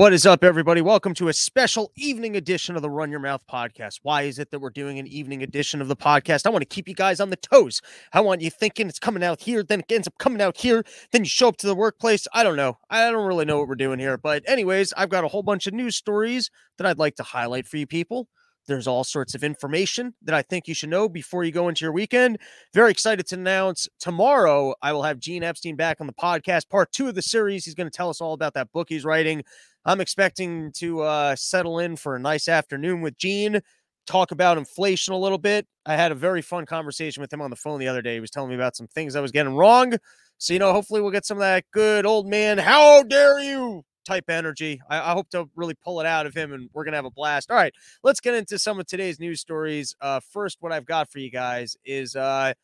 What 0.00 0.14
is 0.14 0.24
up, 0.24 0.42
everybody? 0.42 0.80
Welcome 0.80 1.12
to 1.16 1.28
a 1.28 1.32
special 1.34 1.92
evening 1.94 2.34
edition 2.34 2.74
of 2.74 2.80
the 2.80 2.88
Run 2.88 3.10
Your 3.10 3.20
Mouth 3.20 3.46
podcast. 3.46 3.98
Why 4.02 4.22
is 4.22 4.38
it 4.38 4.50
that 4.50 4.58
we're 4.58 4.70
doing 4.70 4.98
an 4.98 5.06
evening 5.06 5.42
edition 5.42 5.82
of 5.82 5.88
the 5.88 5.94
podcast? 5.94 6.46
I 6.46 6.48
want 6.48 6.62
to 6.62 6.74
keep 6.74 6.88
you 6.88 6.94
guys 6.94 7.20
on 7.20 7.28
the 7.28 7.36
toes. 7.36 7.82
I 8.14 8.22
want 8.22 8.40
you 8.40 8.48
thinking 8.48 8.88
it's 8.88 8.98
coming 8.98 9.22
out 9.22 9.42
here, 9.42 9.62
then 9.62 9.80
it 9.80 9.92
ends 9.92 10.08
up 10.08 10.16
coming 10.16 10.40
out 10.40 10.56
here, 10.56 10.84
then 11.12 11.24
you 11.24 11.28
show 11.28 11.48
up 11.48 11.58
to 11.58 11.66
the 11.66 11.74
workplace. 11.74 12.26
I 12.32 12.42
don't 12.44 12.56
know. 12.56 12.78
I 12.88 13.10
don't 13.10 13.26
really 13.26 13.44
know 13.44 13.58
what 13.58 13.68
we're 13.68 13.74
doing 13.74 13.98
here. 13.98 14.16
But, 14.16 14.42
anyways, 14.48 14.94
I've 14.96 15.10
got 15.10 15.24
a 15.24 15.28
whole 15.28 15.42
bunch 15.42 15.66
of 15.66 15.74
news 15.74 15.96
stories 15.96 16.50
that 16.78 16.86
I'd 16.86 16.98
like 16.98 17.16
to 17.16 17.22
highlight 17.22 17.66
for 17.66 17.76
you 17.76 17.86
people. 17.86 18.26
There's 18.66 18.86
all 18.86 19.04
sorts 19.04 19.34
of 19.34 19.42
information 19.42 20.14
that 20.22 20.34
I 20.34 20.42
think 20.42 20.68
you 20.68 20.74
should 20.74 20.90
know 20.90 21.08
before 21.08 21.44
you 21.44 21.52
go 21.52 21.68
into 21.68 21.84
your 21.84 21.92
weekend. 21.92 22.38
Very 22.72 22.90
excited 22.90 23.26
to 23.26 23.34
announce 23.34 23.88
tomorrow 23.98 24.74
I 24.80 24.92
will 24.92 25.02
have 25.02 25.18
Gene 25.18 25.42
Epstein 25.42 25.76
back 25.76 26.00
on 26.00 26.06
the 26.06 26.12
podcast, 26.12 26.68
part 26.68 26.92
two 26.92 27.08
of 27.08 27.14
the 27.14 27.22
series. 27.22 27.64
He's 27.64 27.74
going 27.74 27.90
to 27.90 27.96
tell 27.96 28.10
us 28.10 28.20
all 28.20 28.32
about 28.32 28.54
that 28.54 28.70
book 28.72 28.88
he's 28.88 29.04
writing. 29.04 29.42
I'm 29.84 30.00
expecting 30.00 30.72
to 30.72 31.02
uh, 31.02 31.36
settle 31.36 31.78
in 31.78 31.96
for 31.96 32.16
a 32.16 32.18
nice 32.18 32.48
afternoon 32.48 33.00
with 33.00 33.16
Gene, 33.16 33.60
talk 34.06 34.30
about 34.30 34.58
inflation 34.58 35.14
a 35.14 35.18
little 35.18 35.38
bit. 35.38 35.66
I 35.86 35.96
had 35.96 36.12
a 36.12 36.14
very 36.14 36.42
fun 36.42 36.66
conversation 36.66 37.20
with 37.20 37.32
him 37.32 37.40
on 37.40 37.50
the 37.50 37.56
phone 37.56 37.78
the 37.78 37.88
other 37.88 38.02
day. 38.02 38.14
He 38.14 38.20
was 38.20 38.30
telling 38.30 38.50
me 38.50 38.56
about 38.56 38.76
some 38.76 38.88
things 38.88 39.16
I 39.16 39.20
was 39.20 39.32
getting 39.32 39.54
wrong. 39.54 39.94
So, 40.38 40.52
you 40.52 40.58
know, 40.58 40.72
hopefully 40.72 41.00
we'll 41.00 41.10
get 41.10 41.26
some 41.26 41.38
of 41.38 41.42
that 41.42 41.64
good 41.72 42.06
old 42.06 42.26
man, 42.26 42.58
how 42.58 43.02
dare 43.02 43.40
you 43.40 43.84
type 44.04 44.28
energy. 44.28 44.80
I, 44.88 45.10
I, 45.10 45.12
hope 45.12 45.28
to 45.30 45.48
really 45.54 45.74
pull 45.74 46.00
it 46.00 46.06
out 46.06 46.26
of 46.26 46.34
him 46.34 46.52
and 46.52 46.70
we're 46.72 46.84
to 46.84 46.92
have 46.92 47.04
a 47.04 47.10
blast. 47.10 47.50
All 47.50 47.56
right, 47.56 47.72
let's 48.02 48.20
get 48.20 48.34
into 48.34 48.58
some 48.58 48.80
of 48.80 48.86
today's 48.86 49.20
news 49.20 49.40
stories. 49.40 49.94
Uh, 50.00 50.20
first, 50.32 50.58
what 50.60 50.72
I've 50.72 50.86
got 50.86 51.10
for 51.10 51.18
you 51.18 51.30
guys 51.30 51.76
is 51.84 52.16
uh, 52.16 52.54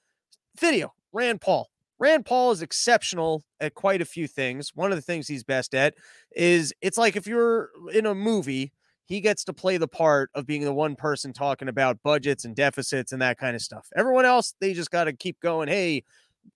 video 0.59 0.93
Rand 1.13 1.41
Paul. 1.41 1.69
Rand 1.99 2.27
Paul 2.27 2.51
is 2.51 2.63
exceptional 2.63 3.45
at 3.61 3.75
quite 3.75 4.03
a 4.03 4.05
few 4.05 4.27
things. 4.27 4.73
One 4.75 4.93
of 4.93 4.99
the 4.99 5.03
things 5.03 5.29
he's 5.29 5.45
best 5.45 5.75
at 5.75 5.95
is 6.35 6.75
it's 6.83 6.99
like 6.99 7.17
if 7.17 7.27
you're 7.27 7.71
in 7.93 8.07
a 8.07 8.15
movie, 8.15 8.73
he 9.07 9.21
gets 9.21 9.45
to 9.45 9.53
play 9.53 9.77
the 9.77 9.89
part 9.89 10.31
of 10.35 10.47
being 10.47 10.63
the 10.63 10.75
one 10.75 10.97
person 10.97 11.33
talking 11.33 11.69
about 11.69 12.03
budgets 12.03 12.45
and 12.45 12.55
deficits 12.55 13.13
and 13.13 13.23
that 13.23 13.39
kind 13.39 13.55
of 13.55 13.63
stuff. 13.63 13.89
Everyone 13.97 14.25
else, 14.25 14.55
they 14.61 14.75
just 14.75 14.91
got 14.91 15.05
to 15.05 15.13
keep 15.13 15.41
going. 15.41 15.69
Hey, 15.69 16.03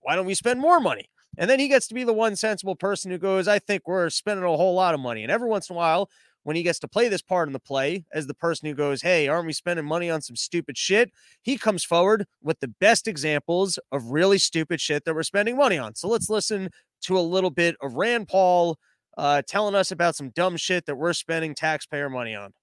why 0.01 0.15
don't 0.15 0.25
we 0.25 0.35
spend 0.35 0.59
more 0.59 0.79
money? 0.79 1.09
And 1.37 1.49
then 1.49 1.59
he 1.59 1.69
gets 1.69 1.87
to 1.87 1.95
be 1.95 2.03
the 2.03 2.13
one 2.13 2.35
sensible 2.35 2.75
person 2.75 3.09
who 3.09 3.17
goes, 3.17 3.47
I 3.47 3.57
think 3.57 3.87
we're 3.87 4.09
spending 4.09 4.43
a 4.43 4.49
whole 4.49 4.75
lot 4.75 4.93
of 4.93 4.99
money. 4.99 5.23
And 5.23 5.31
every 5.31 5.47
once 5.47 5.69
in 5.69 5.75
a 5.75 5.77
while, 5.77 6.09
when 6.43 6.55
he 6.55 6.63
gets 6.63 6.79
to 6.79 6.87
play 6.87 7.07
this 7.07 7.21
part 7.21 7.47
in 7.47 7.53
the 7.53 7.59
play 7.59 8.05
as 8.13 8.27
the 8.27 8.33
person 8.33 8.67
who 8.67 8.73
goes, 8.73 9.01
Hey, 9.01 9.27
aren't 9.27 9.47
we 9.47 9.53
spending 9.53 9.85
money 9.85 10.09
on 10.09 10.21
some 10.21 10.35
stupid 10.35 10.77
shit? 10.77 11.11
He 11.41 11.57
comes 11.57 11.83
forward 11.83 12.25
with 12.41 12.59
the 12.59 12.67
best 12.67 13.07
examples 13.07 13.79
of 13.91 14.05
really 14.05 14.37
stupid 14.37 14.81
shit 14.81 15.05
that 15.05 15.15
we're 15.15 15.23
spending 15.23 15.57
money 15.57 15.77
on. 15.77 15.95
So 15.95 16.07
let's 16.07 16.29
listen 16.29 16.69
to 17.03 17.17
a 17.17 17.21
little 17.21 17.49
bit 17.49 17.75
of 17.81 17.95
Rand 17.95 18.27
Paul 18.27 18.77
uh, 19.17 19.41
telling 19.47 19.75
us 19.75 19.91
about 19.91 20.15
some 20.15 20.29
dumb 20.29 20.57
shit 20.57 20.85
that 20.85 20.95
we're 20.95 21.13
spending 21.13 21.53
taxpayer 21.53 22.09
money 22.09 22.35
on. 22.35 22.53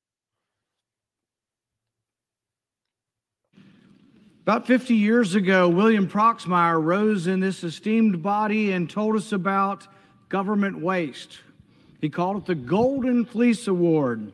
About 4.42 4.66
50 4.66 4.94
years 4.94 5.34
ago, 5.34 5.68
William 5.68 6.08
Proxmire 6.08 6.82
rose 6.82 7.26
in 7.26 7.38
this 7.38 7.62
esteemed 7.62 8.22
body 8.22 8.72
and 8.72 8.88
told 8.88 9.14
us 9.14 9.32
about 9.32 9.86
government 10.30 10.80
waste. 10.80 11.40
He 12.00 12.08
called 12.08 12.36
it 12.38 12.46
the 12.46 12.54
Golden 12.54 13.24
Fleece 13.24 13.66
Award. 13.66 14.32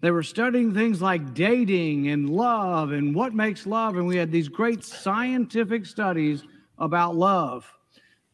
They 0.00 0.10
were 0.10 0.22
studying 0.22 0.74
things 0.74 1.00
like 1.00 1.34
dating 1.34 2.08
and 2.08 2.28
love 2.28 2.92
and 2.92 3.14
what 3.14 3.34
makes 3.34 3.66
love, 3.66 3.96
and 3.96 4.06
we 4.06 4.16
had 4.16 4.30
these 4.30 4.48
great 4.48 4.84
scientific 4.84 5.86
studies 5.86 6.44
about 6.78 7.16
love. 7.16 7.70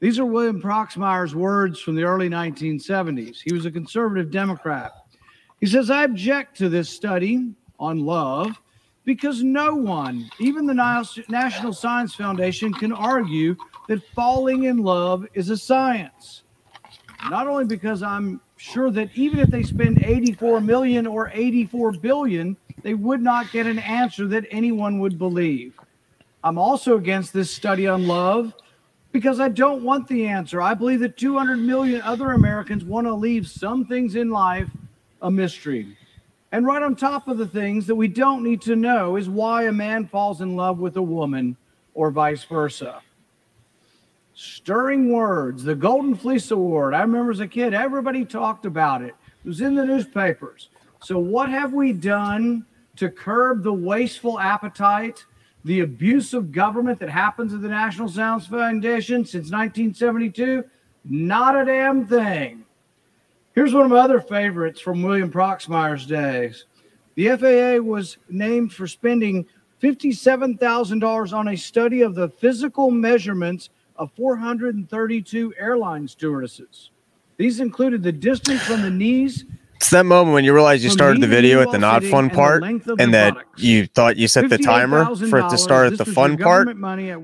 These 0.00 0.19
are 0.19 0.25
William 0.25 0.61
Proxmire's 0.61 1.34
words 1.34 1.80
from 1.80 1.94
the 1.94 2.02
early 2.02 2.28
1970s. 2.28 3.39
He 3.44 3.52
was 3.52 3.67
a 3.67 3.70
conservative 3.70 4.30
Democrat. 4.30 4.92
He 5.61 5.67
says, 5.67 5.91
I 5.91 6.05
object 6.05 6.56
to 6.58 6.69
this 6.69 6.89
study 6.89 7.55
on 7.78 8.00
love 8.00 8.61
because 9.05 9.42
no 9.42 9.74
one, 9.74 10.28
even 10.39 10.67
the 10.67 10.74
National 11.29 11.73
Science 11.73 12.14
Foundation, 12.14 12.73
can 12.73 12.92
argue 12.92 13.57
that 13.89 14.02
falling 14.14 14.64
in 14.64 14.79
love 14.79 15.27
is 15.34 15.51
a 15.51 15.57
science. 15.57 16.42
Not 17.29 17.46
only 17.46 17.67
because 17.67 18.02
I'm 18.02 18.40
sure 18.60 18.90
that 18.90 19.08
even 19.14 19.38
if 19.38 19.48
they 19.48 19.62
spend 19.62 20.04
84 20.04 20.60
million 20.60 21.06
or 21.06 21.30
84 21.32 21.92
billion, 21.92 22.56
they 22.82 22.92
would 22.92 23.22
not 23.22 23.50
get 23.52 23.66
an 23.66 23.78
answer 23.78 24.26
that 24.28 24.44
anyone 24.50 24.98
would 25.00 25.18
believe. 25.18 25.74
I'm 26.44 26.58
also 26.58 26.98
against 26.98 27.32
this 27.32 27.50
study 27.50 27.86
on 27.86 28.06
love 28.06 28.52
because 29.12 29.40
I 29.40 29.48
don't 29.48 29.82
want 29.82 30.08
the 30.08 30.26
answer. 30.26 30.60
I 30.60 30.74
believe 30.74 31.00
that 31.00 31.16
200 31.16 31.56
million 31.56 32.02
other 32.02 32.32
Americans 32.32 32.84
want 32.84 33.06
to 33.06 33.14
leave 33.14 33.48
some 33.48 33.86
things 33.86 34.14
in 34.14 34.30
life 34.30 34.68
a 35.22 35.30
mystery. 35.30 35.96
And 36.52 36.66
right 36.66 36.82
on 36.82 36.96
top 36.96 37.28
of 37.28 37.38
the 37.38 37.46
things 37.46 37.86
that 37.86 37.94
we 37.94 38.08
don't 38.08 38.42
need 38.42 38.60
to 38.62 38.77
know 38.77 39.16
is 39.16 39.28
why 39.28 39.64
a 39.64 39.72
man 39.72 40.06
falls 40.06 40.42
in 40.42 40.54
love 40.54 40.78
with 40.78 40.96
a 40.96 41.02
woman 41.02 41.56
or 41.94 42.10
vice 42.10 42.44
versa. 42.44 43.00
Stirring 44.42 45.12
words, 45.12 45.64
the 45.64 45.74
Golden 45.74 46.14
Fleece 46.14 46.51
Award. 46.51 46.95
I 46.95 47.02
remember 47.02 47.30
as 47.30 47.40
a 47.40 47.46
kid, 47.46 47.74
everybody 47.74 48.24
talked 48.24 48.64
about 48.64 49.02
it. 49.02 49.14
It 49.45 49.48
was 49.48 49.61
in 49.61 49.74
the 49.74 49.84
newspapers. 49.84 50.70
So, 51.02 51.18
what 51.18 51.51
have 51.51 51.74
we 51.74 51.92
done 51.92 52.64
to 52.96 53.11
curb 53.11 53.62
the 53.62 53.74
wasteful 53.74 54.40
appetite, 54.40 55.27
the 55.67 55.80
abuse 55.80 56.33
of 56.33 56.52
government 56.52 57.01
that 57.01 57.11
happens 57.11 57.52
at 57.52 57.61
the 57.61 57.68
National 57.68 58.08
Science 58.08 58.46
Foundation 58.46 59.27
since 59.27 59.51
1972? 59.52 60.64
Not 61.05 61.61
a 61.61 61.67
damn 61.67 62.07
thing. 62.07 62.64
Here's 63.55 63.74
one 63.74 63.84
of 63.84 63.90
my 63.90 63.98
other 63.98 64.22
favorites 64.22 64.80
from 64.80 65.02
William 65.02 65.30
Proxmire's 65.30 66.07
days. 66.07 66.64
The 67.14 67.36
FAA 67.36 67.84
was 67.84 68.17
named 68.30 68.72
for 68.72 68.86
spending 68.86 69.45
$57,000 69.83 71.33
on 71.34 71.48
a 71.48 71.57
study 71.57 72.01
of 72.01 72.14
the 72.14 72.30
physical 72.30 72.90
measurements 72.90 73.68
of 74.00 74.11
432 74.16 75.55
airline 75.56 76.08
stewardesses. 76.08 76.90
These 77.36 77.61
included 77.61 78.02
the 78.02 78.12
distance 78.12 78.62
from 78.62 78.83
the 78.83 78.90
knees 78.90 79.44
it's 79.80 79.88
that 79.88 80.05
moment 80.05 80.34
when 80.34 80.44
you 80.44 80.52
realize 80.52 80.84
you 80.84 80.90
started 80.90 81.22
the 81.22 81.27
video 81.27 81.62
at 81.62 81.70
the 81.70 81.78
not 81.78 82.05
fun 82.05 82.28
part 82.28 82.62
and 82.62 83.14
that 83.14 83.34
you 83.56 83.86
thought 83.86 84.18
you 84.18 84.28
set 84.28 84.50
the 84.50 84.58
timer 84.58 85.16
for 85.16 85.39
it 85.39 85.48
to 85.48 85.56
start 85.56 85.90
at 85.90 85.96
the 85.98 86.05
fun 86.05 86.36
part. 86.36 86.68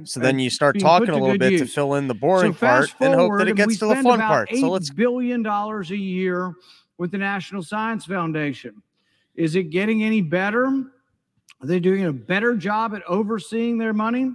So 0.08 0.20
then 0.20 0.38
you 0.38 0.48
start 0.48 0.78
talking 0.80 1.10
a 1.10 1.18
little 1.18 1.36
bit 1.36 1.52
use. 1.52 1.60
to 1.60 1.66
fill 1.66 1.94
in 1.96 2.08
the 2.08 2.14
boring 2.14 2.54
so 2.54 2.58
part 2.58 2.94
and 2.98 3.14
hope 3.14 3.36
that 3.38 3.48
it 3.48 3.56
gets 3.56 3.78
to 3.80 3.86
the 3.88 3.96
fun 3.96 4.20
part. 4.20 4.48
So 4.58 4.70
let's 4.70 4.88
billion 4.88 5.42
dollars 5.42 5.90
a 5.90 5.98
year 5.98 6.54
with 6.96 7.10
the 7.10 7.18
National 7.18 7.62
Science 7.62 8.06
Foundation. 8.06 8.82
Is 9.34 9.54
it 9.54 9.64
getting 9.64 10.02
any 10.02 10.22
better? 10.22 10.64
Are 10.64 11.66
they 11.66 11.78
doing 11.78 12.06
a 12.06 12.12
better 12.12 12.56
job 12.56 12.94
at 12.94 13.02
overseeing 13.02 13.76
their 13.76 13.92
money? 13.92 14.32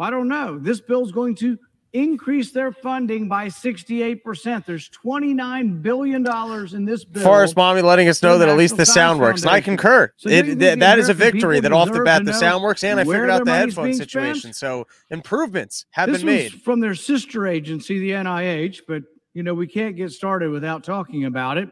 Well, 0.00 0.08
I 0.08 0.10
don't 0.12 0.28
know. 0.28 0.58
This 0.58 0.80
bill 0.80 1.04
is 1.04 1.12
going 1.12 1.34
to 1.36 1.58
increase 1.92 2.52
their 2.52 2.72
funding 2.72 3.28
by 3.28 3.48
68%. 3.48 4.64
There's 4.64 4.88
$29 4.88 5.82
billion 5.82 6.26
in 6.74 6.84
this 6.86 7.04
bill. 7.04 7.22
Forest 7.22 7.54
Mommy 7.54 7.82
letting 7.82 8.08
us 8.08 8.22
know 8.22 8.38
that 8.38 8.48
at 8.48 8.56
least 8.56 8.78
the 8.78 8.86
sound 8.86 9.20
works. 9.20 9.42
And 9.42 9.50
I 9.50 9.60
concur. 9.60 10.10
So 10.16 10.30
it, 10.30 10.58
th- 10.58 10.78
that 10.78 10.98
is 10.98 11.10
a 11.10 11.14
victory 11.14 11.60
that 11.60 11.72
off 11.74 11.92
the 11.92 12.00
bat 12.00 12.24
the 12.24 12.32
sound 12.32 12.62
works 12.62 12.82
and 12.82 12.98
I 12.98 13.04
figured 13.04 13.28
out 13.28 13.44
the 13.44 13.50
headphone 13.50 13.92
situation. 13.92 14.54
Spent. 14.54 14.56
So 14.56 14.86
improvements 15.10 15.84
have 15.90 16.10
this 16.10 16.22
been 16.22 16.26
made. 16.34 16.62
from 16.62 16.80
their 16.80 16.94
sister 16.94 17.46
agency, 17.46 17.98
the 17.98 18.12
NIH, 18.12 18.80
but 18.88 19.02
you 19.34 19.42
know, 19.42 19.52
we 19.52 19.66
can't 19.66 19.96
get 19.96 20.12
started 20.12 20.50
without 20.50 20.82
talking 20.82 21.26
about 21.26 21.58
it. 21.58 21.68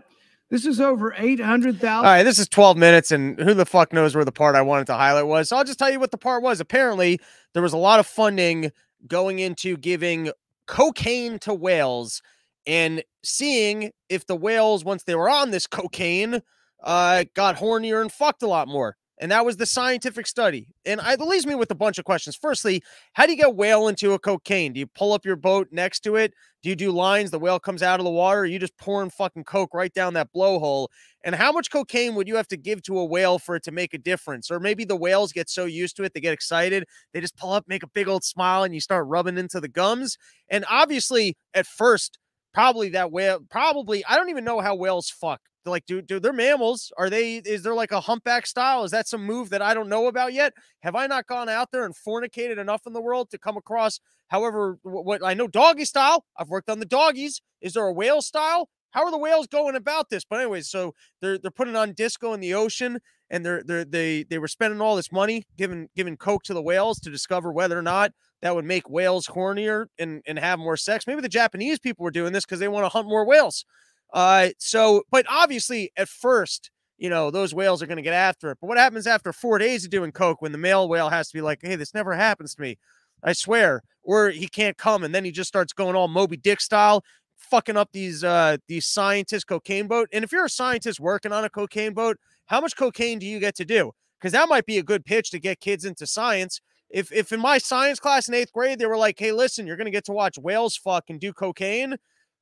This 0.51 0.65
is 0.65 0.81
over 0.81 1.15
800,000. 1.17 1.89
All 1.89 2.03
right, 2.03 2.23
this 2.23 2.39
is 2.39 2.49
12 2.49 2.79
minutes, 2.79 3.11
and 3.11 3.39
who 3.39 3.53
the 3.53 3.67
fuck 3.67 3.93
knows 3.93 4.15
where 4.15 4.25
the 4.25 4.33
part 4.33 4.55
I 4.55 4.63
wanted 4.63 4.87
to 4.87 4.95
highlight 4.95 5.27
was. 5.27 5.51
So 5.51 5.57
I'll 5.57 5.65
just 5.65 5.79
tell 5.79 5.91
you 5.91 6.01
what 6.01 6.11
the 6.11 6.17
part 6.17 6.43
was. 6.43 6.59
Apparently, 6.59 7.21
there 7.55 7.63
was 7.63 7.73
a 7.73 7.79
lot 7.79 8.01
of 8.01 8.07
funding 8.07 8.71
going 9.07 9.39
into 9.39 9.77
giving 9.77 10.31
cocaine 10.67 11.39
to 11.41 11.55
whales 11.55 12.21
and 12.67 13.03
seeing 13.25 13.93
if 14.09 14.27
the 14.27 14.37
whales, 14.37 14.85
once 14.85 15.05
they 15.05 15.15
were 15.15 15.31
on 15.31 15.51
this 15.51 15.67
cocaine, 15.67 16.43
uh, 16.85 17.25
got 17.35 17.57
hornier 17.57 18.01
and 18.01 18.13
fucked 18.13 18.43
a 18.43 18.47
lot 18.49 18.69
more. 18.69 18.97
And 19.21 19.31
that 19.33 19.45
was 19.45 19.57
the 19.57 19.67
scientific 19.67 20.27
study. 20.27 20.69
And 20.87 21.01
it 21.05 21.21
leaves 21.21 21.47
me 21.47 21.55
with 21.55 21.71
a 21.71 21.75
bunch 21.75 21.99
of 21.99 22.05
questions. 22.05 22.37
Firstly, 22.37 22.83
how 23.15 23.27
do 23.27 23.33
you 23.33 23.39
get 23.39 23.57
whale 23.57 23.89
into 23.89 24.13
a 24.13 24.19
cocaine? 24.19 24.73
Do 24.73 24.81
you 24.81 24.87
pull 24.87 25.13
up 25.13 25.27
your 25.27 25.37
boat 25.37 25.69
next 25.73 26.01
to 26.01 26.17
it? 26.17 26.35
Do 26.63 26.69
you 26.69 26.77
do 26.77 26.91
lines? 26.91 27.31
The 27.31 27.39
whale 27.39 27.59
comes 27.59 27.83
out 27.83 28.01
of 28.01 28.05
the 28.05 28.11
water? 28.11 28.47
You 28.47 28.59
just 28.59 28.77
pouring 28.77 29.11
fucking 29.11 29.45
coke 29.45 29.75
right 29.75 29.93
down 29.93 30.15
that 30.15 30.33
blowhole? 30.33 30.89
And 31.25 31.35
how 31.35 31.53
much 31.53 31.71
cocaine 31.71 32.15
would 32.15 32.29
you 32.29 32.37
have 32.37 32.49
to 32.49 32.57
give 32.57 32.83
to 32.83 32.99
a 32.99 33.05
whale 33.05 33.39
for 33.39 33.57
it 33.57 33.65
to 33.65 33.73
make 33.73 33.93
a 33.93 33.99
difference? 33.99 34.51
Or 34.51 34.61
maybe 34.61 34.85
the 34.85 34.97
whales 34.97 35.33
get 35.33 35.51
so 35.51 35.65
used 35.65 35.97
to 35.97 36.05
it, 36.05 36.15
they 36.15 36.21
get 36.21 36.33
excited. 36.33 36.85
They 37.13 37.21
just 37.21 37.37
pull 37.37 37.53
up, 37.53 37.65
make 37.69 37.83
a 37.83 37.89
big 37.89 38.09
old 38.09 38.25
smile, 38.25 38.63
and 38.63 38.75
you 38.75 38.81
start 38.81 39.07
rubbing 39.07 39.39
into 39.39 39.61
the 39.61 39.69
gums. 39.69 40.17
And 40.49 40.65
obviously, 40.71 41.37
at 41.55 41.67
first, 41.67 42.19
probably 42.55 42.91
that 42.91 43.13
whale, 43.13 43.41
probably, 43.51 44.05
I 44.05 44.17
don't 44.17 44.31
even 44.31 44.45
know 44.45 44.61
how 44.61 44.75
whales 44.75 45.11
fuck 45.11 45.41
like 45.71 45.87
do 45.87 46.03
do 46.03 46.19
they're 46.21 46.33
mammals 46.33 46.93
are 46.99 47.11
they 47.11 47.37
is 47.37 47.63
there 47.63 47.75
like 47.75 47.93
a 47.93 48.01
humpback 48.01 48.47
style 48.47 48.85
is 48.85 48.91
that 48.91 49.09
some 49.09 49.25
move 49.25 49.51
that 49.51 49.63
i 49.63 49.75
don't 49.75 49.89
know 49.89 50.07
about 50.07 50.33
yet 50.33 50.53
have 50.83 50.95
i 50.95 51.07
not 51.07 51.27
gone 51.27 51.49
out 51.49 51.71
there 51.73 51.85
and 51.85 51.95
fornicated 51.95 52.59
enough 52.59 52.83
in 52.87 52.93
the 52.93 53.01
world 53.01 53.31
to 53.31 53.39
come 53.39 53.57
across 53.57 54.01
however 54.29 54.79
what 54.83 55.25
i 55.25 55.35
know 55.35 55.47
doggy 55.49 55.85
style 55.85 56.25
i've 56.39 56.49
worked 56.49 56.71
on 56.71 56.79
the 56.79 56.87
doggies 56.87 57.41
is 57.61 57.75
there 57.75 57.87
a 57.87 57.93
whale 57.93 58.23
style 58.23 58.69
How 58.91 59.05
are 59.05 59.11
the 59.11 59.19
whales 59.19 59.47
going 59.47 59.77
about 59.77 60.09
this? 60.11 60.25
But 60.25 60.41
anyways, 60.41 60.71
so 60.71 60.95
they're 61.21 61.39
they're 61.39 61.51
putting 61.51 61.77
on 61.77 61.93
disco 61.93 62.33
in 62.33 62.41
the 62.41 62.55
ocean, 62.55 63.01
and 63.31 63.45
they're 63.45 63.63
they 63.63 63.85
they 63.85 64.23
they 64.25 64.39
were 64.39 64.49
spending 64.49 64.81
all 64.81 64.97
this 64.97 65.13
money 65.13 65.45
giving 65.57 65.89
giving 65.95 66.17
coke 66.17 66.43
to 66.45 66.55
the 66.55 66.63
whales 66.63 66.99
to 67.01 67.11
discover 67.11 67.53
whether 67.53 67.79
or 67.79 67.83
not 67.83 68.13
that 68.43 68.55
would 68.55 68.65
make 68.65 68.89
whales 68.89 69.27
hornier 69.29 69.87
and 69.99 70.23
and 70.27 70.39
have 70.39 70.59
more 70.59 70.77
sex. 70.77 71.07
Maybe 71.07 71.21
the 71.21 71.29
Japanese 71.29 71.79
people 71.79 72.05
were 72.05 72.11
doing 72.11 72.33
this 72.33 72.45
because 72.45 72.61
they 72.61 72.69
want 72.69 72.85
to 72.85 72.89
hunt 72.89 73.09
more 73.09 73.27
whales. 73.27 73.65
Uh, 74.13 74.49
so 74.59 75.03
but 75.11 75.27
obviously 75.29 75.91
at 75.97 76.09
first, 76.09 76.71
you 76.99 77.11
know, 77.11 77.31
those 77.31 77.55
whales 77.55 77.83
are 77.83 77.87
going 77.87 77.97
to 77.97 78.03
get 78.03 78.15
after 78.15 78.51
it. 78.51 78.59
But 78.61 78.67
what 78.69 78.79
happens 78.79 79.07
after 79.07 79.33
four 79.33 79.59
days 79.59 79.85
of 79.85 79.91
doing 79.91 80.13
coke 80.13 80.43
when 80.43 80.53
the 80.53 80.59
male 80.59 80.89
whale 80.89 81.11
has 81.11 81.29
to 81.29 81.37
be 81.37 81.43
like, 81.43 81.61
hey, 81.63 81.77
this 81.77 81.95
never 81.95 82.15
happens 82.15 82.55
to 82.55 82.63
me. 82.63 82.79
I 83.23 83.33
swear, 83.33 83.83
or 84.03 84.31
he 84.31 84.49
can't 84.49 84.77
come, 84.79 85.03
and 85.05 85.15
then 85.15 85.25
he 85.25 85.33
just 85.33 85.49
starts 85.49 85.73
going 85.73 85.97
all 85.97 86.09
Moby 86.09 86.37
Dick 86.37 86.61
style, 86.61 87.03
fucking 87.37 87.77
up 87.77 87.91
these 87.93 88.25
uh 88.25 88.57
these 88.69 88.87
scientists 88.87 89.45
cocaine 89.45 89.87
boat. 89.89 90.09
And 90.13 90.25
if 90.25 90.33
you're 90.33 90.45
a 90.47 90.51
scientist 90.51 91.01
working 91.01 91.33
on 91.33 91.45
a 91.45 91.51
cocaine 91.51 91.95
boat, 91.95 92.17
how 92.47 92.61
much 92.61 92.77
cocaine 92.77 93.19
do 93.19 93.27
you 93.27 93.41
get 93.41 93.57
to 93.57 93.65
do? 93.65 93.93
Because 94.21 94.33
that 94.33 94.49
might 94.49 94.67
be 94.67 94.79
a 94.79 94.83
good 94.83 95.05
pitch 95.05 95.31
to 95.31 95.39
get 95.41 95.61
kids 95.61 95.85
into 95.85 96.07
science. 96.07 96.61
If 96.91 97.13
if 97.13 97.33
in 97.33 97.41
my 97.41 97.59
science 97.59 98.01
class 98.01 98.29
in 98.29 98.35
eighth 98.35 98.53
grade 98.53 98.79
they 98.79 98.87
were 98.87 98.97
like, 98.97 99.19
"Hey, 99.19 99.33
listen, 99.33 99.67
you're 99.67 99.77
gonna 99.77 99.91
get 99.91 100.05
to 100.07 100.13
watch 100.13 100.39
whales 100.39 100.77
fuck 100.77 101.05
and 101.09 101.21
do 101.21 101.33
cocaine," 101.33 101.97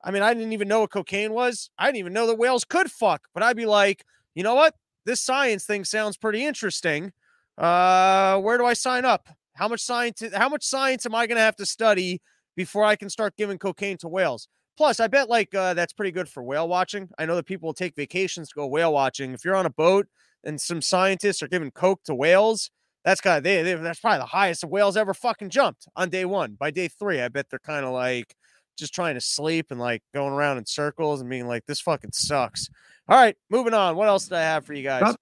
I 0.07 0.13
mean, 0.13 0.23
I 0.23 0.33
didn't 0.33 0.53
even 0.53 0.69
know 0.69 0.81
what 0.81 0.93
cocaine 0.93 1.33
was. 1.33 1.69
I 1.77 1.87
didn't 1.87 1.99
even 1.99 2.13
know 2.13 2.29
that 2.29 2.39
whales 2.39 2.65
could 2.65 2.91
fuck. 2.91 3.27
But 3.35 3.43
I'd 3.43 3.57
be 3.57 3.67
like, 3.67 4.05
you 4.37 4.45
know 4.45 4.55
what? 4.55 4.75
This 5.05 5.21
science 5.21 5.67
thing 5.67 5.85
sounds 5.85 6.17
pretty 6.17 6.47
interesting. 6.47 7.13
Uh, 7.59 8.39
where 8.39 8.57
do 8.57 8.65
I 8.65 8.73
sign 8.75 9.05
up? 9.05 9.29
How 9.55 9.67
much 9.67 9.81
science? 9.81 10.23
How 10.33 10.49
much 10.49 10.65
science 10.65 11.07
am 11.07 11.15
I 11.15 11.27
gonna 11.27 11.41
have 11.41 11.57
to 11.57 11.67
study 11.67 12.21
before 12.55 12.85
I 12.85 12.95
can 12.95 13.11
start 13.11 13.37
giving 13.37 13.59
cocaine 13.59 13.99
to 13.99 14.09
whales? 14.09 14.49
Plus, 14.77 15.01
I 15.01 15.09
bet 15.09 15.29
like 15.29 15.55
uh, 15.55 15.75
that's 15.75 15.93
pretty 15.93 16.13
good 16.13 16.29
for 16.29 16.43
whale 16.43 16.69
watching. 16.69 17.09
I 17.19 17.27
know 17.27 17.35
that 17.35 17.47
people 17.47 17.67
will 17.67 17.75
take 17.75 17.97
vacations 17.97 18.49
to 18.49 18.55
go 18.55 18.67
whale 18.67 18.93
watching. 18.93 19.33
If 19.33 19.45
you're 19.45 19.57
on 19.57 19.67
a 19.67 19.71
boat 19.71 20.07
and 20.45 20.61
some 20.61 20.83
scientists 20.83 21.43
are 21.43 21.49
giving 21.49 21.71
coke 21.73 22.05
to 22.05 22.15
whales, 22.15 22.71
that's 23.05 23.21
kind 23.21 23.39
of 23.39 23.45
they, 23.45 23.63
they 23.63 23.75
that's 23.75 24.01
probably 24.01 24.19
the 24.19 24.27
highest 24.27 24.61
the 24.61 24.67
whales 24.67 24.97
ever 24.97 25.15
fucking 25.15 25.51
jumped 25.51 25.89
on 25.97 26.11
day 26.11 26.27
one. 26.27 26.55
By 26.55 26.71
day 26.71 26.89
three, 26.89 27.21
I 27.21 27.29
bet 27.29 27.49
they're 27.49 27.59
kind 27.59 27.87
of 27.87 27.93
like 27.93 28.37
just 28.77 28.95
trying 28.95 29.15
to 29.15 29.21
sleep 29.21 29.67
and 29.71 29.81
like 29.81 30.03
going 30.15 30.33
around 30.33 30.59
in 30.59 30.67
circles 30.67 31.21
and 31.21 31.31
being 31.31 31.47
like, 31.47 31.65
this 31.67 31.81
fucking 31.81 32.13
sucks. 32.13 32.69
All 33.09 33.17
right, 33.17 33.37
moving 33.51 33.75
on. 33.75 33.97
What 33.97 34.09
else 34.09 34.25
did 34.25 34.35
I 34.35 34.43
have 34.43 34.65
for 34.65 34.75
you 34.75 34.83
guys? 34.83 35.15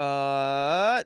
Uh, 0.00 1.02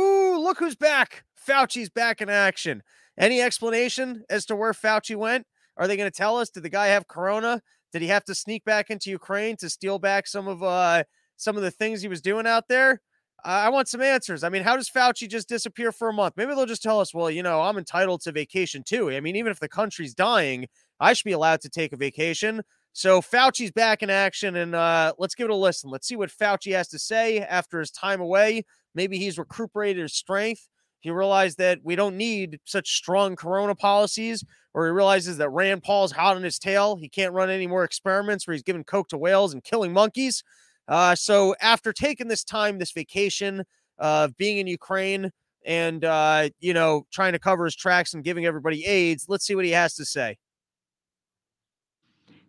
ooh, 0.00 0.38
look 0.38 0.58
who's 0.58 0.76
back. 0.76 1.24
Fauci's 1.46 1.90
back 1.90 2.20
in 2.20 2.28
action. 2.28 2.82
Any 3.18 3.40
explanation 3.42 4.24
as 4.30 4.46
to 4.46 4.56
where 4.56 4.72
Fauci 4.72 5.16
went? 5.16 5.46
Are 5.76 5.86
they 5.86 5.96
going 5.96 6.10
to 6.10 6.16
tell 6.16 6.38
us? 6.38 6.50
Did 6.50 6.62
the 6.62 6.68
guy 6.70 6.86
have 6.88 7.08
corona? 7.08 7.62
Did 7.92 8.02
he 8.02 8.08
have 8.08 8.24
to 8.24 8.34
sneak 8.34 8.64
back 8.64 8.90
into 8.90 9.10
Ukraine 9.10 9.56
to 9.58 9.68
steal 9.68 9.98
back 9.98 10.26
some 10.26 10.48
of 10.48 10.62
uh 10.62 11.04
some 11.36 11.56
of 11.56 11.62
the 11.62 11.70
things 11.70 12.00
he 12.00 12.08
was 12.08 12.22
doing 12.22 12.46
out 12.46 12.68
there? 12.68 13.00
I 13.44 13.70
want 13.70 13.88
some 13.88 14.02
answers. 14.02 14.44
I 14.44 14.48
mean, 14.48 14.62
how 14.62 14.76
does 14.76 14.88
Fauci 14.88 15.28
just 15.28 15.48
disappear 15.48 15.90
for 15.90 16.08
a 16.08 16.12
month? 16.12 16.34
Maybe 16.36 16.54
they'll 16.54 16.66
just 16.66 16.82
tell 16.82 17.00
us, 17.00 17.12
well, 17.12 17.30
you 17.30 17.42
know, 17.42 17.60
I'm 17.60 17.76
entitled 17.76 18.20
to 18.22 18.32
vacation 18.32 18.84
too. 18.84 19.10
I 19.10 19.20
mean, 19.20 19.34
even 19.34 19.50
if 19.50 19.58
the 19.58 19.68
country's 19.68 20.14
dying, 20.14 20.68
I 21.00 21.12
should 21.12 21.24
be 21.24 21.32
allowed 21.32 21.60
to 21.62 21.68
take 21.68 21.92
a 21.92 21.96
vacation. 21.96 22.62
So 22.92 23.20
Fauci's 23.20 23.72
back 23.72 24.02
in 24.02 24.10
action, 24.10 24.54
and 24.54 24.74
uh, 24.74 25.14
let's 25.18 25.34
give 25.34 25.46
it 25.46 25.50
a 25.50 25.56
listen. 25.56 25.90
Let's 25.90 26.06
see 26.06 26.14
what 26.14 26.30
Fauci 26.30 26.72
has 26.72 26.88
to 26.88 26.98
say 26.98 27.40
after 27.40 27.80
his 27.80 27.90
time 27.90 28.20
away. 28.20 28.64
Maybe 28.94 29.18
he's 29.18 29.38
recuperated 29.38 30.02
his 30.02 30.14
strength. 30.14 30.68
He 31.00 31.10
realized 31.10 31.58
that 31.58 31.80
we 31.82 31.96
don't 31.96 32.16
need 32.16 32.60
such 32.64 32.94
strong 32.94 33.34
corona 33.34 33.74
policies, 33.74 34.44
or 34.72 34.86
he 34.86 34.92
realizes 34.92 35.38
that 35.38 35.50
Rand 35.50 35.82
Paul's 35.82 36.12
hot 36.12 36.36
on 36.36 36.44
his 36.44 36.60
tail. 36.60 36.94
He 36.96 37.08
can't 37.08 37.32
run 37.32 37.50
any 37.50 37.66
more 37.66 37.82
experiments 37.82 38.46
where 38.46 38.52
he's 38.52 38.62
giving 38.62 38.84
coke 38.84 39.08
to 39.08 39.18
whales 39.18 39.52
and 39.52 39.64
killing 39.64 39.92
monkeys. 39.92 40.44
Uh, 40.92 41.14
so 41.14 41.54
after 41.62 41.90
taking 41.90 42.28
this 42.28 42.44
time, 42.44 42.78
this 42.78 42.92
vacation 42.92 43.60
of 43.98 44.28
uh, 44.28 44.32
being 44.36 44.58
in 44.58 44.66
Ukraine 44.66 45.30
and 45.64 46.04
uh, 46.04 46.50
you 46.60 46.74
know 46.74 47.06
trying 47.10 47.32
to 47.32 47.38
cover 47.38 47.64
his 47.64 47.74
tracks 47.74 48.12
and 48.12 48.22
giving 48.22 48.44
everybody 48.44 48.84
AIDS, 48.84 49.24
let's 49.26 49.46
see 49.46 49.54
what 49.54 49.64
he 49.64 49.70
has 49.70 49.94
to 49.94 50.04
say. 50.04 50.36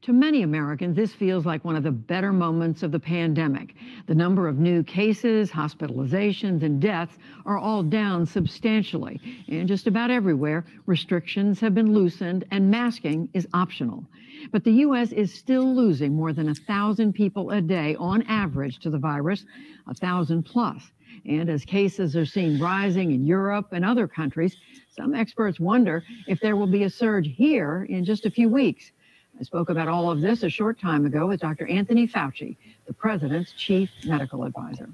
To 0.03 0.11
many 0.11 0.41
Americans, 0.41 0.97
this 0.97 1.13
feels 1.13 1.45
like 1.45 1.63
one 1.63 1.77
of 1.77 1.83
the 1.83 1.91
better 1.91 2.33
moments 2.33 2.83
of 2.83 2.91
the 2.91 2.99
pandemic. 2.99 3.75
The 4.05 4.13
number 4.13 4.49
of 4.49 4.59
new 4.59 4.83
cases, 4.83 5.49
hospitalizations, 5.49 6.61
and 6.61 6.81
deaths 6.81 7.17
are 7.45 7.57
all 7.57 7.83
down 7.83 8.25
substantially. 8.25 9.21
And 9.47 9.65
just 9.65 9.87
about 9.87 10.11
everywhere, 10.11 10.65
restrictions 10.87 11.61
have 11.61 11.73
been 11.73 11.93
loosened 11.93 12.43
and 12.51 12.69
masking 12.69 13.29
is 13.33 13.47
optional. 13.53 14.03
But 14.51 14.65
the 14.65 14.73
U.S. 14.73 15.13
is 15.13 15.33
still 15.33 15.73
losing 15.73 16.13
more 16.13 16.33
than 16.33 16.47
a 16.47 16.59
1,000 16.67 17.13
people 17.13 17.51
a 17.51 17.61
day 17.61 17.95
on 17.95 18.23
average 18.23 18.79
to 18.79 18.89
the 18.89 18.99
virus, 18.99 19.45
a 19.85 19.95
1,000 19.95 20.43
plus. 20.43 20.91
And 21.25 21.49
as 21.49 21.63
cases 21.63 22.17
are 22.17 22.25
seen 22.25 22.59
rising 22.59 23.13
in 23.13 23.25
Europe 23.25 23.69
and 23.71 23.85
other 23.85 24.09
countries, 24.09 24.57
some 24.97 25.15
experts 25.15 25.61
wonder 25.61 26.03
if 26.27 26.41
there 26.41 26.57
will 26.57 26.67
be 26.67 26.83
a 26.83 26.89
surge 26.89 27.29
here 27.37 27.87
in 27.89 28.03
just 28.03 28.25
a 28.25 28.31
few 28.31 28.49
weeks. 28.49 28.91
I 29.39 29.43
spoke 29.43 29.69
about 29.69 29.87
all 29.87 30.11
of 30.11 30.21
this 30.21 30.43
a 30.43 30.49
short 30.49 30.79
time 30.79 31.05
ago 31.05 31.27
with 31.27 31.39
Dr. 31.39 31.67
Anthony 31.67 32.07
Fauci, 32.07 32.55
the 32.85 32.93
president's 32.93 33.51
chief 33.53 33.89
medical 34.05 34.43
advisor. 34.43 34.89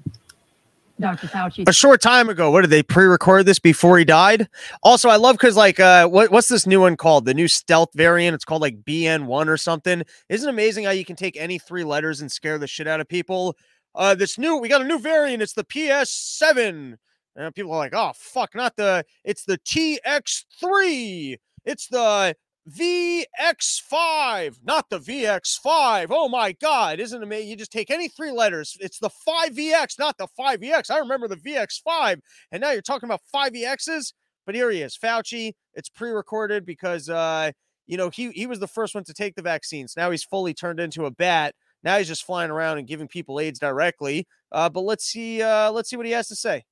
Dr. 0.98 1.28
Fauci. 1.28 1.68
A 1.68 1.72
short 1.72 2.00
time 2.02 2.28
ago, 2.28 2.50
what 2.50 2.60
did 2.60 2.70
they 2.70 2.82
pre-record 2.82 3.46
this 3.46 3.58
before 3.58 3.98
he 3.98 4.04
died? 4.04 4.48
Also, 4.82 5.08
I 5.08 5.16
love 5.16 5.36
because 5.36 5.56
like, 5.56 5.80
uh, 5.80 6.06
what, 6.08 6.30
what's 6.30 6.48
this 6.48 6.66
new 6.66 6.80
one 6.80 6.96
called? 6.96 7.24
The 7.24 7.34
new 7.34 7.48
stealth 7.48 7.90
variant. 7.94 8.34
It's 8.34 8.44
called 8.44 8.62
like 8.62 8.82
BN1 8.82 9.48
or 9.48 9.56
something. 9.56 10.02
Isn't 10.28 10.48
amazing 10.48 10.84
how 10.84 10.90
you 10.90 11.04
can 11.04 11.16
take 11.16 11.36
any 11.36 11.58
three 11.58 11.84
letters 11.84 12.20
and 12.20 12.30
scare 12.30 12.58
the 12.58 12.66
shit 12.66 12.86
out 12.86 13.00
of 13.00 13.08
people? 13.08 13.56
Uh, 13.94 14.14
this 14.14 14.38
new, 14.38 14.56
we 14.56 14.68
got 14.68 14.82
a 14.82 14.86
new 14.86 14.98
variant. 14.98 15.42
It's 15.42 15.54
the 15.54 15.64
PS7. 15.64 16.96
And 17.36 17.54
people 17.54 17.72
are 17.72 17.78
like, 17.78 17.94
oh 17.94 18.12
fuck, 18.14 18.54
not 18.54 18.76
the. 18.76 19.04
It's 19.24 19.44
the 19.44 19.58
TX3. 19.58 21.38
It's 21.64 21.88
the 21.88 22.34
VX5, 22.68 24.56
not 24.62 24.90
the 24.90 24.98
VX5. 24.98 26.06
Oh 26.10 26.28
my 26.28 26.52
God, 26.52 27.00
isn't 27.00 27.20
it 27.20 27.24
amazing? 27.24 27.48
You 27.48 27.56
just 27.56 27.72
take 27.72 27.90
any 27.90 28.08
three 28.08 28.30
letters. 28.30 28.76
It's 28.80 28.98
the 28.98 29.10
5VX, 29.26 29.98
not 29.98 30.18
the 30.18 30.28
5VX. 30.38 30.90
I 30.90 30.98
remember 30.98 31.26
the 31.28 31.36
VX5, 31.36 32.20
and 32.52 32.60
now 32.60 32.70
you're 32.70 32.82
talking 32.82 33.08
about 33.08 33.22
5VXs. 33.34 34.12
But 34.46 34.54
here 34.54 34.70
he 34.70 34.82
is, 34.82 34.96
Fauci. 34.96 35.52
It's 35.74 35.88
pre-recorded 35.88 36.66
because 36.66 37.08
uh, 37.08 37.52
you 37.86 37.96
know 37.96 38.10
he 38.10 38.30
he 38.32 38.46
was 38.46 38.58
the 38.58 38.66
first 38.66 38.94
one 38.94 39.04
to 39.04 39.14
take 39.14 39.36
the 39.36 39.42
vaccines. 39.42 39.94
Now 39.96 40.10
he's 40.10 40.24
fully 40.24 40.54
turned 40.54 40.80
into 40.80 41.06
a 41.06 41.10
bat. 41.10 41.54
Now 41.82 41.98
he's 41.98 42.08
just 42.08 42.24
flying 42.24 42.50
around 42.50 42.78
and 42.78 42.86
giving 42.86 43.08
people 43.08 43.40
AIDS 43.40 43.58
directly. 43.58 44.26
Uh, 44.52 44.68
but 44.68 44.82
let's 44.82 45.04
see, 45.04 45.40
uh, 45.42 45.70
let's 45.70 45.88
see 45.88 45.96
what 45.96 46.06
he 46.06 46.12
has 46.12 46.28
to 46.28 46.36
say. 46.36 46.64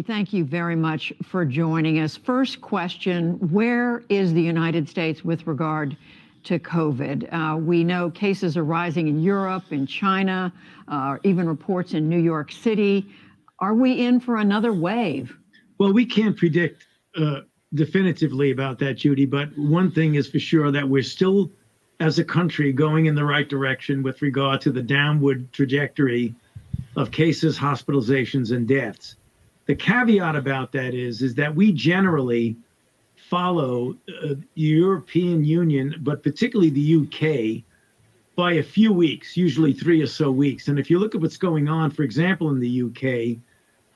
Thank 0.00 0.32
you 0.32 0.46
very 0.46 0.74
much 0.74 1.12
for 1.22 1.44
joining 1.44 1.98
us. 1.98 2.16
First 2.16 2.62
question 2.62 3.34
Where 3.50 4.02
is 4.08 4.32
the 4.32 4.40
United 4.40 4.88
States 4.88 5.22
with 5.22 5.46
regard 5.46 5.98
to 6.44 6.58
COVID? 6.58 7.30
Uh, 7.30 7.58
we 7.58 7.84
know 7.84 8.08
cases 8.08 8.56
are 8.56 8.64
rising 8.64 9.06
in 9.08 9.20
Europe, 9.20 9.64
in 9.70 9.86
China, 9.86 10.50
uh, 10.88 11.18
even 11.24 11.46
reports 11.46 11.92
in 11.92 12.08
New 12.08 12.18
York 12.18 12.52
City. 12.52 13.06
Are 13.58 13.74
we 13.74 14.06
in 14.06 14.18
for 14.18 14.36
another 14.36 14.72
wave? 14.72 15.36
Well, 15.76 15.92
we 15.92 16.06
can't 16.06 16.38
predict 16.38 16.86
uh, 17.14 17.40
definitively 17.74 18.50
about 18.50 18.78
that, 18.78 18.94
Judy, 18.94 19.26
but 19.26 19.50
one 19.58 19.90
thing 19.90 20.14
is 20.14 20.26
for 20.26 20.38
sure 20.38 20.72
that 20.72 20.88
we're 20.88 21.02
still, 21.02 21.52
as 22.00 22.18
a 22.18 22.24
country, 22.24 22.72
going 22.72 23.04
in 23.04 23.14
the 23.14 23.26
right 23.26 23.46
direction 23.46 24.02
with 24.02 24.22
regard 24.22 24.62
to 24.62 24.72
the 24.72 24.82
downward 24.82 25.52
trajectory 25.52 26.34
of 26.96 27.10
cases, 27.10 27.58
hospitalizations, 27.58 28.52
and 28.52 28.66
deaths 28.66 29.16
the 29.72 29.76
caveat 29.76 30.36
about 30.36 30.70
that 30.70 30.92
is 30.92 31.22
is 31.22 31.34
that 31.34 31.54
we 31.54 31.72
generally 31.72 32.54
follow 33.16 33.96
uh, 34.22 34.34
European 34.54 35.42
Union, 35.42 35.94
but 36.00 36.22
particularly 36.22 36.68
the 36.68 36.96
UK, 37.00 37.64
by 38.36 38.52
a 38.52 38.62
few 38.62 38.92
weeks, 38.92 39.34
usually 39.34 39.72
three 39.72 40.02
or 40.02 40.06
so 40.06 40.30
weeks. 40.30 40.68
And 40.68 40.78
if 40.78 40.90
you 40.90 40.98
look 40.98 41.14
at 41.14 41.22
what's 41.22 41.38
going 41.38 41.70
on, 41.70 41.90
for 41.90 42.02
example, 42.02 42.50
in 42.50 42.60
the 42.60 42.82
UK, 42.82 43.38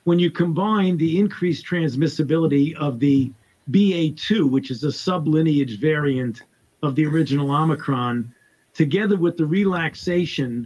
when 0.05 0.17
you 0.17 0.31
combine 0.31 0.97
the 0.97 1.19
increased 1.19 1.63
transmissibility 1.67 2.75
of 2.77 2.99
the 2.99 3.31
BA2, 3.69 4.49
which 4.49 4.71
is 4.71 4.83
a 4.83 4.87
sublineage 4.87 5.79
variant 5.79 6.41
of 6.81 6.95
the 6.95 7.05
original 7.05 7.51
Omicron, 7.51 8.33
together 8.73 9.15
with 9.15 9.37
the 9.37 9.45
relaxation 9.45 10.65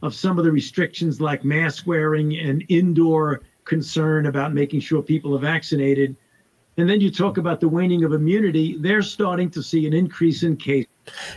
of 0.00 0.14
some 0.14 0.38
of 0.38 0.46
the 0.46 0.50
restrictions 0.50 1.20
like 1.20 1.44
mask 1.44 1.86
wearing 1.86 2.38
and 2.38 2.64
indoor 2.70 3.42
concern 3.66 4.26
about 4.26 4.54
making 4.54 4.80
sure 4.80 5.02
people 5.02 5.36
are 5.36 5.40
vaccinated. 5.40 6.16
And 6.78 6.88
then 6.88 7.00
you 7.00 7.10
talk 7.10 7.38
about 7.38 7.60
the 7.60 7.68
waning 7.68 8.04
of 8.04 8.12
immunity, 8.12 8.76
they're 8.78 9.02
starting 9.02 9.50
to 9.50 9.62
see 9.62 9.86
an 9.86 9.92
increase 9.92 10.42
in 10.42 10.56
cases. 10.56 10.90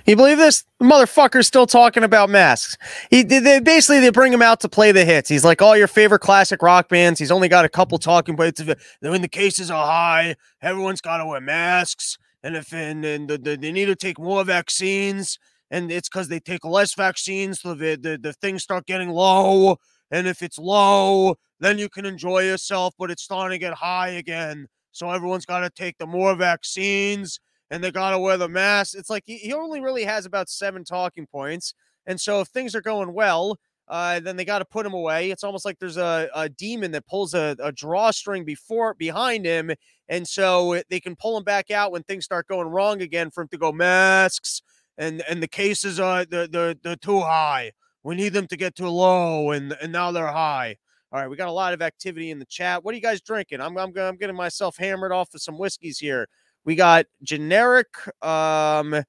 You 0.06 0.16
believe 0.16 0.38
this? 0.38 0.66
The 0.80 0.86
motherfucker's 0.86 1.48
still 1.48 1.68
talking 1.68 2.04
about 2.04 2.30
masks. 2.30 2.76
He 3.10 3.24
they, 3.24 3.60
basically 3.60 4.00
they 4.00 4.10
bring 4.10 4.34
him 4.34 4.42
out 4.42 4.60
to 4.62 4.70
play 4.70 4.92
the 4.92 5.06
hits. 5.06 5.30
He's 5.30 5.46
like 5.46 5.62
all 5.62 5.78
your 5.78 5.88
favorite 5.88 6.20
classic 6.20 6.62
rock 6.62 6.90
bands. 6.90 7.20
He's 7.20 7.32
only 7.32 7.48
got 7.48 7.66
a 7.66 7.70
couple 7.70 7.98
talking 8.00 8.36
points. 8.36 8.62
When 9.00 9.22
the 9.22 9.28
cases 9.28 9.70
are 9.70 9.86
high, 9.86 10.36
everyone's 10.62 11.02
got 11.02 11.18
to 11.18 11.26
wear 11.26 11.40
masks, 11.40 12.18
and 12.44 12.56
if 12.56 12.74
and, 12.74 13.06
and 13.06 13.30
the, 13.30 13.38
the, 13.38 13.58
they 13.58 13.72
need 13.72 13.86
to 13.86 13.96
take 13.96 14.20
more 14.20 14.44
vaccines. 14.44 15.38
and 15.72 15.92
it's 15.92 16.10
because 16.10 16.28
they 16.28 16.40
take 16.40 16.66
less 16.66 16.96
vaccines, 16.96 17.62
so 17.62 17.74
the, 17.74 17.96
the 17.96 18.18
the 18.18 18.34
things 18.34 18.64
start 18.64 18.86
getting 18.86 19.10
low. 19.10 19.78
And 20.12 20.28
if 20.28 20.42
it's 20.42 20.58
low, 20.58 21.36
then 21.60 21.78
you 21.78 21.90
can 21.90 22.06
enjoy 22.06 22.40
yourself, 22.40 22.94
but 22.98 23.12
it's 23.12 23.24
starting 23.24 23.56
to 23.56 23.66
get 23.66 23.74
high 23.74 24.10
again. 24.10 24.68
So 24.92 25.10
everyone's 25.10 25.46
got 25.46 25.60
to 25.62 25.70
take 25.70 25.98
the 25.98 26.08
more 26.08 26.36
vaccines 26.36 27.40
and 27.70 27.84
they 27.84 27.92
got 27.92 28.12
to 28.12 28.20
wear 28.20 28.38
the 28.38 28.50
mask. 28.50 28.98
It's 28.98 29.10
like 29.10 29.24
he, 29.26 29.54
only 29.54 29.80
really 29.80 30.04
has 30.04 30.26
about 30.26 30.50
seven 30.50 30.84
talking 30.84 31.28
points. 31.28 31.74
And 32.08 32.20
so 32.20 32.42
if 32.42 32.48
things 32.48 32.74
are 32.74 32.82
going 32.82 33.14
well, 33.14 33.58
uh, 33.88 34.20
then 34.20 34.36
they 34.36 34.46
got 34.46 34.60
to 34.60 34.66
put 34.66 34.86
him 34.86 34.94
away. 34.94 35.32
It's 35.32 35.44
almost 35.44 35.66
like 35.66 35.78
there's 35.80 35.98
a, 35.98 36.30
a 36.36 36.50
demon 36.50 36.92
that 36.92 37.08
pulls 37.08 37.34
a, 37.34 37.56
a 37.62 37.72
drawstring 37.72 38.46
before 38.46 38.94
behind 38.94 39.46
him, 39.46 39.72
and 40.08 40.28
so 40.28 40.80
they 40.90 41.00
can 41.00 41.16
pull 41.16 41.36
him 41.36 41.44
back 41.44 41.72
out 41.72 41.92
when 41.92 42.04
things 42.04 42.24
start 42.24 42.48
going 42.48 42.68
wrong 42.68 43.02
again 43.02 43.32
for 43.32 43.42
him 43.42 43.48
to 43.50 43.58
go 43.58 43.72
masks 43.72 44.62
and 45.00 45.24
and 45.28 45.42
the 45.42 45.48
cases 45.48 46.00
are 46.00 46.26
the 46.26 46.48
the 46.52 46.78
they're 46.84 46.96
too 46.98 47.22
high. 47.22 47.72
We 48.10 48.16
need 48.16 48.34
them 48.34 48.48
to 48.48 48.58
get 48.58 48.76
to 48.78 48.88
a 48.88 48.90
low, 48.90 49.52
and 49.52 49.72
and 49.84 49.92
now 49.92 50.12
they're 50.12 50.26
high. 50.26 50.78
All 51.12 51.20
right, 51.20 51.30
we 51.30 51.36
got 51.36 51.48
a 51.48 51.52
lot 51.52 51.76
of 51.76 51.82
activity 51.84 52.32
in 52.32 52.40
the 52.40 52.46
chat. 52.46 52.84
What 52.84 52.94
are 52.94 52.96
you 52.96 53.04
guys 53.04 53.22
drinking? 53.22 53.62
I'm 53.62 53.78
I'm, 53.78 53.96
I'm 53.96 54.16
getting 54.16 54.36
myself 54.36 54.78
hammered 54.78 55.12
off 55.12 55.32
of 55.36 55.44
some 55.44 55.60
whiskeys 55.60 56.00
here. 56.00 56.28
We 56.66 56.74
got 56.74 57.06
generic 57.22 57.88
um 58.26 59.04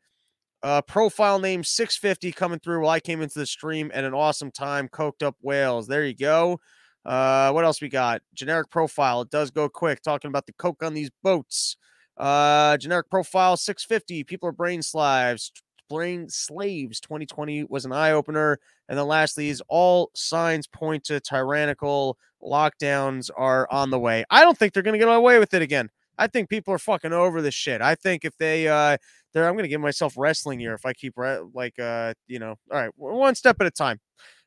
uh, 0.63 0.83
profile 0.83 1.39
name 1.39 1.65
650 1.65 2.31
coming 2.33 2.59
through 2.59 2.83
while 2.83 2.91
I 2.91 3.01
came 3.01 3.23
into 3.23 3.39
the 3.39 3.47
stream 3.47 3.91
at 3.95 4.05
an 4.05 4.13
awesome 4.13 4.51
time. 4.51 4.87
Coked 4.87 5.23
up 5.23 5.37
whales. 5.41 5.87
There 5.87 6.05
you 6.05 6.15
go. 6.15 6.61
Uh, 7.07 7.53
what 7.53 7.65
else 7.65 7.81
we 7.81 7.89
got? 7.89 8.21
Generic 8.35 8.69
profile. 8.69 9.23
It 9.23 9.31
does 9.31 9.51
go 9.51 9.71
quick. 9.71 10.03
Talking 10.03 10.29
about 10.29 10.45
the 10.45 10.53
coke 10.53 10.83
on 10.83 10.93
these 10.93 11.11
boats. 11.23 11.79
Uh, 12.19 12.77
generic 12.77 13.09
profile 13.09 13.57
650. 13.57 14.25
People 14.25 14.51
are 14.51 14.53
brain 14.53 14.83
slaves. 14.83 15.51
Brain 15.91 16.29
slaves. 16.31 17.01
2020 17.01 17.65
was 17.65 17.85
an 17.85 17.93
eye 17.93 18.13
opener. 18.13 18.59
And 18.89 18.97
then 18.97 19.07
lastly, 19.07 19.51
is 19.51 19.63
all 19.69 20.11
signs 20.15 20.67
point 20.67 21.05
to 21.05 21.21
tyrannical 21.21 22.17
lockdowns 22.43 23.29
are 23.37 23.69
on 23.71 23.91
the 23.91 23.99
way. 23.99 24.25
I 24.31 24.43
don't 24.43 24.57
think 24.57 24.73
they're 24.73 24.83
going 24.83 24.99
to 24.99 25.05
get 25.05 25.09
away 25.09 25.39
with 25.39 25.53
it 25.53 25.61
again. 25.61 25.91
I 26.17 26.27
think 26.27 26.49
people 26.49 26.73
are 26.73 26.79
fucking 26.79 27.13
over 27.13 27.43
this 27.43 27.55
shit. 27.55 27.81
I 27.81 27.95
think 27.95 28.25
if 28.25 28.37
they 28.37 28.69
uh 28.69 28.99
there 29.33 29.49
I'm 29.49 29.55
going 29.55 29.65
to 29.65 29.69
give 29.69 29.81
myself 29.81 30.15
wrestling 30.17 30.61
here 30.61 30.75
if 30.75 30.85
I 30.85 30.93
keep 30.93 31.15
re- 31.17 31.41
like 31.55 31.79
uh 31.79 32.15
you 32.29 32.39
know, 32.39 32.57
all 32.71 32.79
right, 32.79 32.91
one 32.97 33.35
step 33.35 33.57
at 33.61 33.67
a 33.67 33.71
time. 33.71 34.01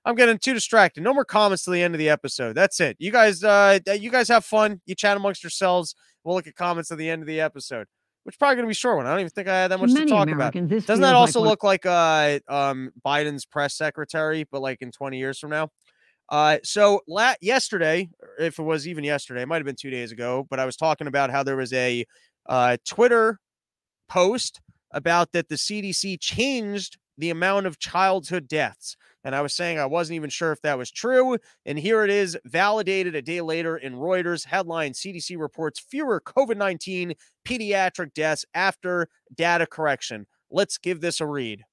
I'm 0.06 0.16
getting 0.16 0.38
too 0.38 0.54
distracted. 0.54 1.02
No 1.02 1.14
more 1.14 1.26
comments 1.26 1.64
to 1.64 1.72
the 1.72 1.82
end 1.82 1.96
of 1.96 2.00
the 2.00 2.10
episode. 2.10 2.54
That's 2.56 2.80
it. 2.80 2.96
You 3.00 3.12
guys 3.12 3.44
uh 3.44 3.80
you 4.00 4.12
guys 4.12 4.28
have 4.30 4.46
fun. 4.46 4.82
You 4.86 4.96
chat 4.96 5.18
amongst 5.18 5.44
yourselves. 5.44 5.96
We'll 6.24 6.36
look 6.36 6.48
at 6.48 6.56
comments 6.56 6.92
at 6.92 6.98
the 6.98 7.10
end 7.10 7.24
of 7.24 7.28
the 7.28 7.42
episode. 7.42 7.88
Which 8.24 8.40
probably 8.40 8.56
gonna 8.56 8.68
be 8.68 8.74
short 8.74 8.98
one. 8.98 9.06
I 9.06 9.12
don't 9.12 9.20
even 9.20 9.30
think 9.32 9.48
I 9.48 9.62
had 9.62 9.72
that 9.72 9.80
much 9.80 9.94
to 9.94 10.06
talk 10.06 10.30
Americans, 10.30 10.72
about. 10.72 10.88
Doesn't 10.88 11.02
that 11.02 11.14
also 11.14 11.42
like 11.42 11.50
look 11.50 11.64
like 11.64 11.86
uh 11.86 12.40
um 12.48 12.92
Biden's 13.06 13.46
press 13.46 13.76
secretary, 13.76 14.46
but 14.50 14.62
like 14.62 14.82
in 14.82 14.92
20 14.92 15.18
years 15.18 15.40
from 15.40 15.50
now? 15.50 15.70
Uh, 16.30 16.58
so 16.64 17.02
la- 17.08 17.36
yesterday, 17.42 18.10
if 18.40 18.58
it 18.60 18.64
was 18.64 18.88
even 18.88 19.04
yesterday, 19.04 19.42
it 19.42 19.48
might 19.48 19.58
have 19.58 19.66
been 19.66 19.76
two 19.76 19.90
days 19.90 20.12
ago, 20.12 20.48
but 20.50 20.60
I 20.60 20.66
was 20.66 20.78
talking 20.78 21.08
about 21.08 21.32
how 21.32 21.44
there 21.44 21.58
was 21.58 21.74
a 21.74 22.06
uh, 22.48 22.78
Twitter 22.88 23.40
post 24.10 24.62
about 24.92 25.32
that 25.34 25.50
the 25.50 25.56
CDC 25.56 26.20
changed 26.20 26.98
the 27.18 27.30
amount 27.30 27.66
of 27.66 27.78
childhood 27.78 28.48
deaths. 28.48 28.96
And 29.24 29.36
I 29.36 29.42
was 29.42 29.54
saying 29.54 29.80
I 29.80 29.86
wasn't 29.86 30.16
even 30.16 30.30
sure 30.30 30.52
if 30.52 30.62
that 30.62 30.78
was 30.78 30.92
true. 30.92 31.38
And 31.66 31.80
here 31.80 32.04
it 32.04 32.10
is, 32.10 32.38
validated 32.46 33.16
a 33.16 33.22
day 33.22 33.42
later 33.42 33.78
in 33.78 33.96
Reuters 33.96 34.46
headline 34.46 34.92
CDC 34.94 35.38
reports 35.40 35.80
fewer 35.80 36.22
COVID 36.22 36.58
19 36.58 37.14
pediatric 37.46 38.14
deaths 38.14 38.46
after 38.54 39.08
data 39.34 39.66
correction. 39.66 40.26
Let's 40.52 40.78
give 40.78 41.02
this 41.02 41.22
a 41.22 41.26
read. 41.26 41.64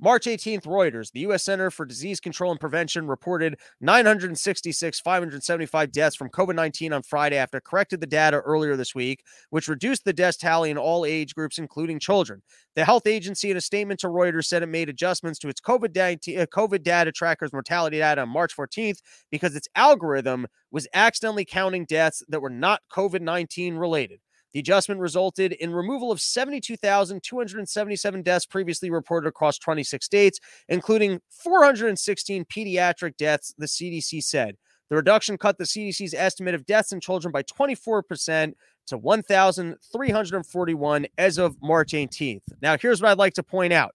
March 0.00 0.26
18th, 0.26 0.62
Reuters, 0.62 1.10
the 1.10 1.20
U.S. 1.20 1.44
Center 1.44 1.72
for 1.72 1.84
Disease 1.84 2.20
Control 2.20 2.52
and 2.52 2.60
Prevention 2.60 3.08
reported 3.08 3.58
966, 3.80 5.00
575 5.00 5.90
deaths 5.90 6.14
from 6.14 6.30
COVID 6.30 6.54
19 6.54 6.92
on 6.92 7.02
Friday 7.02 7.36
after 7.36 7.60
corrected 7.60 8.00
the 8.00 8.06
data 8.06 8.36
earlier 8.36 8.76
this 8.76 8.94
week, 8.94 9.24
which 9.50 9.66
reduced 9.66 10.04
the 10.04 10.12
death 10.12 10.38
tally 10.38 10.70
in 10.70 10.78
all 10.78 11.04
age 11.04 11.34
groups, 11.34 11.58
including 11.58 11.98
children. 11.98 12.42
The 12.76 12.84
health 12.84 13.08
agency, 13.08 13.50
in 13.50 13.56
a 13.56 13.60
statement 13.60 13.98
to 14.00 14.06
Reuters, 14.06 14.44
said 14.44 14.62
it 14.62 14.66
made 14.66 14.88
adjustments 14.88 15.40
to 15.40 15.48
its 15.48 15.60
COVID, 15.60 15.92
da- 15.92 16.36
uh, 16.36 16.46
COVID 16.46 16.84
data 16.84 17.10
tracker's 17.10 17.52
mortality 17.52 17.98
data 17.98 18.20
on 18.20 18.28
March 18.28 18.56
14th 18.56 19.00
because 19.32 19.56
its 19.56 19.66
algorithm 19.74 20.46
was 20.70 20.86
accidentally 20.94 21.44
counting 21.44 21.84
deaths 21.84 22.22
that 22.28 22.40
were 22.40 22.50
not 22.50 22.82
COVID 22.92 23.20
19 23.20 23.74
related. 23.74 24.20
The 24.52 24.60
adjustment 24.60 25.00
resulted 25.00 25.52
in 25.52 25.74
removal 25.74 26.10
of 26.10 26.20
72,277 26.20 28.22
deaths 28.22 28.46
previously 28.46 28.90
reported 28.90 29.28
across 29.28 29.58
26 29.58 30.04
states, 30.04 30.40
including 30.68 31.20
416 31.28 32.44
pediatric 32.46 33.16
deaths, 33.16 33.54
the 33.58 33.66
CDC 33.66 34.22
said. 34.22 34.56
The 34.90 34.96
reduction 34.96 35.36
cut 35.36 35.58
the 35.58 35.64
CDC's 35.64 36.14
estimate 36.14 36.54
of 36.54 36.64
deaths 36.64 36.92
in 36.92 37.00
children 37.00 37.30
by 37.30 37.42
24% 37.42 38.54
to 38.86 38.96
1,341 38.96 41.06
as 41.18 41.38
of 41.38 41.56
March 41.62 41.92
18th. 41.92 42.40
Now, 42.62 42.78
here's 42.78 43.02
what 43.02 43.10
I'd 43.10 43.18
like 43.18 43.34
to 43.34 43.42
point 43.42 43.74
out 43.74 43.94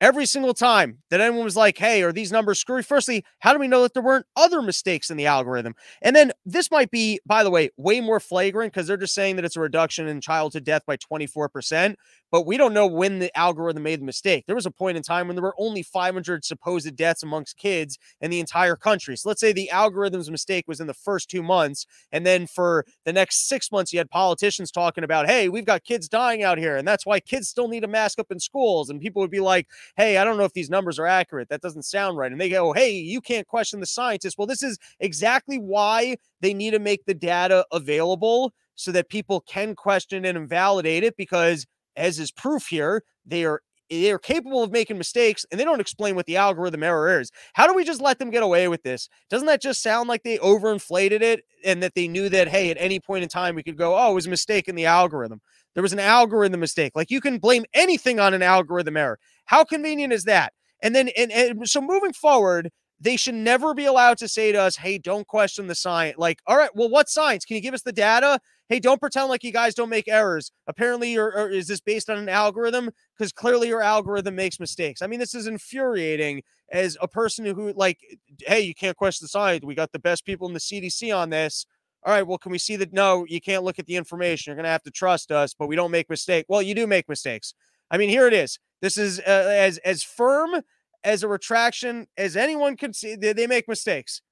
every 0.00 0.26
single 0.26 0.54
time 0.54 0.98
that 1.10 1.20
anyone 1.20 1.44
was 1.44 1.56
like, 1.56 1.78
hey, 1.78 2.02
are 2.02 2.12
these 2.12 2.32
numbers 2.32 2.58
screwy? 2.58 2.82
Firstly, 2.82 3.24
how 3.40 3.52
do 3.52 3.58
we 3.58 3.68
know 3.68 3.82
that 3.82 3.94
there 3.94 4.02
weren't 4.02 4.26
other 4.36 4.62
mistakes 4.62 5.10
in 5.10 5.16
the 5.16 5.26
algorithm? 5.26 5.74
And 6.02 6.16
then 6.16 6.32
this 6.44 6.70
might 6.70 6.90
be, 6.90 7.20
by 7.26 7.44
the 7.44 7.50
way, 7.50 7.70
way 7.76 8.00
more 8.00 8.20
flagrant 8.20 8.72
because 8.72 8.86
they're 8.86 8.96
just 8.96 9.14
saying 9.14 9.36
that 9.36 9.44
it's 9.44 9.56
a 9.56 9.60
reduction 9.60 10.06
in 10.08 10.20
childhood 10.20 10.64
death 10.64 10.82
by 10.86 10.96
24% 10.96 11.96
but 12.30 12.46
we 12.46 12.56
don't 12.56 12.74
know 12.74 12.86
when 12.86 13.18
the 13.18 13.36
algorithm 13.36 13.82
made 13.82 14.00
the 14.00 14.04
mistake. 14.04 14.44
There 14.46 14.54
was 14.54 14.66
a 14.66 14.70
point 14.70 14.96
in 14.96 15.02
time 15.02 15.26
when 15.26 15.36
there 15.36 15.42
were 15.42 15.54
only 15.58 15.82
500 15.82 16.44
supposed 16.44 16.94
deaths 16.96 17.22
amongst 17.22 17.56
kids 17.56 17.98
in 18.20 18.30
the 18.30 18.40
entire 18.40 18.76
country. 18.76 19.16
So 19.16 19.28
let's 19.28 19.40
say 19.40 19.52
the 19.52 19.70
algorithm's 19.70 20.30
mistake 20.30 20.66
was 20.68 20.80
in 20.80 20.86
the 20.86 20.94
first 20.94 21.28
two 21.28 21.42
months. 21.42 21.86
And 22.12 22.24
then 22.24 22.46
for 22.46 22.84
the 23.04 23.12
next 23.12 23.48
six 23.48 23.72
months, 23.72 23.92
you 23.92 23.98
had 23.98 24.10
politicians 24.10 24.70
talking 24.70 25.04
about, 25.04 25.26
hey, 25.26 25.48
we've 25.48 25.64
got 25.64 25.84
kids 25.84 26.08
dying 26.08 26.42
out 26.42 26.58
here. 26.58 26.76
And 26.76 26.86
that's 26.86 27.06
why 27.06 27.20
kids 27.20 27.48
still 27.48 27.68
need 27.68 27.84
a 27.84 27.88
mask 27.88 28.18
up 28.18 28.30
in 28.30 28.38
schools. 28.38 28.90
And 28.90 29.00
people 29.00 29.20
would 29.20 29.30
be 29.30 29.40
like, 29.40 29.66
hey, 29.96 30.16
I 30.16 30.24
don't 30.24 30.36
know 30.36 30.44
if 30.44 30.52
these 30.52 30.70
numbers 30.70 30.98
are 30.98 31.06
accurate. 31.06 31.48
That 31.48 31.60
doesn't 31.60 31.84
sound 31.84 32.16
right. 32.16 32.32
And 32.32 32.40
they 32.40 32.48
go, 32.48 32.72
hey, 32.72 32.92
you 32.92 33.20
can't 33.20 33.46
question 33.46 33.80
the 33.80 33.86
scientists. 33.86 34.36
Well, 34.36 34.46
this 34.46 34.62
is 34.62 34.78
exactly 35.00 35.58
why 35.58 36.16
they 36.40 36.54
need 36.54 36.72
to 36.72 36.78
make 36.78 37.04
the 37.06 37.14
data 37.14 37.66
available 37.72 38.52
so 38.74 38.92
that 38.92 39.08
people 39.08 39.40
can 39.42 39.74
question 39.74 40.24
and 40.24 40.48
validate 40.48 41.04
it 41.04 41.16
because 41.16 41.66
as 41.96 42.18
is 42.18 42.30
proof 42.30 42.66
here, 42.66 43.02
they 43.26 43.44
are 43.44 43.60
they 43.90 44.12
are 44.12 44.18
capable 44.18 44.62
of 44.62 44.70
making 44.70 44.96
mistakes 44.96 45.44
and 45.50 45.58
they 45.58 45.64
don't 45.64 45.80
explain 45.80 46.14
what 46.14 46.26
the 46.26 46.36
algorithm 46.36 46.84
error 46.84 47.20
is. 47.20 47.30
How 47.54 47.66
do 47.66 47.74
we 47.74 47.84
just 47.84 48.00
let 48.00 48.20
them 48.20 48.30
get 48.30 48.44
away 48.44 48.68
with 48.68 48.84
this? 48.84 49.08
Doesn't 49.28 49.48
that 49.48 49.60
just 49.60 49.82
sound 49.82 50.08
like 50.08 50.22
they 50.22 50.38
overinflated 50.38 51.22
it 51.22 51.44
and 51.64 51.82
that 51.82 51.94
they 51.96 52.06
knew 52.06 52.28
that, 52.28 52.48
hey, 52.48 52.70
at 52.70 52.76
any 52.78 53.00
point 53.00 53.24
in 53.24 53.28
time 53.28 53.56
we 53.56 53.64
could 53.64 53.76
go, 53.76 53.98
oh, 53.98 54.12
it 54.12 54.14
was 54.14 54.26
a 54.26 54.30
mistake 54.30 54.68
in 54.68 54.76
the 54.76 54.86
algorithm? 54.86 55.40
There 55.74 55.82
was 55.82 55.92
an 55.92 55.98
algorithm 55.98 56.60
mistake. 56.60 56.92
Like 56.94 57.10
you 57.10 57.20
can 57.20 57.38
blame 57.38 57.64
anything 57.74 58.20
on 58.20 58.32
an 58.32 58.42
algorithm 58.42 58.96
error. 58.96 59.18
How 59.50 59.64
convenient 59.64 60.12
is 60.12 60.24
that? 60.24 60.52
And 60.82 60.94
then, 60.94 61.08
and, 61.16 61.30
and 61.32 61.68
so 61.68 61.80
moving 61.80 62.12
forward, 62.12 62.70
they 63.00 63.16
should 63.16 63.34
never 63.34 63.74
be 63.74 63.86
allowed 63.86 64.18
to 64.18 64.28
say 64.28 64.52
to 64.52 64.60
us, 64.60 64.76
hey, 64.76 64.98
don't 64.98 65.26
question 65.26 65.66
the 65.66 65.74
science. 65.74 66.18
Like, 66.18 66.38
all 66.46 66.56
right, 66.56 66.70
well, 66.74 66.88
what 66.88 67.08
science? 67.08 67.44
Can 67.44 67.56
you 67.56 67.62
give 67.62 67.74
us 67.74 67.82
the 67.82 67.92
data? 67.92 68.38
hey, 68.70 68.78
don't 68.78 69.00
pretend 69.00 69.28
like 69.28 69.42
you 69.42 69.52
guys 69.52 69.74
don't 69.74 69.88
make 69.88 70.06
errors. 70.06 70.52
Apparently, 70.68 71.18
or, 71.18 71.26
or 71.26 71.46
er, 71.46 71.50
is 71.50 71.66
this 71.66 71.80
based 71.80 72.08
on 72.08 72.18
an 72.18 72.28
algorithm? 72.28 72.88
Because 73.18 73.32
clearly 73.32 73.66
your 73.66 73.82
algorithm 73.82 74.36
makes 74.36 74.60
mistakes. 74.60 75.02
I 75.02 75.08
mean, 75.08 75.18
this 75.18 75.34
is 75.34 75.48
infuriating 75.48 76.42
as 76.70 76.96
a 77.02 77.08
person 77.08 77.44
who, 77.44 77.72
like, 77.72 77.98
hey, 78.46 78.60
you 78.60 78.72
can't 78.72 78.96
question 78.96 79.24
the 79.24 79.28
science. 79.28 79.64
We 79.64 79.74
got 79.74 79.90
the 79.90 79.98
best 79.98 80.24
people 80.24 80.46
in 80.46 80.54
the 80.54 80.60
CDC 80.60 81.14
on 81.14 81.30
this. 81.30 81.66
All 82.04 82.14
right, 82.14 82.24
well, 82.24 82.38
can 82.38 82.52
we 82.52 82.58
see 82.58 82.76
that? 82.76 82.92
No, 82.92 83.26
you 83.28 83.40
can't 83.40 83.64
look 83.64 83.80
at 83.80 83.86
the 83.86 83.96
information. 83.96 84.50
You're 84.50 84.56
going 84.56 84.64
to 84.64 84.70
have 84.70 84.84
to 84.84 84.90
trust 84.92 85.32
us, 85.32 85.52
but 85.52 85.66
we 85.66 85.74
don't 85.74 85.90
make 85.90 86.08
mistakes. 86.08 86.46
Well, 86.48 86.62
you 86.62 86.74
do 86.76 86.86
make 86.86 87.08
mistakes. 87.08 87.52
I 87.90 87.98
mean, 87.98 88.08
here 88.08 88.28
it 88.28 88.32
is. 88.32 88.60
This 88.80 88.96
is 88.96 89.20
uh, 89.20 89.22
as 89.26 89.78
as 89.78 90.02
firm 90.02 90.62
as 91.04 91.22
a 91.22 91.28
retraction 91.28 92.06
as 92.16 92.36
anyone 92.36 92.76
can 92.76 92.92
see. 92.92 93.14
They, 93.14 93.32
they 93.32 93.46
make 93.46 93.68
mistakes. 93.68 94.22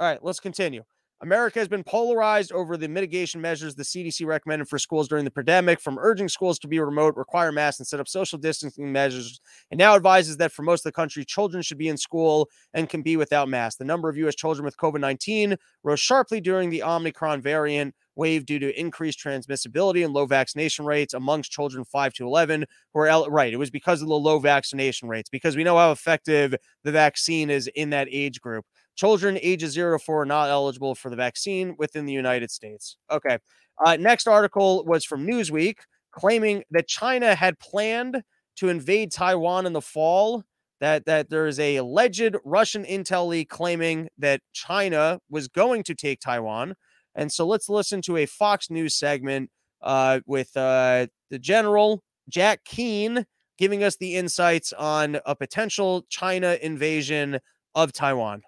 All 0.00 0.08
right, 0.08 0.22
let's 0.22 0.40
continue. 0.40 0.82
America 1.22 1.60
has 1.60 1.68
been 1.68 1.84
polarized 1.84 2.50
over 2.50 2.76
the 2.76 2.88
mitigation 2.88 3.40
measures 3.40 3.76
the 3.76 3.84
CDC 3.84 4.26
recommended 4.26 4.68
for 4.68 4.76
schools 4.76 5.06
during 5.06 5.24
the 5.24 5.30
pandemic, 5.30 5.78
from 5.80 5.96
urging 6.00 6.28
schools 6.28 6.58
to 6.58 6.66
be 6.66 6.80
remote, 6.80 7.14
require 7.16 7.52
masks, 7.52 7.78
and 7.78 7.86
set 7.86 8.00
up 8.00 8.08
social 8.08 8.38
distancing 8.38 8.90
measures, 8.90 9.40
and 9.70 9.78
now 9.78 9.94
advises 9.94 10.36
that 10.38 10.50
for 10.50 10.62
most 10.62 10.80
of 10.80 10.90
the 10.90 10.96
country, 10.96 11.24
children 11.24 11.62
should 11.62 11.78
be 11.78 11.86
in 11.86 11.96
school 11.96 12.50
and 12.74 12.88
can 12.88 13.02
be 13.02 13.16
without 13.16 13.48
masks. 13.48 13.78
The 13.78 13.84
number 13.84 14.08
of 14.08 14.16
U.S. 14.16 14.34
children 14.34 14.64
with 14.64 14.76
COVID 14.76 14.98
19 14.98 15.56
rose 15.84 16.00
sharply 16.00 16.40
during 16.40 16.70
the 16.70 16.82
Omicron 16.82 17.40
variant 17.40 17.94
wave 18.16 18.44
due 18.44 18.58
to 18.58 18.78
increased 18.78 19.18
transmissibility 19.18 20.04
and 20.04 20.12
low 20.12 20.26
vaccination 20.26 20.84
rates 20.84 21.14
amongst 21.14 21.50
children 21.50 21.84
5 21.84 22.12
to 22.14 22.26
11 22.26 22.66
who 22.92 23.00
are 23.00 23.30
right 23.30 23.52
it 23.52 23.58
was 23.58 23.70
because 23.70 24.02
of 24.02 24.08
the 24.08 24.14
low 24.14 24.38
vaccination 24.38 25.08
rates 25.08 25.30
because 25.30 25.56
we 25.56 25.64
know 25.64 25.76
how 25.76 25.92
effective 25.92 26.54
the 26.84 26.92
vaccine 26.92 27.50
is 27.50 27.68
in 27.74 27.90
that 27.90 28.08
age 28.10 28.40
group 28.40 28.64
Children 28.94 29.38
ages 29.40 29.72
zero 29.72 29.98
to 29.98 30.04
four 30.04 30.22
are 30.22 30.26
not 30.26 30.50
eligible 30.50 30.94
for 30.94 31.08
the 31.08 31.16
vaccine 31.16 31.74
within 31.78 32.04
the 32.04 32.12
United 32.12 32.50
States. 32.50 32.96
Okay. 33.10 33.38
Uh, 33.84 33.96
next 33.96 34.26
article 34.26 34.84
was 34.84 35.04
from 35.04 35.26
Newsweek 35.26 35.78
claiming 36.10 36.62
that 36.70 36.88
China 36.88 37.34
had 37.34 37.58
planned 37.58 38.22
to 38.56 38.68
invade 38.68 39.10
Taiwan 39.10 39.66
in 39.66 39.72
the 39.72 39.80
fall. 39.80 40.44
That 40.80 41.06
that 41.06 41.30
there 41.30 41.46
is 41.46 41.58
a 41.58 41.76
alleged 41.76 42.36
Russian 42.44 42.84
intel 42.84 43.28
leak 43.28 43.48
claiming 43.48 44.08
that 44.18 44.40
China 44.52 45.20
was 45.30 45.48
going 45.48 45.84
to 45.84 45.94
take 45.94 46.20
Taiwan. 46.20 46.74
And 47.14 47.30
so 47.32 47.46
let's 47.46 47.68
listen 47.68 48.02
to 48.02 48.16
a 48.16 48.26
Fox 48.26 48.70
News 48.70 48.94
segment 48.94 49.50
uh, 49.82 50.20
with 50.26 50.56
uh, 50.56 51.06
the 51.30 51.38
general 51.38 52.02
Jack 52.28 52.64
Keane 52.64 53.26
giving 53.58 53.84
us 53.84 53.96
the 53.96 54.16
insights 54.16 54.72
on 54.72 55.18
a 55.26 55.36
potential 55.36 56.04
China 56.08 56.58
invasion 56.62 57.38
of 57.74 57.92
Taiwan. 57.92 58.42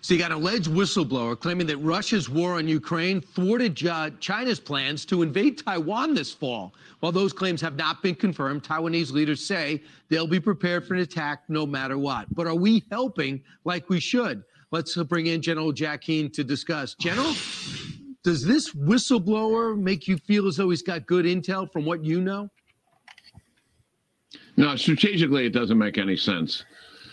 So 0.00 0.14
you 0.14 0.20
got 0.20 0.30
an 0.30 0.38
alleged 0.38 0.68
whistleblower 0.68 1.38
claiming 1.38 1.66
that 1.66 1.76
Russia's 1.76 2.30
war 2.30 2.54
on 2.54 2.66
Ukraine 2.66 3.20
thwarted 3.20 3.76
China's 3.76 4.58
plans 4.58 5.04
to 5.04 5.20
invade 5.20 5.58
Taiwan 5.58 6.14
this 6.14 6.32
fall. 6.32 6.72
While 7.00 7.12
those 7.12 7.34
claims 7.34 7.60
have 7.60 7.76
not 7.76 8.02
been 8.02 8.14
confirmed, 8.14 8.62
Taiwanese 8.62 9.12
leaders 9.12 9.44
say 9.44 9.82
they'll 10.08 10.26
be 10.26 10.40
prepared 10.40 10.86
for 10.86 10.94
an 10.94 11.00
attack 11.00 11.42
no 11.50 11.66
matter 11.66 11.98
what. 11.98 12.26
But 12.34 12.46
are 12.46 12.54
we 12.54 12.84
helping 12.90 13.42
like 13.64 13.90
we 13.90 14.00
should? 14.00 14.44
Let's 14.70 14.96
uh, 14.96 15.04
bring 15.04 15.26
in 15.26 15.40
General 15.40 15.72
Jack 15.72 16.02
Keane 16.02 16.30
to 16.32 16.44
discuss. 16.44 16.94
General, 16.94 17.32
does 18.22 18.44
this 18.44 18.74
whistleblower 18.74 19.78
make 19.78 20.06
you 20.06 20.18
feel 20.18 20.46
as 20.46 20.56
though 20.56 20.70
he's 20.70 20.82
got 20.82 21.06
good 21.06 21.24
intel 21.24 21.70
from 21.72 21.84
what 21.84 22.04
you 22.04 22.20
know? 22.20 22.50
No, 24.56 24.76
strategically, 24.76 25.46
it 25.46 25.52
doesn't 25.52 25.78
make 25.78 25.98
any 25.98 26.16
sense. 26.16 26.64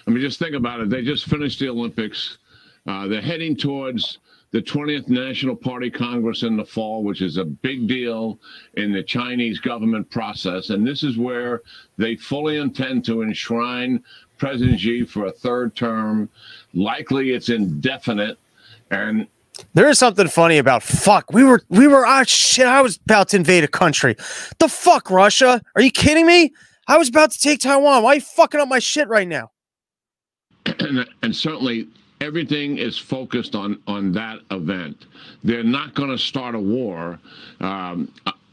I 0.07 0.11
mean, 0.11 0.21
just 0.21 0.39
think 0.39 0.55
about 0.55 0.81
it. 0.81 0.89
They 0.89 1.03
just 1.03 1.25
finished 1.25 1.59
the 1.59 1.69
Olympics. 1.69 2.39
Uh, 2.87 3.07
they're 3.07 3.21
heading 3.21 3.55
towards 3.55 4.19
the 4.51 4.61
20th 4.61 5.09
National 5.09 5.55
Party 5.55 5.89
Congress 5.89 6.43
in 6.43 6.55
the 6.55 6.65
fall, 6.65 7.03
which 7.03 7.21
is 7.21 7.37
a 7.37 7.45
big 7.45 7.87
deal 7.87 8.39
in 8.75 8.91
the 8.91 9.03
Chinese 9.03 9.59
government 9.59 10.09
process. 10.09 10.69
And 10.69 10.85
this 10.85 11.03
is 11.03 11.17
where 11.17 11.61
they 11.97 12.15
fully 12.15 12.57
intend 12.57 13.05
to 13.05 13.21
enshrine 13.21 14.03
President 14.37 14.79
Xi 14.79 15.05
for 15.05 15.25
a 15.25 15.31
third 15.31 15.75
term. 15.75 16.29
Likely 16.75 17.31
it's 17.31 17.49
indefinite. 17.49 18.37
And 18.91 19.27
there 19.73 19.89
is 19.89 19.97
something 19.97 20.27
funny 20.27 20.57
about 20.57 20.83
fuck. 20.83 21.31
We 21.31 21.43
were 21.43 21.61
we 21.69 21.87
were 21.87 22.05
ah 22.05 22.23
shit. 22.23 22.67
I 22.67 22.81
was 22.81 22.97
about 22.97 23.29
to 23.29 23.37
invade 23.37 23.63
a 23.63 23.67
country. 23.67 24.15
The 24.59 24.67
fuck, 24.67 25.09
Russia? 25.09 25.61
Are 25.75 25.81
you 25.81 25.91
kidding 25.91 26.25
me? 26.25 26.53
I 26.87 26.97
was 26.97 27.09
about 27.09 27.31
to 27.31 27.39
take 27.39 27.61
Taiwan. 27.61 28.03
Why 28.03 28.11
are 28.11 28.15
you 28.15 28.21
fucking 28.21 28.59
up 28.59 28.67
my 28.67 28.79
shit 28.79 29.07
right 29.07 29.27
now? 29.27 29.51
And, 30.65 31.07
and 31.23 31.35
certainly 31.35 31.87
everything 32.21 32.77
is 32.77 32.97
focused 32.97 33.55
on 33.55 33.81
on 33.87 34.11
that 34.13 34.39
event. 34.51 35.05
They're 35.43 35.63
not 35.63 35.95
going 35.95 36.09
to 36.09 36.17
start 36.17 36.55
a 36.55 36.59
war 36.59 37.19
um, 37.61 38.11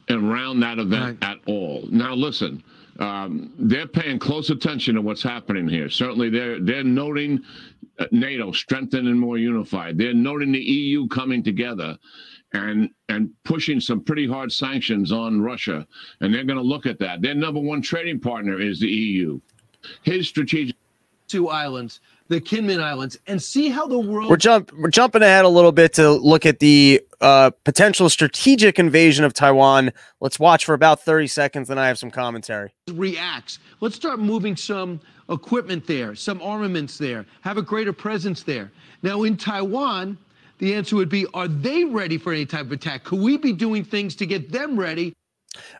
around 0.08 0.60
that 0.60 0.78
event 0.78 1.18
right. 1.22 1.30
at 1.30 1.38
all. 1.46 1.84
Now, 1.90 2.14
listen, 2.14 2.62
um, 3.02 3.52
they're 3.58 3.88
paying 3.88 4.20
close 4.20 4.50
attention 4.50 4.94
to 4.94 5.02
what's 5.02 5.24
happening 5.24 5.66
here. 5.68 5.90
Certainly, 5.90 6.30
they're 6.30 6.60
they're 6.60 6.84
noting 6.84 7.40
uh, 7.98 8.06
NATO 8.12 8.52
strengthened 8.52 9.08
and 9.08 9.18
more 9.18 9.38
unified. 9.38 9.98
They're 9.98 10.14
noting 10.14 10.52
the 10.52 10.60
EU 10.60 11.08
coming 11.08 11.42
together 11.42 11.98
and 12.52 12.90
and 13.08 13.30
pushing 13.44 13.80
some 13.80 14.04
pretty 14.04 14.28
hard 14.28 14.52
sanctions 14.52 15.10
on 15.10 15.40
Russia. 15.42 15.84
And 16.20 16.32
they're 16.32 16.44
going 16.44 16.58
to 16.58 16.64
look 16.64 16.86
at 16.86 17.00
that. 17.00 17.22
Their 17.22 17.34
number 17.34 17.58
one 17.60 17.82
trading 17.82 18.20
partner 18.20 18.60
is 18.60 18.78
the 18.78 18.88
EU. 18.88 19.40
His 20.02 20.28
strategic 20.28 20.76
two 21.26 21.48
islands 21.48 22.00
the 22.28 22.40
Kinmen 22.40 22.82
Islands 22.82 23.18
and 23.26 23.42
see 23.42 23.68
how 23.68 23.86
the 23.86 23.98
world. 23.98 24.30
We're 24.30 24.36
jump 24.36 24.72
we're 24.72 24.90
jumping 24.90 25.22
ahead 25.22 25.44
a 25.44 25.48
little 25.48 25.72
bit 25.72 25.92
to 25.94 26.10
look 26.10 26.46
at 26.46 26.58
the 26.58 27.00
uh, 27.20 27.50
potential 27.64 28.08
strategic 28.08 28.78
invasion 28.78 29.24
of 29.24 29.34
Taiwan. 29.34 29.92
Let's 30.20 30.38
watch 30.38 30.64
for 30.64 30.74
about 30.74 31.00
thirty 31.02 31.26
seconds, 31.26 31.70
and 31.70 31.78
I 31.78 31.88
have 31.88 31.98
some 31.98 32.10
commentary. 32.10 32.72
Reacts. 32.90 33.58
Let's 33.80 33.96
start 33.96 34.18
moving 34.18 34.56
some 34.56 35.00
equipment 35.28 35.86
there, 35.86 36.14
some 36.14 36.42
armaments 36.42 36.98
there, 36.98 37.24
have 37.42 37.56
a 37.58 37.62
greater 37.62 37.92
presence 37.92 38.42
there. 38.42 38.70
Now 39.02 39.22
in 39.22 39.36
Taiwan, 39.36 40.18
the 40.58 40.74
answer 40.74 40.96
would 40.96 41.08
be: 41.08 41.26
Are 41.34 41.48
they 41.48 41.84
ready 41.84 42.18
for 42.18 42.32
any 42.32 42.46
type 42.46 42.66
of 42.66 42.72
attack? 42.72 43.04
Could 43.04 43.20
we 43.20 43.36
be 43.36 43.52
doing 43.52 43.84
things 43.84 44.16
to 44.16 44.26
get 44.26 44.50
them 44.50 44.78
ready? 44.78 45.14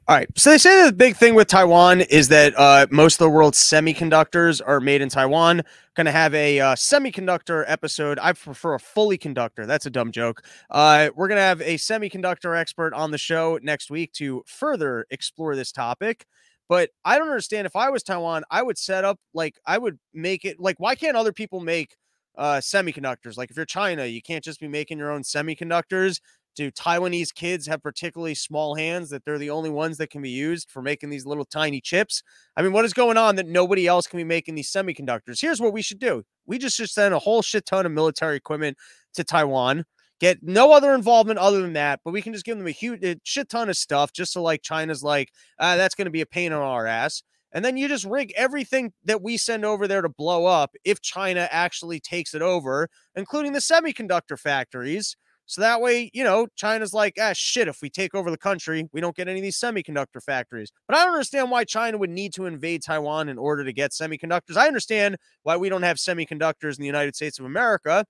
All 0.06 0.16
right. 0.16 0.28
So 0.36 0.50
they 0.50 0.58
say 0.58 0.82
that 0.82 0.90
the 0.90 0.96
big 0.96 1.16
thing 1.16 1.34
with 1.34 1.48
Taiwan 1.48 2.02
is 2.02 2.28
that 2.28 2.52
uh, 2.58 2.86
most 2.90 3.14
of 3.14 3.18
the 3.20 3.30
world's 3.30 3.58
semiconductors 3.58 4.60
are 4.64 4.80
made 4.80 5.00
in 5.00 5.08
Taiwan. 5.08 5.62
Going 5.94 6.06
to 6.06 6.12
have 6.12 6.34
a 6.34 6.60
uh, 6.60 6.74
semiconductor 6.74 7.64
episode. 7.66 8.18
I 8.20 8.32
prefer 8.32 8.74
a 8.74 8.78
fully 8.78 9.16
conductor. 9.16 9.64
That's 9.64 9.86
a 9.86 9.90
dumb 9.90 10.12
joke. 10.12 10.42
Uh, 10.70 11.10
we're 11.14 11.28
going 11.28 11.38
to 11.38 11.42
have 11.42 11.62
a 11.62 11.76
semiconductor 11.76 12.56
expert 12.56 12.92
on 12.92 13.10
the 13.10 13.18
show 13.18 13.58
next 13.62 13.90
week 13.90 14.12
to 14.14 14.42
further 14.46 15.06
explore 15.10 15.56
this 15.56 15.72
topic. 15.72 16.26
But 16.68 16.90
I 17.04 17.18
don't 17.18 17.28
understand. 17.28 17.66
If 17.66 17.76
I 17.76 17.90
was 17.90 18.02
Taiwan, 18.02 18.44
I 18.50 18.62
would 18.62 18.78
set 18.78 19.04
up 19.04 19.18
like 19.34 19.58
I 19.66 19.78
would 19.78 19.98
make 20.12 20.44
it 20.44 20.58
like 20.58 20.76
why 20.78 20.94
can't 20.94 21.16
other 21.16 21.32
people 21.32 21.60
make 21.60 21.96
uh, 22.36 22.56
semiconductors? 22.56 23.36
Like 23.36 23.50
if 23.50 23.56
you're 23.56 23.66
China, 23.66 24.06
you 24.06 24.22
can't 24.22 24.44
just 24.44 24.60
be 24.60 24.68
making 24.68 24.98
your 24.98 25.10
own 25.10 25.22
semiconductors 25.22 26.20
do 26.54 26.70
Taiwanese 26.70 27.34
kids 27.34 27.66
have 27.66 27.82
particularly 27.82 28.34
small 28.34 28.74
hands 28.74 29.10
that 29.10 29.24
they're 29.24 29.38
the 29.38 29.50
only 29.50 29.70
ones 29.70 29.98
that 29.98 30.10
can 30.10 30.22
be 30.22 30.30
used 30.30 30.70
for 30.70 30.82
making 30.82 31.10
these 31.10 31.26
little 31.26 31.44
tiny 31.44 31.80
chips? 31.80 32.22
I 32.56 32.62
mean, 32.62 32.72
what 32.72 32.84
is 32.84 32.92
going 32.92 33.16
on 33.16 33.36
that 33.36 33.46
nobody 33.46 33.86
else 33.86 34.06
can 34.06 34.18
be 34.18 34.24
making 34.24 34.54
these 34.54 34.70
semiconductors? 34.70 35.40
Here's 35.40 35.60
what 35.60 35.72
we 35.72 35.82
should 35.82 35.98
do. 35.98 36.24
We 36.46 36.58
just 36.58 36.76
should 36.76 36.90
send 36.90 37.14
a 37.14 37.18
whole 37.18 37.42
shit 37.42 37.66
ton 37.66 37.86
of 37.86 37.92
military 37.92 38.36
equipment 38.36 38.76
to 39.14 39.24
Taiwan. 39.24 39.84
Get 40.20 40.42
no 40.42 40.72
other 40.72 40.94
involvement 40.94 41.38
other 41.38 41.62
than 41.62 41.72
that, 41.72 42.00
but 42.04 42.12
we 42.12 42.22
can 42.22 42.32
just 42.32 42.44
give 42.44 42.56
them 42.56 42.66
a 42.66 42.70
huge 42.70 43.02
a 43.02 43.16
shit 43.24 43.48
ton 43.48 43.68
of 43.68 43.76
stuff 43.76 44.12
just 44.12 44.32
so 44.32 44.42
like 44.42 44.62
China's 44.62 45.02
like, 45.02 45.32
ah, 45.58 45.76
that's 45.76 45.96
going 45.96 46.04
to 46.04 46.12
be 46.12 46.20
a 46.20 46.26
pain 46.26 46.52
on 46.52 46.62
our 46.62 46.86
ass. 46.86 47.22
And 47.52 47.64
then 47.64 47.76
you 47.76 47.86
just 47.88 48.04
rig 48.04 48.32
everything 48.36 48.92
that 49.04 49.22
we 49.22 49.36
send 49.36 49.64
over 49.64 49.86
there 49.86 50.00
to 50.00 50.08
blow 50.08 50.46
up 50.46 50.74
if 50.84 51.02
China 51.02 51.48
actually 51.50 52.00
takes 52.00 52.34
it 52.34 52.42
over, 52.42 52.88
including 53.14 53.52
the 53.52 53.58
semiconductor 53.58 54.38
factories. 54.38 55.16
So 55.52 55.60
that 55.60 55.82
way, 55.82 56.08
you 56.14 56.24
know, 56.24 56.46
China's 56.56 56.94
like, 56.94 57.18
ah, 57.20 57.34
shit, 57.34 57.68
if 57.68 57.82
we 57.82 57.90
take 57.90 58.14
over 58.14 58.30
the 58.30 58.38
country, 58.38 58.88
we 58.90 59.02
don't 59.02 59.14
get 59.14 59.28
any 59.28 59.40
of 59.40 59.42
these 59.42 59.60
semiconductor 59.60 60.22
factories. 60.24 60.72
But 60.88 60.96
I 60.96 61.04
don't 61.04 61.12
understand 61.12 61.50
why 61.50 61.64
China 61.64 61.98
would 61.98 62.08
need 62.08 62.32
to 62.36 62.46
invade 62.46 62.82
Taiwan 62.82 63.28
in 63.28 63.36
order 63.36 63.62
to 63.62 63.70
get 63.70 63.90
semiconductors. 63.90 64.56
I 64.56 64.66
understand 64.66 65.18
why 65.42 65.58
we 65.58 65.68
don't 65.68 65.82
have 65.82 65.98
semiconductors 65.98 66.78
in 66.78 66.80
the 66.80 66.86
United 66.86 67.14
States 67.14 67.38
of 67.38 67.44
America. 67.44 68.06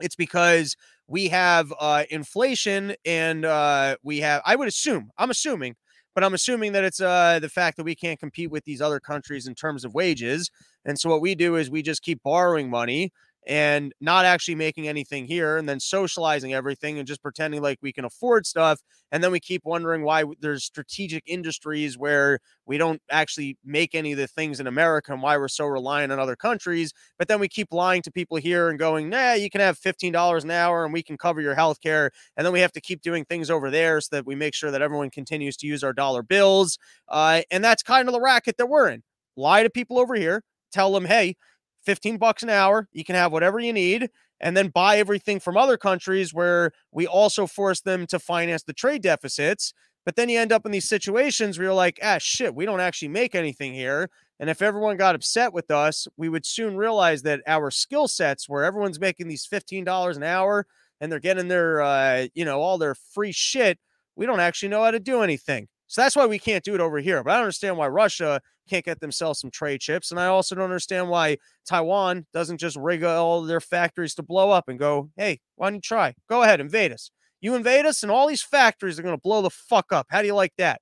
It's 0.00 0.16
because 0.16 0.74
we 1.06 1.28
have 1.28 1.72
uh, 1.78 2.02
inflation 2.10 2.96
and 3.04 3.44
uh, 3.44 3.94
we 4.02 4.18
have, 4.18 4.42
I 4.44 4.56
would 4.56 4.66
assume, 4.66 5.12
I'm 5.16 5.30
assuming, 5.30 5.76
but 6.16 6.24
I'm 6.24 6.34
assuming 6.34 6.72
that 6.72 6.82
it's 6.82 7.00
uh, 7.00 7.38
the 7.38 7.48
fact 7.48 7.76
that 7.76 7.84
we 7.84 7.94
can't 7.94 8.18
compete 8.18 8.50
with 8.50 8.64
these 8.64 8.82
other 8.82 8.98
countries 8.98 9.46
in 9.46 9.54
terms 9.54 9.84
of 9.84 9.94
wages. 9.94 10.50
And 10.84 10.98
so 10.98 11.10
what 11.10 11.20
we 11.20 11.36
do 11.36 11.54
is 11.54 11.70
we 11.70 11.82
just 11.82 12.02
keep 12.02 12.24
borrowing 12.24 12.68
money 12.68 13.12
and 13.46 13.92
not 14.00 14.24
actually 14.24 14.54
making 14.54 14.86
anything 14.86 15.26
here 15.26 15.56
and 15.56 15.68
then 15.68 15.80
socializing 15.80 16.54
everything 16.54 16.98
and 16.98 17.08
just 17.08 17.22
pretending 17.22 17.60
like 17.60 17.78
we 17.82 17.92
can 17.92 18.04
afford 18.04 18.46
stuff 18.46 18.80
and 19.10 19.22
then 19.22 19.32
we 19.32 19.40
keep 19.40 19.62
wondering 19.64 20.04
why 20.04 20.24
there's 20.40 20.64
strategic 20.64 21.24
industries 21.26 21.98
where 21.98 22.38
we 22.66 22.78
don't 22.78 23.02
actually 23.10 23.58
make 23.64 23.94
any 23.94 24.12
of 24.12 24.18
the 24.18 24.28
things 24.28 24.60
in 24.60 24.66
America 24.68 25.12
and 25.12 25.22
why 25.22 25.36
we're 25.36 25.48
so 25.48 25.66
reliant 25.66 26.12
on 26.12 26.20
other 26.20 26.36
countries 26.36 26.92
but 27.18 27.26
then 27.26 27.40
we 27.40 27.48
keep 27.48 27.72
lying 27.72 28.00
to 28.02 28.12
people 28.12 28.36
here 28.36 28.68
and 28.68 28.78
going 28.78 29.08
nah 29.08 29.32
you 29.32 29.50
can 29.50 29.60
have 29.60 29.78
$15 29.78 30.44
an 30.44 30.50
hour 30.50 30.84
and 30.84 30.92
we 30.92 31.02
can 31.02 31.18
cover 31.18 31.40
your 31.40 31.54
health 31.54 31.80
care 31.80 32.10
and 32.36 32.46
then 32.46 32.52
we 32.52 32.60
have 32.60 32.72
to 32.72 32.80
keep 32.80 33.02
doing 33.02 33.24
things 33.24 33.50
over 33.50 33.70
there 33.70 34.00
so 34.00 34.08
that 34.12 34.26
we 34.26 34.36
make 34.36 34.54
sure 34.54 34.70
that 34.70 34.82
everyone 34.82 35.10
continues 35.10 35.56
to 35.56 35.66
use 35.66 35.82
our 35.82 35.92
dollar 35.92 36.22
bills 36.22 36.78
uh, 37.08 37.42
and 37.50 37.64
that's 37.64 37.82
kind 37.82 38.08
of 38.08 38.12
the 38.14 38.20
racket 38.20 38.56
that 38.56 38.66
we're 38.66 38.88
in. 38.88 39.02
Lie 39.36 39.64
to 39.64 39.70
people 39.70 39.98
over 39.98 40.14
here 40.14 40.42
tell 40.72 40.92
them 40.92 41.04
hey 41.04 41.36
15 41.84 42.16
bucks 42.16 42.42
an 42.42 42.50
hour. 42.50 42.88
You 42.92 43.04
can 43.04 43.14
have 43.14 43.32
whatever 43.32 43.58
you 43.60 43.72
need 43.72 44.10
and 44.40 44.56
then 44.56 44.68
buy 44.68 44.98
everything 44.98 45.40
from 45.40 45.56
other 45.56 45.76
countries 45.76 46.34
where 46.34 46.72
we 46.90 47.06
also 47.06 47.46
force 47.46 47.80
them 47.80 48.06
to 48.08 48.18
finance 48.18 48.64
the 48.64 48.72
trade 48.72 49.02
deficits. 49.02 49.72
But 50.04 50.16
then 50.16 50.28
you 50.28 50.40
end 50.40 50.52
up 50.52 50.66
in 50.66 50.72
these 50.72 50.88
situations 50.88 51.58
where 51.58 51.66
you're 51.66 51.74
like, 51.74 52.00
ah, 52.02 52.18
shit, 52.18 52.54
we 52.54 52.66
don't 52.66 52.80
actually 52.80 53.08
make 53.08 53.34
anything 53.36 53.72
here. 53.72 54.10
And 54.40 54.50
if 54.50 54.60
everyone 54.60 54.96
got 54.96 55.14
upset 55.14 55.52
with 55.52 55.70
us, 55.70 56.08
we 56.16 56.28
would 56.28 56.44
soon 56.44 56.76
realize 56.76 57.22
that 57.22 57.42
our 57.46 57.70
skill 57.70 58.08
sets, 58.08 58.48
where 58.48 58.64
everyone's 58.64 58.98
making 58.98 59.28
these 59.28 59.46
$15 59.46 60.16
an 60.16 60.24
hour 60.24 60.66
and 61.00 61.10
they're 61.10 61.20
getting 61.20 61.46
their, 61.46 61.80
uh, 61.80 62.26
you 62.34 62.44
know, 62.44 62.60
all 62.60 62.78
their 62.78 62.96
free 62.96 63.30
shit, 63.30 63.78
we 64.16 64.26
don't 64.26 64.40
actually 64.40 64.70
know 64.70 64.82
how 64.82 64.90
to 64.90 64.98
do 64.98 65.22
anything. 65.22 65.68
So 65.86 66.00
that's 66.00 66.16
why 66.16 66.26
we 66.26 66.40
can't 66.40 66.64
do 66.64 66.74
it 66.74 66.80
over 66.80 66.98
here. 66.98 67.22
But 67.22 67.30
I 67.30 67.34
don't 67.34 67.44
understand 67.44 67.76
why 67.76 67.86
Russia 67.86 68.40
can't 68.68 68.84
get 68.84 69.00
themselves 69.00 69.40
some 69.40 69.50
trade 69.50 69.80
chips. 69.80 70.10
And 70.10 70.20
I 70.20 70.26
also 70.26 70.54
don't 70.54 70.64
understand 70.64 71.08
why 71.08 71.38
Taiwan 71.66 72.26
doesn't 72.32 72.58
just 72.58 72.76
rig 72.76 73.04
all 73.04 73.42
their 73.42 73.60
factories 73.60 74.14
to 74.14 74.22
blow 74.22 74.50
up 74.50 74.68
and 74.68 74.78
go, 74.78 75.10
hey, 75.16 75.40
why 75.56 75.66
don't 75.66 75.76
you 75.76 75.80
try? 75.80 76.14
Go 76.28 76.42
ahead, 76.42 76.60
invade 76.60 76.92
us. 76.92 77.10
You 77.40 77.56
invade 77.56 77.86
us, 77.86 78.02
and 78.02 78.12
all 78.12 78.28
these 78.28 78.42
factories 78.42 78.98
are 78.98 79.02
going 79.02 79.16
to 79.16 79.20
blow 79.20 79.42
the 79.42 79.50
fuck 79.50 79.92
up. 79.92 80.06
How 80.10 80.20
do 80.20 80.28
you 80.28 80.34
like 80.34 80.54
that? 80.58 80.80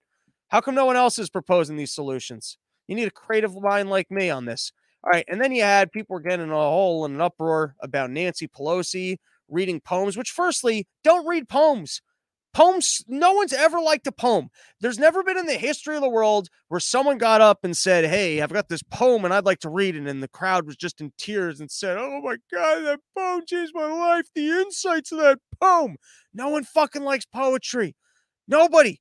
How 0.48 0.60
come 0.60 0.74
no 0.74 0.84
one 0.84 0.96
else 0.96 1.18
is 1.18 1.30
proposing 1.30 1.76
these 1.76 1.94
solutions? 1.94 2.58
You 2.86 2.96
need 2.96 3.08
a 3.08 3.12
creative 3.12 3.54
mind 3.54 3.88
like 3.88 4.10
me 4.10 4.28
on 4.28 4.44
this. 4.44 4.72
All 5.02 5.10
right. 5.10 5.24
And 5.26 5.40
then 5.40 5.52
you 5.52 5.62
had 5.62 5.90
people 5.90 6.14
were 6.14 6.20
getting 6.20 6.50
a 6.50 6.54
whole 6.54 7.06
and 7.06 7.14
an 7.14 7.20
uproar 7.20 7.76
about 7.80 8.10
Nancy 8.10 8.46
Pelosi 8.46 9.16
reading 9.48 9.80
poems, 9.80 10.16
which, 10.16 10.30
firstly, 10.30 10.86
don't 11.02 11.26
read 11.26 11.48
poems. 11.48 12.02
Poems, 12.52 13.04
no 13.06 13.32
one's 13.32 13.52
ever 13.52 13.80
liked 13.80 14.08
a 14.08 14.12
poem. 14.12 14.48
There's 14.80 14.98
never 14.98 15.22
been 15.22 15.38
in 15.38 15.46
the 15.46 15.54
history 15.54 15.94
of 15.94 16.02
the 16.02 16.08
world 16.08 16.48
where 16.66 16.80
someone 16.80 17.16
got 17.16 17.40
up 17.40 17.60
and 17.62 17.76
said, 17.76 18.04
Hey, 18.06 18.40
I've 18.40 18.52
got 18.52 18.68
this 18.68 18.82
poem 18.82 19.24
and 19.24 19.32
I'd 19.32 19.44
like 19.44 19.60
to 19.60 19.70
read 19.70 19.94
it. 19.94 20.06
And 20.08 20.22
the 20.22 20.28
crowd 20.28 20.66
was 20.66 20.76
just 20.76 21.00
in 21.00 21.12
tears 21.16 21.60
and 21.60 21.70
said, 21.70 21.96
Oh 21.96 22.20
my 22.22 22.36
God, 22.52 22.84
that 22.86 23.00
poem 23.16 23.42
changed 23.46 23.72
my 23.74 23.86
life. 23.86 24.26
The 24.34 24.48
insights 24.48 25.12
of 25.12 25.18
that 25.18 25.38
poem. 25.60 25.96
No 26.34 26.48
one 26.48 26.64
fucking 26.64 27.04
likes 27.04 27.24
poetry. 27.24 27.94
Nobody. 28.48 29.00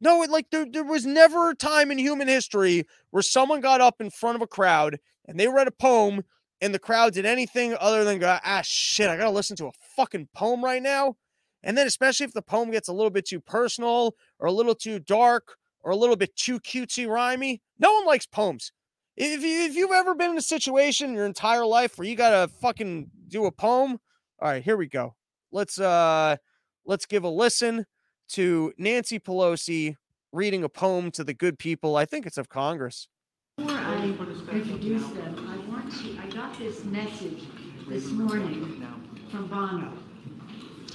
No, 0.00 0.22
it, 0.22 0.30
like 0.30 0.46
there, 0.50 0.66
there 0.70 0.84
was 0.84 1.04
never 1.04 1.50
a 1.50 1.54
time 1.54 1.90
in 1.90 1.98
human 1.98 2.28
history 2.28 2.84
where 3.10 3.22
someone 3.22 3.60
got 3.60 3.82
up 3.82 4.00
in 4.00 4.10
front 4.10 4.36
of 4.36 4.42
a 4.42 4.46
crowd 4.46 4.98
and 5.26 5.38
they 5.38 5.48
read 5.48 5.68
a 5.68 5.70
poem 5.70 6.22
and 6.62 6.74
the 6.74 6.78
crowd 6.78 7.12
did 7.12 7.26
anything 7.26 7.76
other 7.78 8.04
than 8.04 8.18
go, 8.18 8.38
ah, 8.42 8.62
shit, 8.64 9.10
I 9.10 9.18
got 9.18 9.24
to 9.24 9.30
listen 9.30 9.56
to 9.56 9.66
a 9.66 9.72
fucking 9.96 10.28
poem 10.34 10.64
right 10.64 10.82
now. 10.82 11.16
And 11.64 11.76
then, 11.76 11.86
especially 11.86 12.24
if 12.24 12.32
the 12.34 12.42
poem 12.42 12.70
gets 12.70 12.88
a 12.88 12.92
little 12.92 13.10
bit 13.10 13.26
too 13.26 13.40
personal 13.40 14.14
or 14.38 14.46
a 14.46 14.52
little 14.52 14.74
too 14.74 15.00
dark 15.00 15.56
or 15.82 15.90
a 15.90 15.96
little 15.96 16.14
bit 16.14 16.36
too 16.36 16.60
cutesy 16.60 17.06
rhymey, 17.06 17.60
no 17.78 17.92
one 17.92 18.06
likes 18.06 18.26
poems. 18.26 18.70
If, 19.16 19.42
you, 19.42 19.62
if 19.62 19.74
you've 19.74 19.90
ever 19.90 20.14
been 20.14 20.32
in 20.32 20.38
a 20.38 20.42
situation 20.42 21.10
in 21.10 21.16
your 21.16 21.26
entire 21.26 21.64
life 21.64 21.98
where 21.98 22.06
you 22.06 22.16
got 22.16 22.30
to 22.30 22.52
fucking 22.60 23.10
do 23.28 23.46
a 23.46 23.52
poem, 23.52 23.98
all 24.40 24.48
right, 24.50 24.62
here 24.62 24.76
we 24.76 24.86
go. 24.86 25.14
Let's 25.52 25.78
uh 25.78 26.36
let's 26.84 27.06
give 27.06 27.22
a 27.22 27.28
listen 27.28 27.86
to 28.30 28.72
Nancy 28.76 29.20
Pelosi 29.20 29.96
reading 30.32 30.64
a 30.64 30.68
poem 30.68 31.12
to 31.12 31.22
the 31.22 31.32
good 31.32 31.58
people. 31.58 31.96
I 31.96 32.04
think 32.04 32.26
it's 32.26 32.38
of 32.38 32.48
Congress. 32.48 33.08
Before 33.56 33.76
I 33.76 34.02
introduce 34.50 35.06
them, 35.10 35.48
I 35.48 35.70
want 35.70 35.92
to, 35.92 36.20
I 36.20 36.28
got 36.28 36.58
this 36.58 36.84
message 36.84 37.44
this 37.88 38.06
morning 38.06 38.84
from 39.30 39.46
Bono. 39.46 39.92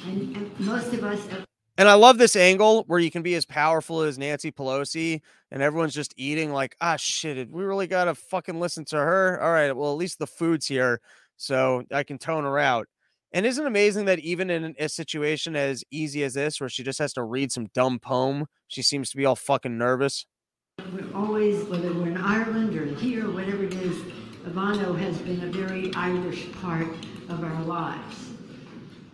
And, 0.06 0.60
most 0.60 0.94
of 0.94 1.04
us. 1.04 1.28
And 1.78 1.88
I 1.88 1.94
love 1.94 2.18
this 2.18 2.36
angle 2.36 2.84
where 2.88 3.00
you 3.00 3.10
can 3.10 3.22
be 3.22 3.36
as 3.36 3.46
powerful 3.46 4.02
as 4.02 4.18
Nancy 4.18 4.52
Pelosi 4.52 5.22
and 5.50 5.64
everyone's 5.64 5.94
just 5.94 6.14
eating 6.18 6.52
like, 6.52 6.76
ah, 6.82 6.98
shit, 6.98 7.38
Did 7.38 7.52
we 7.52 7.64
really 7.64 7.88
got 7.88 8.06
to 8.06 8.16
fucking 8.16 8.60
listen 8.60 8.84
to 8.86 8.98
her. 8.98 9.42
All 9.42 9.52
right, 9.52 9.76
well, 9.76 9.92
at 9.92 9.98
least 9.98 10.20
the 10.20 10.28
food's 10.28 10.68
here. 10.68 11.00
So 11.38 11.84
I 11.92 12.04
can 12.04 12.18
tone 12.18 12.44
her 12.44 12.60
out. 12.60 12.88
And 13.32 13.46
isn't 13.46 13.64
it 13.64 13.68
amazing 13.68 14.06
that 14.06 14.20
even 14.20 14.50
in 14.50 14.76
a 14.80 14.90
situation 14.90 15.56
as 15.56 15.84
easy 15.92 16.24
as 16.24 16.34
this, 16.34 16.60
where 16.60 16.68
she 16.68 16.84
just 16.84 17.00
has 17.00 17.14
to 17.14 17.24
read 17.24 17.52
some 17.52 17.68
dumb 17.74 18.00
poem, 18.00 18.48
she 18.68 18.82
seems 18.82 19.10
to 19.12 19.18
be 19.18 19.26
all 19.26 19.36
fucking 19.36 19.78
nervous? 19.78 20.26
We're 20.92 21.16
always, 21.16 21.64
whether 21.66 21.94
we're 21.94 22.08
in 22.08 22.18
Ireland 22.18 22.76
or 22.76 22.86
here, 22.96 23.30
whatever 23.30 23.64
it 23.64 23.74
is, 23.74 24.02
Ivano 24.46 24.98
has 24.98 25.18
been 25.20 25.44
a 25.44 25.52
very 25.52 25.94
Irish 25.94 26.52
part 26.54 26.88
of 27.30 27.44
our 27.44 27.64
lives. 27.64 28.29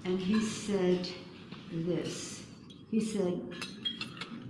And 0.06 0.20
he 0.20 0.40
said 0.40 1.10
this. 1.72 2.44
He 2.90 3.02
said, 3.02 3.42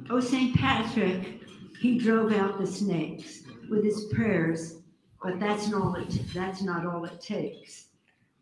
Oh, 0.10 0.20
St. 0.20 0.56
Patrick, 0.56 1.42
he 1.82 1.98
drove 1.98 2.32
out 2.32 2.60
the 2.60 2.68
snakes 2.68 3.42
with 3.70 3.84
his 3.84 4.06
prayers, 4.14 4.82
but 5.24 5.40
that's 5.40 5.68
not 5.68 5.82
all 5.82 5.96
it, 5.96 6.34
that's 6.34 6.62
not 6.62 6.86
all 6.86 7.06
it 7.06 7.20
takes 7.20 7.86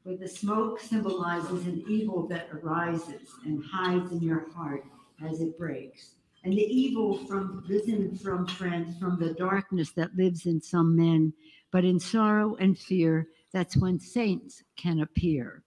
where 0.04 0.17
the 0.17 0.28
smoke 0.28 0.80
symbolizes 0.80 1.65
an 1.65 1.84
evil 1.88 2.28
that 2.28 2.49
arises 2.52 3.30
and 3.45 3.63
hides 3.63 4.12
in 4.12 4.21
your 4.21 4.52
heart 4.52 4.84
as 5.26 5.39
it 5.39 5.58
breaks. 5.58 6.15
And 6.43 6.54
the 6.54 6.62
evil 6.62 7.26
from 7.26 7.63
risen 7.69 8.17
from 8.17 8.45
friends, 8.45 8.97
from 8.99 9.17
the 9.17 9.34
darkness 9.34 9.91
that 9.91 10.15
lives 10.15 10.45
in 10.45 10.60
some 10.62 10.95
men, 10.95 11.32
but 11.71 11.86
in 11.86 11.99
sorrow 11.99 12.56
and 12.56 12.78
fear, 12.78 13.30
that's 13.54 13.78
when 13.78 13.97
saints 13.97 14.62
can 14.76 14.99
appear 14.99 15.62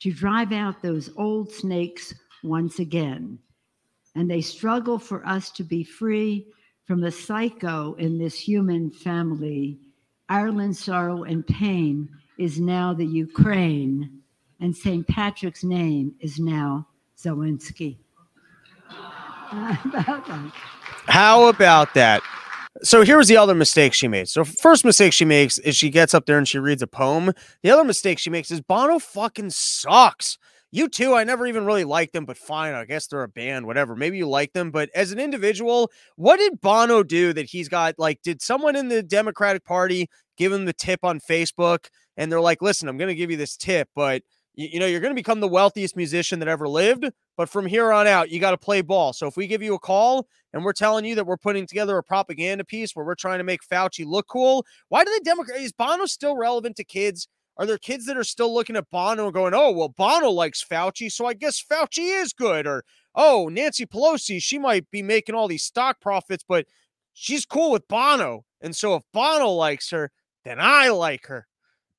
to 0.00 0.12
drive 0.12 0.52
out 0.52 0.82
those 0.82 1.10
old 1.16 1.52
snakes 1.52 2.14
once 2.42 2.78
again. 2.78 3.38
And 4.14 4.30
they 4.30 4.40
struggle 4.40 4.98
for 4.98 5.26
us 5.26 5.50
to 5.52 5.62
be 5.62 5.84
free 5.84 6.46
from 6.86 7.00
the 7.00 7.12
psycho 7.12 7.94
in 7.94 8.18
this 8.18 8.38
human 8.38 8.90
family. 8.90 9.78
Ireland's 10.28 10.82
sorrow 10.82 11.24
and 11.24 11.46
pain 11.46 12.08
is 12.38 12.58
now 12.58 12.94
the 12.94 13.06
Ukraine, 13.06 14.22
and 14.60 14.74
St. 14.74 15.06
Patrick's 15.06 15.62
name 15.62 16.14
is 16.20 16.40
now 16.40 16.88
Zelensky. 17.16 17.98
How 21.06 21.48
about 21.48 21.92
that? 21.94 22.22
So 22.82 23.02
here's 23.02 23.28
the 23.28 23.36
other 23.36 23.54
mistake 23.54 23.92
she 23.92 24.08
made. 24.08 24.28
So 24.28 24.44
first 24.44 24.84
mistake 24.84 25.12
she 25.12 25.24
makes 25.24 25.58
is 25.58 25.76
she 25.76 25.90
gets 25.90 26.14
up 26.14 26.26
there 26.26 26.38
and 26.38 26.46
she 26.46 26.58
reads 26.58 26.82
a 26.82 26.86
poem. 26.86 27.32
The 27.62 27.70
other 27.70 27.84
mistake 27.84 28.18
she 28.18 28.30
makes 28.30 28.50
is 28.50 28.60
Bono 28.60 28.98
fucking 28.98 29.50
sucks. 29.50 30.38
U2, 30.74 31.16
I 31.16 31.24
never 31.24 31.48
even 31.48 31.64
really 31.64 31.82
liked 31.82 32.12
them, 32.12 32.24
but 32.24 32.38
fine. 32.38 32.74
I 32.74 32.84
guess 32.84 33.08
they're 33.08 33.24
a 33.24 33.28
band, 33.28 33.66
whatever. 33.66 33.96
Maybe 33.96 34.18
you 34.18 34.28
like 34.28 34.52
them, 34.52 34.70
but 34.70 34.88
as 34.94 35.10
an 35.10 35.18
individual, 35.18 35.90
what 36.14 36.36
did 36.36 36.60
Bono 36.60 37.02
do 37.02 37.32
that 37.32 37.46
he's 37.46 37.68
got? 37.68 37.96
Like, 37.98 38.22
did 38.22 38.40
someone 38.40 38.76
in 38.76 38.88
the 38.88 39.02
Democratic 39.02 39.64
Party 39.64 40.08
give 40.36 40.52
him 40.52 40.64
the 40.64 40.72
tip 40.72 41.00
on 41.02 41.18
Facebook? 41.18 41.88
And 42.16 42.30
they're 42.30 42.40
like, 42.40 42.62
listen, 42.62 42.88
I'm 42.88 42.98
going 42.98 43.08
to 43.08 43.16
give 43.16 43.32
you 43.32 43.36
this 43.36 43.56
tip, 43.56 43.88
but 43.96 44.22
you, 44.54 44.68
you 44.72 44.80
know, 44.80 44.86
you're 44.86 45.00
going 45.00 45.12
to 45.12 45.20
become 45.20 45.40
the 45.40 45.48
wealthiest 45.48 45.96
musician 45.96 46.38
that 46.40 46.48
ever 46.48 46.68
lived. 46.68 47.04
But 47.36 47.48
from 47.48 47.66
here 47.66 47.92
on 47.92 48.06
out, 48.06 48.30
you 48.30 48.40
got 48.40 48.50
to 48.50 48.58
play 48.58 48.82
ball. 48.82 49.12
So 49.12 49.26
if 49.26 49.36
we 49.36 49.46
give 49.46 49.62
you 49.62 49.74
a 49.74 49.78
call 49.78 50.26
and 50.52 50.64
we're 50.64 50.72
telling 50.72 51.04
you 51.04 51.14
that 51.14 51.26
we're 51.26 51.36
putting 51.36 51.66
together 51.66 51.96
a 51.96 52.02
propaganda 52.02 52.64
piece 52.64 52.94
where 52.94 53.04
we're 53.04 53.14
trying 53.14 53.38
to 53.38 53.44
make 53.44 53.60
Fauci 53.66 54.04
look 54.04 54.26
cool, 54.28 54.66
why 54.88 55.04
do 55.04 55.10
the 55.10 55.24
Democrats, 55.24 55.62
is 55.62 55.72
Bono 55.72 56.06
still 56.06 56.36
relevant 56.36 56.76
to 56.76 56.84
kids? 56.84 57.28
Are 57.56 57.66
there 57.66 57.78
kids 57.78 58.06
that 58.06 58.16
are 58.16 58.24
still 58.24 58.52
looking 58.54 58.76
at 58.76 58.90
Bono 58.90 59.24
and 59.24 59.34
going, 59.34 59.54
oh, 59.54 59.70
well, 59.70 59.90
Bono 59.90 60.30
likes 60.30 60.64
Fauci, 60.64 61.10
so 61.12 61.26
I 61.26 61.34
guess 61.34 61.62
Fauci 61.62 62.22
is 62.22 62.32
good? 62.32 62.66
Or, 62.66 62.84
oh, 63.14 63.48
Nancy 63.50 63.86
Pelosi, 63.86 64.42
she 64.42 64.58
might 64.58 64.90
be 64.90 65.02
making 65.02 65.34
all 65.34 65.48
these 65.48 65.64
stock 65.64 66.00
profits, 66.00 66.44
but 66.46 66.66
she's 67.12 67.44
cool 67.44 67.70
with 67.70 67.86
Bono. 67.88 68.44
And 68.60 68.74
so 68.74 68.94
if 68.94 69.02
Bono 69.12 69.50
likes 69.50 69.90
her, 69.90 70.10
then 70.44 70.58
I 70.58 70.88
like 70.88 71.26
her. 71.26 71.46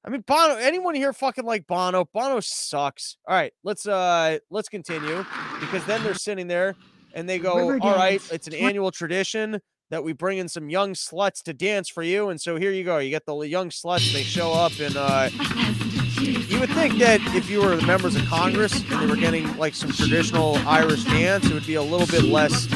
I 0.04 0.10
mean, 0.10 0.22
Bono, 0.26 0.56
anyone 0.56 0.96
here 0.96 1.14
fucking 1.14 1.46
like 1.46 1.68
Bono? 1.68 2.06
Bono 2.12 2.40
sucks. 2.40 3.18
All 3.28 3.36
right, 3.36 3.54
let's 3.64 3.88
uh 3.88 4.40
let's 4.50 4.68
continue 4.68 5.26
because 5.60 5.86
then 5.86 6.04
they're 6.04 6.14
sitting 6.16 6.48
there 6.48 6.76
and 7.14 7.30
they 7.30 7.38
go, 7.40 7.78
All 7.80 7.96
right, 7.96 8.22
it's 8.32 8.48
an 8.48 8.56
annual 8.56 8.92
tradition 8.92 9.60
that 9.92 10.04
we 10.04 10.14
bring 10.14 10.38
in 10.38 10.48
some 10.48 10.70
young 10.70 10.94
sluts 10.94 11.44
to 11.44 11.54
dance 11.54 11.90
for 11.90 12.02
you. 12.02 12.30
And 12.30 12.40
so 12.40 12.56
here 12.56 12.72
you 12.72 12.84
go. 12.84 12.98
You 12.98 13.10
get 13.10 13.26
the 13.26 13.38
young 13.42 13.70
sluts. 13.70 14.12
They 14.14 14.24
show 14.24 14.54
up, 14.54 14.72
and 14.80 14.96
uh, 14.98 15.30
you 16.22 16.60
would 16.60 16.70
think 16.70 16.98
that 17.00 17.20
if 17.36 17.50
you 17.50 17.62
were 17.62 17.76
the 17.76 17.86
members 17.86 18.16
of 18.16 18.26
Congress 18.26 18.74
and 18.90 19.02
they 19.02 19.06
were 19.06 19.18
getting 19.18 19.56
like 19.58 19.76
some 19.76 19.92
traditional 19.92 20.56
Irish 20.68 21.04
dance, 21.04 21.46
it 21.46 21.54
would 21.54 21.68
be 21.68 21.76
a 21.76 21.84
little 21.84 22.08
bit 22.08 22.24
less, 22.24 22.68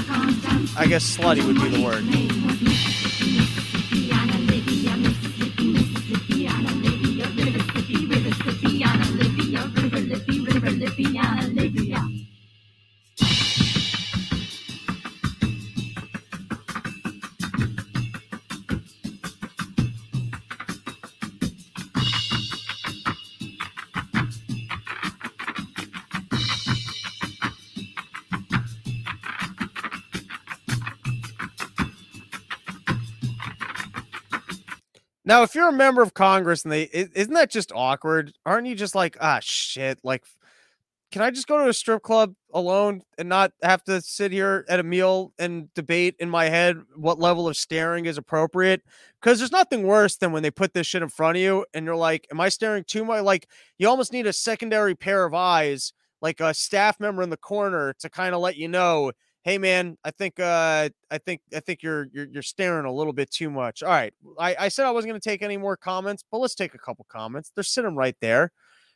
I 0.78 0.86
guess, 0.88 1.18
slutty 1.18 1.44
would 1.46 1.56
be 1.56 1.70
the 1.70 1.84
word. 1.84 2.04
Now, 35.26 35.42
if 35.42 35.56
you're 35.56 35.70
a 35.70 35.74
member 35.74 36.02
of 36.04 36.14
Congress 36.14 36.64
and 36.64 36.72
they 36.72 36.84
isn't 36.84 37.34
that 37.34 37.50
just 37.50 37.72
awkward? 37.74 38.34
Aren't 38.46 38.68
you 38.68 38.76
just 38.76 38.96
like, 38.96 39.18
ah 39.20 39.40
shit, 39.42 40.00
like 40.04 40.24
can 41.12 41.22
I 41.22 41.32
just 41.32 41.48
go 41.48 41.58
to 41.64 41.70
a 41.70 41.74
strip 41.74 42.04
club 42.04 42.36
alone 42.54 43.02
and 43.18 43.30
not 43.30 43.54
have 43.64 43.84
to 43.86 44.02
sit 44.02 44.34
here 44.34 44.66
at 44.68 44.82
a 44.82 44.84
meal 44.84 45.32
and 45.40 45.74
debate 45.74 46.16
in 46.20 46.30
my 46.30 46.50
head 46.50 46.78
what 46.96 47.20
level 47.20 47.48
of 47.48 47.56
staring 47.56 48.06
is 48.06 48.18
appropriate? 48.18 48.82
Because 49.22 49.40
there's 49.40 49.52
nothing 49.52 49.84
worse 49.84 50.18
than 50.18 50.32
when 50.34 50.44
they 50.44 50.52
put 50.52 50.74
this 50.74 50.88
shit 50.88 51.02
in 51.02 51.10
front 51.10 51.38
of 51.38 51.42
you 51.42 51.66
and 51.74 51.86
you're 51.86 51.96
like, 51.96 52.28
Am 52.32 52.42
I 52.42 52.50
staring 52.50 52.84
too 52.84 53.06
much? 53.06 53.24
Like, 53.24 53.48
you 53.78 53.88
almost 53.88 54.14
need 54.14 54.28
a 54.28 54.34
secondary 54.34 54.94
pair 54.94 55.26
of 55.26 55.34
eyes, 55.34 55.94
like 56.22 56.40
a 56.40 56.54
staff 56.54 57.00
member 57.00 57.22
in 57.24 57.30
the 57.30 57.38
corner 57.38 57.94
to 58.00 58.10
kind 58.10 58.36
of 58.36 58.42
let 58.42 58.58
you 58.58 58.68
know 58.68 59.12
hey 59.46 59.58
man, 59.60 59.98
I 60.04 60.12
think 60.12 60.40
uh 60.42 60.90
I 61.12 61.20
think 61.20 61.42
I 61.56 61.62
think 61.62 61.84
you're 61.84 62.08
you're 62.14 62.28
you're 62.28 62.44
staring 62.44 62.86
a 62.86 62.94
little 62.94 63.14
bit 63.14 63.32
too 63.32 63.50
much. 63.52 63.84
All 63.84 63.90
right. 63.90 64.14
I, 64.40 64.56
I 64.60 64.70
said 64.70 64.86
I 64.88 64.92
wasn't 64.92 65.12
gonna 65.12 65.22
take 65.22 65.44
any 65.44 65.58
more 65.58 65.78
comments, 65.78 66.26
but 66.32 66.40
let's 66.40 66.56
take 66.56 66.74
a 66.76 66.80
couple 66.80 67.06
comments. 67.10 67.52
They're 67.56 67.64
sitting 67.64 67.96
right 67.96 68.18
there. 68.22 68.52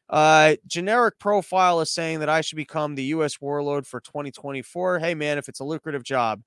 Uh 0.10 0.56
generic 0.68 1.20
profile 1.20 1.82
is 1.82 1.92
saying 1.92 2.20
that 2.22 2.30
I 2.30 2.42
should 2.42 2.58
become 2.58 2.96
the 2.96 3.06
US 3.06 3.40
warlord 3.42 3.88
for 3.88 4.02
2024. 4.02 5.00
Hey 5.00 5.16
man, 5.16 5.38
if 5.38 5.50
it's 5.50 5.62
a 5.62 5.66
lucrative 5.66 6.04
job. 6.04 6.42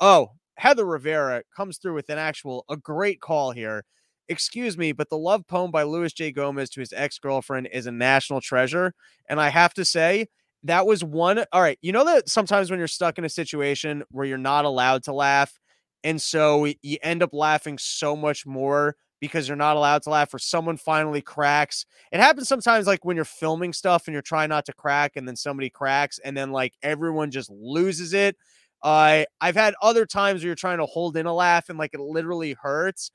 Oh, 0.00 0.30
Heather 0.56 0.86
Rivera 0.86 1.42
comes 1.56 1.78
through 1.78 1.94
with 1.94 2.10
an 2.10 2.18
actual 2.18 2.64
a 2.70 2.76
great 2.76 3.20
call 3.20 3.52
here. 3.52 3.84
Excuse 4.28 4.76
me, 4.78 4.92
but 4.92 5.08
the 5.10 5.18
love 5.18 5.46
poem 5.46 5.70
by 5.70 5.84
Luis 5.84 6.12
J. 6.12 6.32
Gomez 6.32 6.70
to 6.70 6.80
his 6.80 6.92
ex-girlfriend 6.92 7.68
is 7.72 7.86
a 7.86 7.92
national 7.92 8.40
treasure. 8.42 8.92
And 9.28 9.40
I 9.40 9.48
have 9.48 9.72
to 9.74 9.84
say, 9.86 10.28
that 10.64 10.86
was 10.86 11.04
one. 11.04 11.44
All 11.52 11.62
right. 11.62 11.78
You 11.82 11.92
know 11.92 12.04
that 12.04 12.28
sometimes 12.28 12.70
when 12.70 12.78
you're 12.78 12.88
stuck 12.88 13.18
in 13.18 13.24
a 13.24 13.28
situation 13.28 14.02
where 14.10 14.26
you're 14.26 14.38
not 14.38 14.64
allowed 14.64 15.04
to 15.04 15.12
laugh, 15.12 15.58
and 16.04 16.20
so 16.20 16.66
you 16.82 16.98
end 17.02 17.22
up 17.22 17.30
laughing 17.32 17.78
so 17.78 18.16
much 18.16 18.46
more 18.46 18.96
because 19.20 19.48
you're 19.48 19.56
not 19.56 19.76
allowed 19.76 20.02
to 20.02 20.10
laugh 20.10 20.32
or 20.32 20.38
someone 20.38 20.76
finally 20.76 21.20
cracks. 21.20 21.84
It 22.12 22.20
happens 22.20 22.48
sometimes 22.48 22.86
like 22.86 23.04
when 23.04 23.16
you're 23.16 23.24
filming 23.24 23.72
stuff 23.72 24.06
and 24.06 24.12
you're 24.12 24.22
trying 24.22 24.48
not 24.48 24.64
to 24.66 24.72
crack 24.72 25.16
and 25.16 25.26
then 25.26 25.34
somebody 25.34 25.70
cracks 25.70 26.20
and 26.24 26.36
then 26.36 26.52
like 26.52 26.74
everyone 26.82 27.30
just 27.32 27.50
loses 27.50 28.12
it. 28.12 28.36
Uh, 28.80 29.24
I've 29.40 29.56
had 29.56 29.74
other 29.82 30.06
times 30.06 30.42
where 30.42 30.48
you're 30.48 30.54
trying 30.54 30.78
to 30.78 30.86
hold 30.86 31.16
in 31.16 31.26
a 31.26 31.34
laugh 31.34 31.68
and 31.68 31.78
like 31.78 31.94
it 31.94 32.00
literally 32.00 32.54
hurts. 32.60 33.10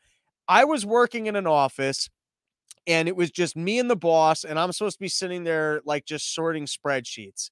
I 0.48 0.66
was 0.66 0.86
working 0.86 1.28
in 1.28 1.36
an 1.36 1.48
office 1.48 2.10
and 2.88 3.08
it 3.08 3.16
was 3.16 3.32
just 3.32 3.56
me 3.56 3.80
and 3.80 3.90
the 3.90 3.96
boss 3.96 4.44
and 4.44 4.60
I'm 4.60 4.72
supposed 4.72 4.98
to 4.98 5.04
be 5.04 5.10
sitting 5.10 5.44
there 5.44 5.82
like 5.86 6.06
just 6.06 6.34
sorting 6.34 6.66
spreadsheets. 6.66 7.50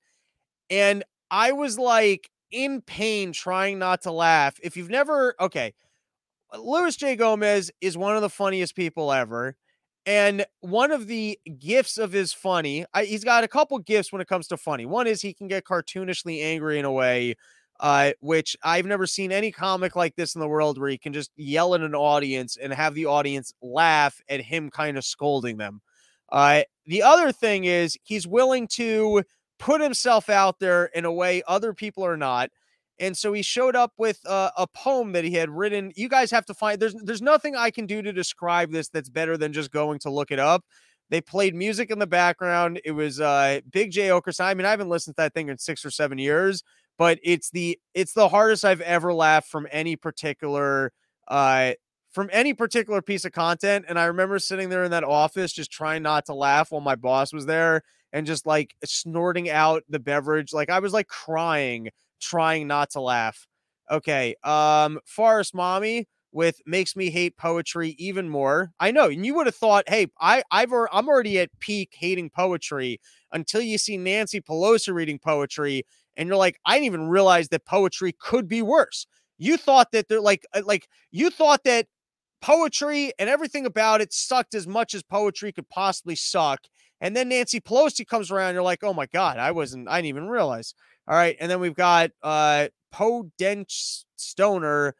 And 0.69 1.03
I 1.29 1.51
was 1.51 1.79
like 1.79 2.29
in 2.51 2.81
pain 2.81 3.31
trying 3.31 3.79
not 3.79 4.01
to 4.03 4.11
laugh. 4.11 4.55
If 4.61 4.75
you've 4.75 4.89
never 4.89 5.35
okay, 5.39 5.73
Luis 6.57 6.97
J. 6.97 7.15
Gomez 7.15 7.71
is 7.81 7.97
one 7.97 8.15
of 8.15 8.21
the 8.21 8.29
funniest 8.29 8.75
people 8.75 9.11
ever. 9.11 9.55
And 10.05 10.45
one 10.61 10.91
of 10.91 11.05
the 11.05 11.39
gifts 11.59 11.99
of 11.99 12.11
his 12.11 12.33
funny, 12.33 12.85
I, 12.93 13.05
he's 13.05 13.23
got 13.23 13.43
a 13.43 13.47
couple 13.47 13.77
gifts 13.77 14.11
when 14.11 14.19
it 14.19 14.27
comes 14.27 14.47
to 14.47 14.57
funny. 14.57 14.85
One 14.85 15.05
is 15.05 15.21
he 15.21 15.33
can 15.33 15.47
get 15.47 15.63
cartoonishly 15.63 16.41
angry 16.41 16.79
in 16.79 16.85
a 16.85 16.91
way, 16.91 17.35
uh, 17.81 18.11
which 18.19 18.55
I've 18.63 18.85
never 18.85 19.07
seen 19.07 19.31
any 19.31 19.51
comic 19.51 19.95
like 19.95 20.15
this 20.15 20.35
in 20.35 20.41
the 20.41 20.47
world 20.47 20.77
where 20.79 20.89
he 20.89 20.99
can 20.99 21.13
just 21.13 21.31
yell 21.35 21.73
at 21.73 21.81
an 21.81 21.95
audience 21.95 22.55
and 22.55 22.71
have 22.71 22.93
the 22.93 23.07
audience 23.07 23.53
laugh 23.61 24.21
at 24.29 24.39
him 24.39 24.69
kind 24.69 24.97
of 24.97 25.03
scolding 25.03 25.57
them. 25.57 25.81
Uh, 26.31 26.61
the 26.85 27.01
other 27.01 27.31
thing 27.31 27.65
is 27.65 27.97
he's 28.03 28.27
willing 28.27 28.67
to 28.67 29.23
put 29.59 29.81
himself 29.81 30.29
out 30.29 30.59
there 30.59 30.85
in 30.85 31.05
a 31.05 31.11
way 31.11 31.41
other 31.47 31.73
people 31.73 32.05
are 32.05 32.17
not. 32.17 32.51
And 32.99 33.17
so 33.17 33.33
he 33.33 33.41
showed 33.41 33.75
up 33.75 33.93
with 33.97 34.19
uh, 34.27 34.51
a 34.55 34.67
poem 34.67 35.13
that 35.13 35.23
he 35.23 35.33
had 35.33 35.49
written. 35.49 35.91
You 35.95 36.07
guys 36.07 36.29
have 36.29 36.45
to 36.45 36.53
find 36.53 36.79
there's 36.79 36.93
there's 37.03 37.21
nothing 37.21 37.55
I 37.55 37.71
can 37.71 37.87
do 37.87 38.03
to 38.03 38.13
describe 38.13 38.71
this 38.71 38.89
that's 38.89 39.09
better 39.09 39.37
than 39.37 39.53
just 39.53 39.71
going 39.71 39.97
to 39.99 40.11
look 40.11 40.29
it 40.29 40.37
up. 40.37 40.63
They 41.09 41.19
played 41.19 41.55
music 41.55 41.89
in 41.89 41.97
the 41.97 42.07
background. 42.07 42.79
It 42.85 42.91
was 42.91 43.19
uh, 43.19 43.61
Big 43.71 43.91
Jay 43.91 44.09
Oakerson. 44.09 44.45
I 44.45 44.53
mean, 44.53 44.67
I 44.67 44.69
haven't 44.69 44.89
listened 44.89 45.15
to 45.17 45.23
that 45.23 45.33
thing 45.33 45.49
in 45.49 45.57
six 45.57 45.83
or 45.83 45.89
seven 45.89 46.19
years, 46.19 46.63
but 47.01 47.17
it's 47.23 47.49
the 47.49 47.79
it's 47.95 48.13
the 48.13 48.29
hardest 48.29 48.63
I've 48.63 48.79
ever 48.81 49.11
laughed 49.11 49.49
from 49.49 49.67
any 49.71 49.95
particular 49.95 50.91
uh 51.27 51.71
from 52.11 52.29
any 52.31 52.53
particular 52.53 53.01
piece 53.01 53.25
of 53.25 53.31
content. 53.31 53.85
And 53.89 53.97
I 53.97 54.05
remember 54.05 54.37
sitting 54.37 54.69
there 54.69 54.83
in 54.83 54.91
that 54.91 55.03
office 55.03 55.51
just 55.51 55.71
trying 55.71 56.03
not 56.03 56.27
to 56.27 56.35
laugh 56.35 56.71
while 56.71 56.79
my 56.79 56.93
boss 56.93 57.33
was 57.33 57.47
there 57.47 57.81
and 58.13 58.27
just 58.27 58.45
like 58.45 58.75
snorting 58.85 59.49
out 59.49 59.81
the 59.89 59.97
beverage. 59.97 60.53
Like 60.53 60.69
I 60.69 60.77
was 60.77 60.93
like 60.93 61.07
crying 61.07 61.89
trying 62.21 62.67
not 62.67 62.91
to 62.91 63.01
laugh. 63.01 63.47
Okay. 63.89 64.35
Um, 64.43 64.99
Forest 65.03 65.55
Mommy 65.55 66.07
with 66.31 66.61
makes 66.67 66.95
me 66.95 67.09
hate 67.09 67.35
poetry 67.35 67.95
even 67.97 68.29
more. 68.29 68.71
I 68.79 68.91
know, 68.91 69.07
and 69.07 69.25
you 69.25 69.35
would 69.35 69.47
have 69.47 69.55
thought, 69.55 69.89
hey, 69.89 70.07
I 70.19 70.43
I've 70.51 70.71
I'm 70.71 71.09
already 71.09 71.39
at 71.39 71.49
peak 71.59 71.95
hating 71.97 72.29
poetry 72.29 72.99
until 73.31 73.61
you 73.61 73.77
see 73.77 73.97
Nancy 73.97 74.39
Pelosi 74.39 74.93
reading 74.93 75.19
poetry, 75.19 75.83
and 76.17 76.27
you're 76.27 76.37
like, 76.37 76.59
I 76.65 76.75
didn't 76.75 76.85
even 76.85 77.07
realize 77.07 77.49
that 77.49 77.65
poetry 77.65 78.15
could 78.19 78.47
be 78.47 78.61
worse. 78.61 79.07
You 79.37 79.57
thought 79.57 79.91
that 79.91 80.07
they're 80.07 80.21
like 80.21 80.45
uh, 80.53 80.61
like 80.65 80.87
you 81.11 81.29
thought 81.29 81.63
that 81.63 81.87
poetry 82.41 83.13
and 83.19 83.29
everything 83.29 83.65
about 83.65 84.01
it 84.01 84.13
sucked 84.13 84.55
as 84.55 84.67
much 84.67 84.93
as 84.93 85.03
poetry 85.03 85.51
could 85.51 85.69
possibly 85.69 86.15
suck. 86.15 86.61
And 86.99 87.15
then 87.15 87.29
Nancy 87.29 87.59
Pelosi 87.59 88.05
comes 88.05 88.29
around, 88.29 88.53
you're 88.53 88.63
like, 88.63 88.83
oh 88.83 88.93
my 88.93 89.07
God, 89.07 89.39
I 89.39 89.51
wasn't, 89.51 89.89
I 89.89 89.97
didn't 89.97 90.09
even 90.09 90.27
realize. 90.27 90.75
All 91.07 91.15
right. 91.15 91.35
And 91.39 91.49
then 91.49 91.59
we've 91.59 91.75
got 91.75 92.11
uh 92.21 92.67
Poe 92.91 93.31
Dench 93.39 94.03
Stoner. 94.17 94.95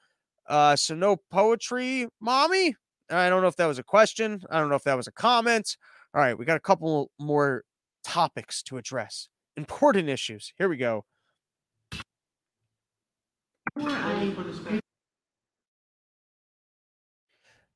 Uh, 0.47 0.76
so 0.76 0.95
no 0.95 1.17
poetry, 1.30 2.08
mommy. 2.19 2.76
I 3.10 3.30
don't 3.30 3.41
know 3.41 3.47
if 3.47 3.56
that 3.58 3.67
was 3.67 3.80
a 3.80 3.84
question. 3.84 4.41
I 4.50 4.60
don't 4.60 4.69
know 4.69 4.76
if 4.76 4.84
that 4.84 4.97
was 4.97 5.08
a 5.08 5.12
comment. 5.12 5.78
All 6.13 6.21
right, 6.21 6.38
we 6.38 6.45
got 6.45 6.58
a 6.58 6.62
couple 6.62 7.12
more 7.19 7.63
topics 8.04 8.63
to 8.63 8.78
address. 8.78 9.30
Important 9.58 10.10
issues. 10.10 10.54
Here 10.58 10.70
we 10.70 10.78
go. 10.78 11.06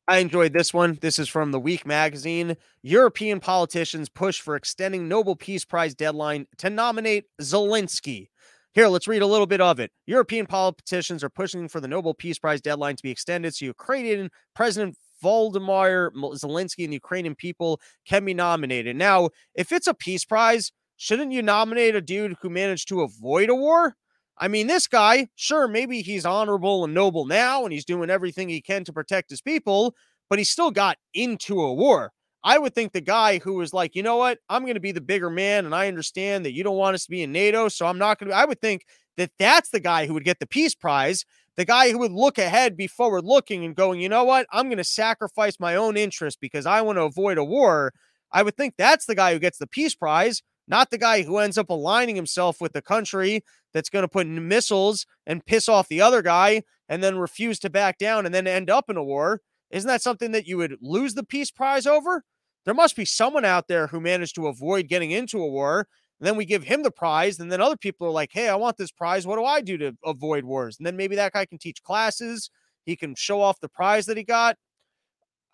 I 0.08 0.20
enjoyed 0.20 0.54
this 0.54 0.74
one. 0.74 1.00
This 1.02 1.18
is 1.18 1.28
from 1.28 1.52
the 1.52 1.60
Week 1.60 1.86
magazine. 1.86 2.58
European 2.84 3.40
politicians 3.40 4.08
push 4.08 4.40
for 4.40 4.56
extending 4.56 5.08
Nobel 5.08 5.36
Peace 5.36 5.66
Prize 5.66 5.96
deadline 5.96 6.46
to 6.60 6.70
nominate 6.70 7.26
Zelensky. 7.42 8.28
Here, 8.74 8.88
let's 8.88 9.08
read 9.08 9.22
a 9.22 9.28
little 9.28 9.48
bit 9.48 9.62
of 9.62 9.80
it. 9.80 9.92
European 10.06 10.46
politicians 10.46 11.24
are 11.24 11.30
pushing 11.30 11.68
for 11.68 11.80
the 11.80 11.88
Nobel 11.88 12.14
Peace 12.14 12.38
Prize 12.38 12.62
deadline 12.62 12.96
to 12.98 13.04
be 13.04 13.10
extended 13.10 13.56
so 13.56 13.66
Ukrainian 13.66 14.30
President 14.54 14.96
Volodymyr 15.24 16.12
Zelensky 16.14 16.84
and 16.84 16.92
the 16.92 16.98
Ukrainian 16.98 17.36
people 17.36 17.80
can 18.06 18.26
be 18.26 18.34
nominated. 18.34 18.96
Now, 18.96 19.30
if 19.56 19.72
it's 19.72 19.88
a 19.88 19.94
peace 19.94 20.26
prize, 20.26 20.72
shouldn't 20.98 21.32
you 21.32 21.42
nominate 21.42 21.96
a 21.96 22.02
dude 22.02 22.36
who 22.42 22.50
managed 22.50 22.88
to 22.90 23.02
avoid 23.02 23.50
a 23.50 23.56
war? 23.56 23.96
I 24.38 24.48
mean, 24.48 24.68
this 24.68 24.88
guy, 24.88 25.30
sure, 25.36 25.68
maybe 25.68 26.02
he's 26.02 26.26
honorable 26.26 26.84
and 26.84 26.94
noble 26.94 27.26
now 27.26 27.64
and 27.64 27.72
he's 27.72 27.86
doing 27.86 28.10
everything 28.10 28.50
he 28.50 28.62
can 28.62 28.84
to 28.84 28.94
protect 28.94 29.30
his 29.30 29.42
people, 29.42 29.96
but 30.30 30.40
he 30.40 30.46
still 30.46 30.72
got 30.72 30.98
into 31.14 31.62
a 31.62 31.74
war. 31.74 32.12
I 32.44 32.60
would 32.60 32.76
think 32.76 32.92
the 32.92 33.02
guy 33.02 33.40
who 33.40 33.56
was 33.56 33.74
like, 33.74 33.96
you 33.96 34.04
know 34.04 34.18
what, 34.18 34.40
I'm 34.50 34.64
going 34.64 34.76
to 34.76 34.82
be 34.82 34.92
the 34.92 35.02
bigger 35.02 35.30
man 35.30 35.66
and 35.66 35.74
I 35.74 35.88
understand 35.88 36.46
that 36.46 36.54
you 36.54 36.64
don't 36.64 36.78
want 36.78 36.96
us 36.96 37.06
to 37.06 37.12
be 37.12 37.24
in 37.24 37.32
NATO, 37.32 37.70
so 37.70 37.88
I'm 37.88 37.98
not 37.98 38.20
going 38.20 38.30
to. 38.30 38.36
I 38.36 38.46
would 38.46 38.62
think 38.62 38.86
that 39.18 39.32
that's 39.40 39.70
the 39.70 39.80
guy 39.80 40.06
who 40.06 40.14
would 40.14 40.26
get 40.26 40.40
the 40.40 40.48
peace 40.48 40.76
prize, 40.76 41.26
the 41.56 41.66
guy 41.66 41.92
who 41.92 41.98
would 42.00 42.12
look 42.12 42.38
ahead, 42.38 42.78
be 42.78 42.88
forward 42.88 43.24
looking 43.24 43.64
and 43.64 43.76
going, 43.76 44.02
you 44.02 44.10
know 44.10 44.26
what, 44.26 44.46
I'm 44.52 44.68
going 44.68 44.78
to 44.78 44.84
sacrifice 44.84 45.60
my 45.60 45.76
own 45.76 45.98
interest 45.98 46.40
because 46.42 46.66
I 46.66 46.82
want 46.82 46.98
to 46.98 47.04
avoid 47.04 47.38
a 47.38 47.44
war. 47.44 47.94
I 48.32 48.44
would 48.44 48.58
think 48.58 48.76
that's 48.78 49.06
the 49.06 49.16
guy 49.16 49.34
who 49.34 49.40
gets 49.40 49.58
the 49.58 49.68
peace 49.68 49.96
prize 49.96 50.44
not 50.67 50.89
the 50.89 50.97
guy 50.97 51.23
who 51.23 51.38
ends 51.38 51.58
up 51.58 51.69
aligning 51.69 52.15
himself 52.15 52.60
with 52.60 52.73
the 52.73 52.82
country 52.82 53.43
that's 53.73 53.89
going 53.89 54.04
to 54.04 54.10
put 54.10 54.28
missiles 54.28 55.06
and 55.28 55.45
piss 55.45 55.69
off 55.69 55.88
the 55.88 56.01
other 56.01 56.21
guy 56.21 56.63
and 56.89 57.04
then 57.04 57.17
refuse 57.17 57.60
to 57.60 57.69
back 57.69 57.97
down 57.97 58.25
and 58.25 58.34
then 58.34 58.47
end 58.47 58.69
up 58.69 58.89
in 58.89 58.97
a 58.97 59.04
war. 59.04 59.41
Isn't 59.71 59.88
that 59.88 60.01
something 60.01 60.32
that 60.32 60.47
you 60.47 60.58
would 60.58 60.78
lose 60.82 61.13
the 61.13 61.23
peace 61.23 61.51
prize 61.51 61.86
over? 61.88 62.23
There 62.65 62.73
must 62.73 62.95
be 62.95 63.06
someone 63.06 63.45
out 63.45 63.67
there 63.67 63.88
who 63.88 63.99
managed 63.99 64.36
to 64.36 64.47
avoid 64.47 64.88
getting 64.88 65.12
into 65.12 65.41
a 65.41 65.47
war. 65.47 65.88
And 66.19 66.28
then 66.28 66.36
we 66.36 66.45
give 66.45 66.63
him 66.63 66.84
the 66.84 66.91
prize. 66.91 67.39
And 67.39 67.51
then 67.51 67.62
other 67.62 67.78
people 67.78 68.08
are 68.08 68.12
like, 68.12 68.30
hey, 68.32 68.47
I 68.47 68.56
want 68.56 68.78
this 68.78 68.91
prize. 68.91 69.28
What 69.28 69.36
do 69.36 69.43
I 69.43 69.62
do 69.62 69.78
to 69.78 69.95
avoid 70.04 70.45
wars? 70.45 70.78
And 70.78 70.86
then 70.86 70.95
maybe 70.95 71.15
that 71.17 71.34
guy 71.34 71.45
can 71.45 71.58
teach 71.58 71.84
classes. 71.84 72.49
He 72.86 72.95
can 72.95 73.15
show 73.15 73.41
off 73.41 73.60
the 73.60 73.69
prize 73.69 74.06
that 74.06 74.17
he 74.17 74.23
got. 74.23 74.58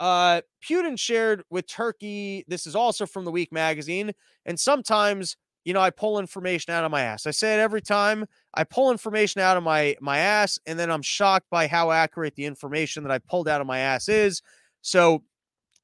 Uh, 0.02 0.42
Putin 0.68 0.98
shared 0.98 1.44
with 1.52 1.68
Turkey. 1.68 2.44
This 2.48 2.66
is 2.66 2.76
also 2.76 3.06
from 3.06 3.24
the 3.24 3.30
Week 3.30 3.52
magazine. 3.52 4.12
And 4.48 4.60
sometimes, 4.60 5.38
you 5.64 5.74
know, 5.76 5.80
I 5.80 5.92
pull 5.92 6.18
information 6.18 6.74
out 6.74 6.84
of 6.84 6.90
my 6.90 7.02
ass. 7.02 7.28
I 7.28 7.32
say 7.32 7.54
it 7.54 7.60
every 7.60 7.84
time. 7.84 8.26
I 8.56 8.64
pull 8.64 8.92
information 8.92 9.42
out 9.42 9.58
of 9.58 9.64
my 9.64 9.96
my 10.02 10.18
ass, 10.18 10.58
and 10.66 10.80
then 10.80 10.90
I'm 10.90 11.04
shocked 11.04 11.46
by 11.52 11.68
how 11.68 11.92
accurate 11.92 12.34
the 12.34 12.46
information 12.46 13.04
that 13.04 13.12
I 13.12 13.20
pulled 13.20 13.48
out 13.48 13.62
of 13.62 13.68
my 13.68 13.78
ass 13.78 14.10
is. 14.10 14.42
So, 14.82 15.22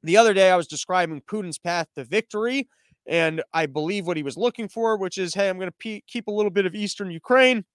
the 0.01 0.17
other 0.17 0.33
day 0.33 0.49
I 0.49 0.55
was 0.55 0.65
describing 0.65 1.21
Putin's 1.21 1.59
path 1.59 1.85
to 1.93 2.03
victory, 2.03 2.67
and 3.05 3.43
I 3.53 3.67
believe 3.67 4.07
what 4.07 4.17
he 4.17 4.23
was 4.23 4.35
looking 4.35 4.67
for, 4.67 4.97
which 4.97 5.19
is, 5.19 5.35
hey, 5.35 5.47
I'm 5.47 5.57
going 5.57 5.69
to 5.69 5.77
pe- 5.77 6.01
keep 6.07 6.25
a 6.25 6.31
little 6.31 6.49
bit 6.49 6.65
of 6.65 6.73
Eastern 6.73 7.11
Ukraine 7.11 7.65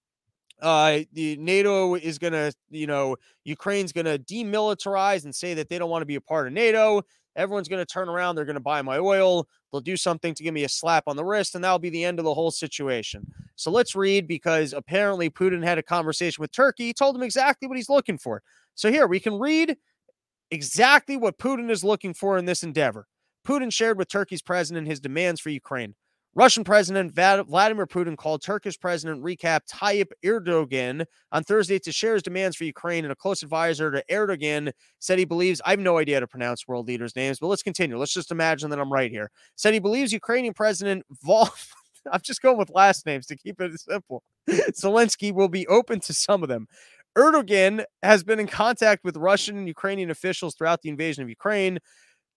uh 0.62 1.01
the 1.12 1.37
NATO 1.37 1.96
is 1.96 2.18
going 2.18 2.33
to, 2.33 2.53
you 2.70 2.87
know, 2.87 3.16
Ukraine's 3.44 3.92
going 3.92 4.07
to 4.07 4.18
demilitarize 4.18 5.25
and 5.25 5.35
say 5.35 5.55
that 5.55 5.68
they 5.68 5.79
don't 5.79 5.90
want 5.90 6.03
to 6.03 6.07
be 6.07 6.14
a 6.14 6.20
part 6.20 6.46
of 6.46 6.53
NATO. 6.55 7.03
Everyone's 7.35 7.68
going 7.68 7.85
to 7.85 7.90
turn 7.90 8.09
around, 8.09 8.37
they're 8.37 8.44
going 8.44 8.55
to 8.55 8.61
buy 8.61 8.83
my 8.83 8.98
oil, 8.98 9.48
they'll 9.70 9.81
do 9.81 9.96
something 9.96 10.35
to 10.35 10.42
give 10.42 10.53
me 10.55 10.64
a 10.64 10.68
slap 10.68 11.05
on 11.07 11.16
the 11.16 11.25
wrist 11.25 11.55
and 11.55 11.64
that'll 11.64 11.79
be 11.79 11.90
the 11.90 12.05
end 12.05 12.18
of 12.18 12.25
the 12.25 12.35
whole 12.35 12.51
situation. 12.51 13.27
So 13.57 13.70
let's 13.70 13.94
read 13.94 14.29
because 14.29 14.72
apparently 14.72 15.31
Putin 15.31 15.64
had 15.64 15.79
a 15.79 15.83
conversation 15.83 16.42
with 16.42 16.53
Turkey, 16.53 16.87
he 16.87 16.92
told 16.92 17.16
him 17.16 17.22
exactly 17.22 17.68
what 17.68 17.77
he's 17.77 17.88
looking 17.88 18.18
for. 18.18 18.42
So 18.75 18.90
here 18.90 19.07
we 19.07 19.18
can 19.18 19.38
read 19.38 19.77
exactly 20.51 21.16
what 21.16 21.38
Putin 21.38 21.70
is 21.70 21.83
looking 21.83 22.12
for 22.14 22.37
in 22.37 22.44
this 22.44 22.62
endeavor. 22.62 23.07
Putin 23.46 23.72
shared 23.72 23.98
with 23.98 24.09
Turkey's 24.09 24.42
president 24.42 24.87
his 24.87 25.01
demands 25.01 25.40
for 25.40 25.51
Ukraine. 25.51 25.94
Russian 26.35 26.64
President 26.64 27.12
Vladimir 27.12 27.87
Putin 27.87 28.16
called 28.16 28.42
Turkish 28.42 28.81
President 28.81 29.23
Recep 29.23 29.61
Tayyip 29.71 30.12
Erdogan 30.25 31.05
on 31.31 31.45
Thursday 31.45 31.79
to 31.81 31.92
share 31.92 32.14
his 32.14 32.23
demands 32.23 32.57
for 32.57 32.64
Ukraine, 32.64 33.05
and 33.05 33.12
a 33.12 33.16
close 33.16 33.42
advisor 33.42 33.90
to 33.90 34.03
Erdogan 34.11 34.73
said 34.99 35.18
he 35.18 35.27
believes 35.27 35.61
I 35.66 35.71
have 35.71 35.79
no 35.79 35.99
idea 35.99 36.16
how 36.16 36.21
to 36.21 36.27
pronounce 36.27 36.66
world 36.66 36.88
leaders' 36.88 37.14
names, 37.16 37.38
but 37.38 37.49
let's 37.49 37.62
continue. 37.62 37.99
Let's 37.99 38.14
just 38.14 38.31
imagine 38.31 38.71
that 38.71 38.81
I'm 38.81 38.92
right 38.92 39.11
here. 39.11 39.31
Said 39.57 39.75
he 39.75 39.81
believes 39.81 40.11
Ukrainian 40.11 40.55
President 40.55 41.05
Vol. 41.23 41.51
I'm 42.11 42.21
just 42.23 42.40
going 42.40 42.57
with 42.59 42.71
last 42.71 43.05
names 43.05 43.27
to 43.27 43.37
keep 43.37 43.61
it 43.61 43.79
simple. 43.79 44.23
Zelensky 44.49 45.33
will 45.33 45.49
be 45.49 45.66
open 45.66 46.01
to 46.01 46.14
some 46.14 46.42
of 46.42 46.49
them. 46.49 46.66
Erdogan 47.16 47.85
has 48.03 48.25
been 48.25 48.40
in 48.40 48.47
contact 48.47 49.05
with 49.05 49.18
Russian 49.18 49.59
and 49.59 49.68
Ukrainian 49.68 50.11
officials 50.11 50.55
throughout 50.55 50.81
the 50.81 50.88
invasion 50.88 51.23
of 51.23 51.29
Ukraine. 51.29 51.79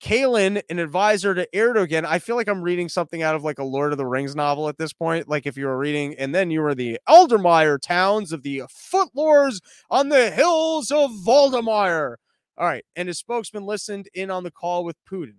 Kalin, 0.04 0.62
an 0.70 0.80
advisor 0.80 1.34
to 1.34 1.48
Erdogan. 1.54 2.06
I 2.06 2.20
feel 2.20 2.36
like 2.36 2.50
I'm 2.50 2.62
reading 2.62 2.90
something 2.90 3.24
out 3.24 3.36
of 3.36 3.44
like 3.44 3.60
a 3.60 3.64
Lord 3.64 3.92
of 3.92 3.98
the 3.98 4.06
Rings 4.06 4.36
novel 4.36 4.68
at 4.68 4.78
this 4.78 4.94
point. 4.94 5.28
Like 5.28 5.46
if 5.46 5.58
you 5.58 5.66
were 5.66 5.78
reading, 5.78 6.16
and 6.16 6.36
then 6.36 6.52
you 6.52 6.62
were 6.62 6.76
the 6.76 7.00
Eldermeyer 7.08 7.80
towns 7.82 8.32
of 8.32 8.44
the 8.44 8.64
footlords 8.94 9.62
on 9.90 10.10
the 10.10 10.32
hills 10.32 10.92
of 10.92 11.12
Valdemar. 11.24 12.18
All 12.58 12.68
right. 12.68 12.86
And 12.96 13.08
his 13.08 13.20
spokesman 13.20 13.66
listened 13.66 14.08
in 14.14 14.30
on 14.30 14.44
the 14.44 14.52
call 14.52 14.84
with 14.84 14.98
Putin. 15.10 15.36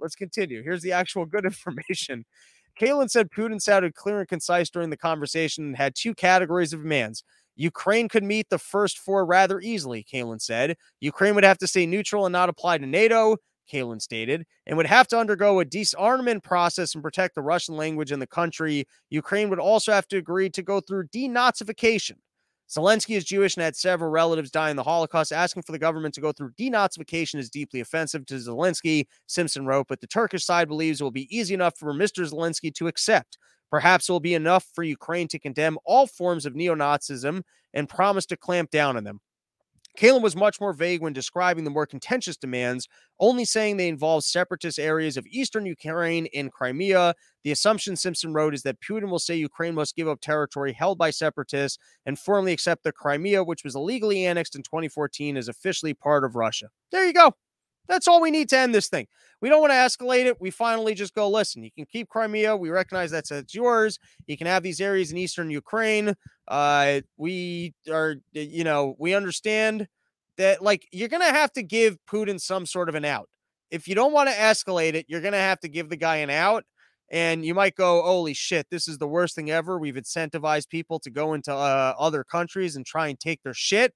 Let's 0.00 0.14
continue. 0.14 0.62
Here's 0.62 0.82
the 0.82 0.92
actual 0.92 1.26
good 1.26 1.44
information. 1.44 2.24
Kalin 2.80 3.08
said 3.08 3.30
Putin 3.30 3.60
sounded 3.60 3.94
clear 3.94 4.20
and 4.20 4.28
concise 4.28 4.68
during 4.70 4.90
the 4.90 4.96
conversation 4.96 5.64
and 5.64 5.76
had 5.76 5.94
two 5.94 6.14
categories 6.14 6.72
of 6.72 6.82
demands. 6.82 7.24
Ukraine 7.56 8.08
could 8.08 8.22
meet 8.22 8.50
the 8.50 8.58
first 8.58 8.98
four 8.98 9.24
rather 9.24 9.60
easily, 9.60 10.04
Kalin 10.04 10.40
said. 10.40 10.76
Ukraine 11.00 11.34
would 11.34 11.44
have 11.44 11.56
to 11.58 11.66
stay 11.66 11.86
neutral 11.86 12.26
and 12.26 12.32
not 12.32 12.50
apply 12.50 12.76
to 12.78 12.86
NATO. 12.86 13.38
Kalin 13.70 14.00
stated, 14.00 14.46
and 14.66 14.76
would 14.76 14.86
have 14.86 15.08
to 15.08 15.18
undergo 15.18 15.60
a 15.60 15.64
disarmament 15.64 16.42
process 16.42 16.94
and 16.94 17.02
protect 17.02 17.34
the 17.34 17.42
Russian 17.42 17.76
language 17.76 18.12
in 18.12 18.18
the 18.18 18.26
country. 18.26 18.86
Ukraine 19.10 19.50
would 19.50 19.58
also 19.58 19.92
have 19.92 20.08
to 20.08 20.16
agree 20.16 20.50
to 20.50 20.62
go 20.62 20.80
through 20.80 21.08
denazification. 21.08 22.16
Zelensky 22.68 23.16
is 23.16 23.24
Jewish 23.24 23.56
and 23.56 23.62
had 23.62 23.76
several 23.76 24.10
relatives 24.10 24.50
die 24.50 24.70
in 24.70 24.76
the 24.76 24.82
Holocaust. 24.82 25.32
Asking 25.32 25.62
for 25.62 25.72
the 25.72 25.78
government 25.78 26.14
to 26.14 26.20
go 26.20 26.32
through 26.32 26.50
denazification 26.58 27.36
is 27.36 27.48
deeply 27.48 27.80
offensive 27.80 28.26
to 28.26 28.34
Zelensky, 28.34 29.06
Simpson 29.26 29.66
wrote, 29.66 29.86
but 29.88 30.00
the 30.00 30.06
Turkish 30.08 30.44
side 30.44 30.66
believes 30.66 31.00
it 31.00 31.04
will 31.04 31.12
be 31.12 31.36
easy 31.36 31.54
enough 31.54 31.78
for 31.78 31.94
Mr. 31.94 32.28
Zelensky 32.28 32.74
to 32.74 32.88
accept. 32.88 33.38
Perhaps 33.70 34.08
it 34.08 34.12
will 34.12 34.20
be 34.20 34.34
enough 34.34 34.66
for 34.74 34.82
Ukraine 34.82 35.28
to 35.28 35.38
condemn 35.38 35.78
all 35.84 36.06
forms 36.06 36.46
of 36.46 36.56
neo 36.56 36.74
Nazism 36.74 37.42
and 37.72 37.88
promise 37.88 38.26
to 38.26 38.36
clamp 38.36 38.70
down 38.70 38.96
on 38.96 39.04
them. 39.04 39.20
Kalin 39.96 40.22
was 40.22 40.36
much 40.36 40.60
more 40.60 40.72
vague 40.72 41.00
when 41.00 41.12
describing 41.12 41.64
the 41.64 41.70
more 41.70 41.86
contentious 41.86 42.36
demands, 42.36 42.86
only 43.18 43.44
saying 43.44 43.76
they 43.76 43.88
involve 43.88 44.24
separatist 44.24 44.78
areas 44.78 45.16
of 45.16 45.26
eastern 45.26 45.64
Ukraine 45.64 46.28
and 46.34 46.52
Crimea. 46.52 47.14
The 47.44 47.52
assumption 47.52 47.96
Simpson 47.96 48.34
wrote 48.34 48.54
is 48.54 48.62
that 48.62 48.80
Putin 48.80 49.10
will 49.10 49.18
say 49.18 49.36
Ukraine 49.36 49.74
must 49.74 49.96
give 49.96 50.08
up 50.08 50.20
territory 50.20 50.72
held 50.72 50.98
by 50.98 51.10
separatists 51.10 51.78
and 52.04 52.18
formally 52.18 52.52
accept 52.52 52.84
the 52.84 52.92
Crimea, 52.92 53.42
which 53.42 53.64
was 53.64 53.74
illegally 53.74 54.26
annexed 54.26 54.54
in 54.54 54.62
2014, 54.62 55.36
as 55.36 55.48
officially 55.48 55.94
part 55.94 56.24
of 56.24 56.36
Russia. 56.36 56.68
There 56.92 57.06
you 57.06 57.14
go. 57.14 57.34
That's 57.88 58.08
all 58.08 58.20
we 58.20 58.30
need 58.30 58.48
to 58.50 58.58
end 58.58 58.74
this 58.74 58.88
thing. 58.88 59.06
We 59.40 59.48
don't 59.48 59.60
want 59.60 59.72
to 59.72 59.76
escalate 59.76 60.24
it. 60.24 60.40
We 60.40 60.50
finally 60.50 60.94
just 60.94 61.14
go, 61.14 61.28
listen, 61.28 61.62
you 61.62 61.70
can 61.70 61.84
keep 61.84 62.08
Crimea. 62.08 62.56
We 62.56 62.70
recognize 62.70 63.10
that's 63.10 63.30
it's 63.30 63.54
yours. 63.54 63.98
You 64.26 64.36
can 64.36 64.46
have 64.46 64.62
these 64.62 64.80
areas 64.80 65.12
in 65.12 65.18
eastern 65.18 65.50
Ukraine. 65.50 66.14
Uh, 66.48 67.00
we 67.16 67.74
are, 67.90 68.16
you 68.32 68.64
know, 68.64 68.96
we 68.98 69.14
understand 69.14 69.88
that 70.38 70.62
like 70.62 70.86
you're 70.90 71.08
gonna 71.08 71.24
have 71.26 71.52
to 71.52 71.62
give 71.62 71.98
Putin 72.10 72.40
some 72.40 72.66
sort 72.66 72.88
of 72.88 72.94
an 72.94 73.04
out. 73.04 73.28
If 73.70 73.88
you 73.88 73.94
don't 73.94 74.12
want 74.12 74.28
to 74.30 74.34
escalate 74.34 74.94
it, 74.94 75.06
you're 75.08 75.20
gonna 75.20 75.36
have 75.36 75.60
to 75.60 75.68
give 75.68 75.90
the 75.90 75.96
guy 75.96 76.16
an 76.16 76.30
out. 76.30 76.64
And 77.10 77.44
you 77.44 77.54
might 77.54 77.76
go, 77.76 78.02
holy 78.02 78.34
shit, 78.34 78.66
this 78.70 78.88
is 78.88 78.98
the 78.98 79.06
worst 79.06 79.36
thing 79.36 79.50
ever. 79.50 79.78
We've 79.78 79.94
incentivized 79.94 80.68
people 80.68 80.98
to 81.00 81.10
go 81.10 81.34
into 81.34 81.54
uh, 81.54 81.94
other 81.96 82.24
countries 82.24 82.74
and 82.74 82.84
try 82.84 83.08
and 83.08 83.18
take 83.18 83.42
their 83.44 83.54
shit. 83.54 83.94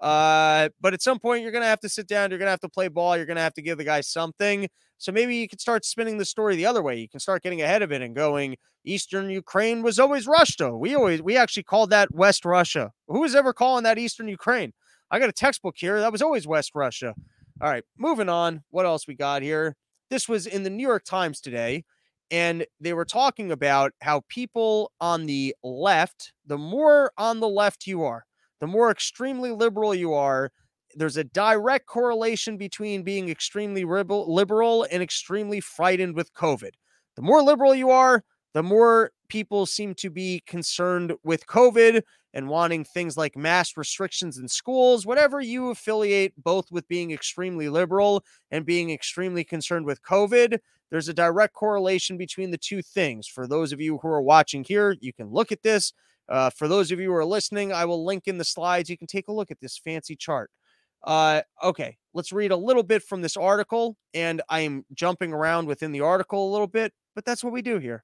Uh, 0.00 0.68
but 0.80 0.92
at 0.92 1.02
some 1.02 1.18
point, 1.18 1.42
you're 1.42 1.52
going 1.52 1.62
to 1.62 1.68
have 1.68 1.80
to 1.80 1.88
sit 1.88 2.06
down. 2.06 2.30
You're 2.30 2.38
going 2.38 2.46
to 2.46 2.50
have 2.50 2.60
to 2.60 2.68
play 2.68 2.88
ball. 2.88 3.16
You're 3.16 3.26
going 3.26 3.36
to 3.36 3.42
have 3.42 3.54
to 3.54 3.62
give 3.62 3.78
the 3.78 3.84
guy 3.84 4.00
something. 4.02 4.68
So 4.98 5.12
maybe 5.12 5.36
you 5.36 5.48
can 5.48 5.58
start 5.58 5.84
spinning 5.84 6.18
the 6.18 6.24
story 6.24 6.56
the 6.56 6.66
other 6.66 6.82
way. 6.82 6.96
You 6.98 7.08
can 7.08 7.20
start 7.20 7.42
getting 7.42 7.62
ahead 7.62 7.82
of 7.82 7.92
it 7.92 8.02
and 8.02 8.14
going, 8.14 8.56
Eastern 8.84 9.28
Ukraine 9.30 9.82
was 9.82 9.98
always 9.98 10.26
Russia. 10.26 10.74
We 10.74 10.94
always, 10.94 11.20
we 11.22 11.36
actually 11.36 11.64
called 11.64 11.90
that 11.90 12.14
West 12.14 12.44
Russia. 12.44 12.92
Who 13.08 13.20
was 13.20 13.34
ever 13.34 13.52
calling 13.52 13.84
that 13.84 13.98
Eastern 13.98 14.28
Ukraine? 14.28 14.72
I 15.10 15.18
got 15.18 15.28
a 15.28 15.32
textbook 15.32 15.74
here. 15.76 16.00
That 16.00 16.12
was 16.12 16.22
always 16.22 16.46
West 16.46 16.72
Russia. 16.74 17.14
All 17.60 17.70
right, 17.70 17.84
moving 17.98 18.28
on. 18.28 18.62
What 18.70 18.86
else 18.86 19.06
we 19.06 19.14
got 19.14 19.42
here? 19.42 19.76
This 20.08 20.28
was 20.28 20.46
in 20.46 20.62
the 20.62 20.70
New 20.70 20.86
York 20.86 21.04
Times 21.04 21.40
today. 21.40 21.84
And 22.30 22.66
they 22.80 22.92
were 22.92 23.04
talking 23.04 23.52
about 23.52 23.92
how 24.02 24.22
people 24.28 24.92
on 25.00 25.26
the 25.26 25.54
left, 25.62 26.32
the 26.44 26.58
more 26.58 27.12
on 27.16 27.40
the 27.40 27.48
left 27.48 27.86
you 27.86 28.02
are, 28.02 28.24
the 28.60 28.66
more 28.66 28.90
extremely 28.90 29.50
liberal 29.50 29.94
you 29.94 30.14
are, 30.14 30.50
there's 30.94 31.16
a 31.16 31.24
direct 31.24 31.86
correlation 31.86 32.56
between 32.56 33.02
being 33.02 33.28
extremely 33.28 33.84
liberal 33.84 34.86
and 34.90 35.02
extremely 35.02 35.60
frightened 35.60 36.14
with 36.16 36.32
COVID. 36.32 36.70
The 37.16 37.22
more 37.22 37.42
liberal 37.42 37.74
you 37.74 37.90
are, 37.90 38.24
the 38.54 38.62
more 38.62 39.10
people 39.28 39.66
seem 39.66 39.94
to 39.96 40.08
be 40.08 40.42
concerned 40.46 41.12
with 41.22 41.46
COVID 41.46 42.02
and 42.32 42.48
wanting 42.48 42.84
things 42.84 43.16
like 43.16 43.36
mass 43.36 43.76
restrictions 43.76 44.38
in 44.38 44.48
schools, 44.48 45.04
whatever 45.04 45.40
you 45.40 45.70
affiliate 45.70 46.32
both 46.42 46.70
with 46.70 46.86
being 46.88 47.10
extremely 47.10 47.68
liberal 47.68 48.24
and 48.50 48.64
being 48.64 48.90
extremely 48.90 49.44
concerned 49.44 49.86
with 49.86 50.02
COVID. 50.02 50.58
There's 50.90 51.08
a 51.08 51.14
direct 51.14 51.54
correlation 51.54 52.16
between 52.16 52.50
the 52.50 52.58
two 52.58 52.82
things. 52.82 53.26
For 53.26 53.46
those 53.46 53.72
of 53.72 53.80
you 53.80 53.98
who 53.98 54.08
are 54.08 54.22
watching 54.22 54.64
here, 54.64 54.96
you 55.00 55.12
can 55.12 55.30
look 55.30 55.50
at 55.50 55.62
this. 55.62 55.92
Uh, 56.28 56.50
for 56.50 56.68
those 56.68 56.90
of 56.90 57.00
you 57.00 57.10
who 57.10 57.14
are 57.14 57.24
listening, 57.24 57.72
I 57.72 57.84
will 57.84 58.04
link 58.04 58.24
in 58.26 58.38
the 58.38 58.44
slides. 58.44 58.90
You 58.90 58.98
can 58.98 59.06
take 59.06 59.28
a 59.28 59.32
look 59.32 59.50
at 59.50 59.60
this 59.60 59.78
fancy 59.78 60.16
chart. 60.16 60.50
Uh, 61.04 61.42
okay, 61.62 61.96
let's 62.14 62.32
read 62.32 62.50
a 62.50 62.56
little 62.56 62.82
bit 62.82 63.02
from 63.02 63.22
this 63.22 63.36
article. 63.36 63.96
And 64.12 64.42
I 64.48 64.60
am 64.60 64.84
jumping 64.92 65.32
around 65.32 65.66
within 65.68 65.92
the 65.92 66.00
article 66.00 66.50
a 66.50 66.52
little 66.52 66.66
bit, 66.66 66.92
but 67.14 67.24
that's 67.24 67.44
what 67.44 67.52
we 67.52 67.62
do 67.62 67.78
here. 67.78 68.02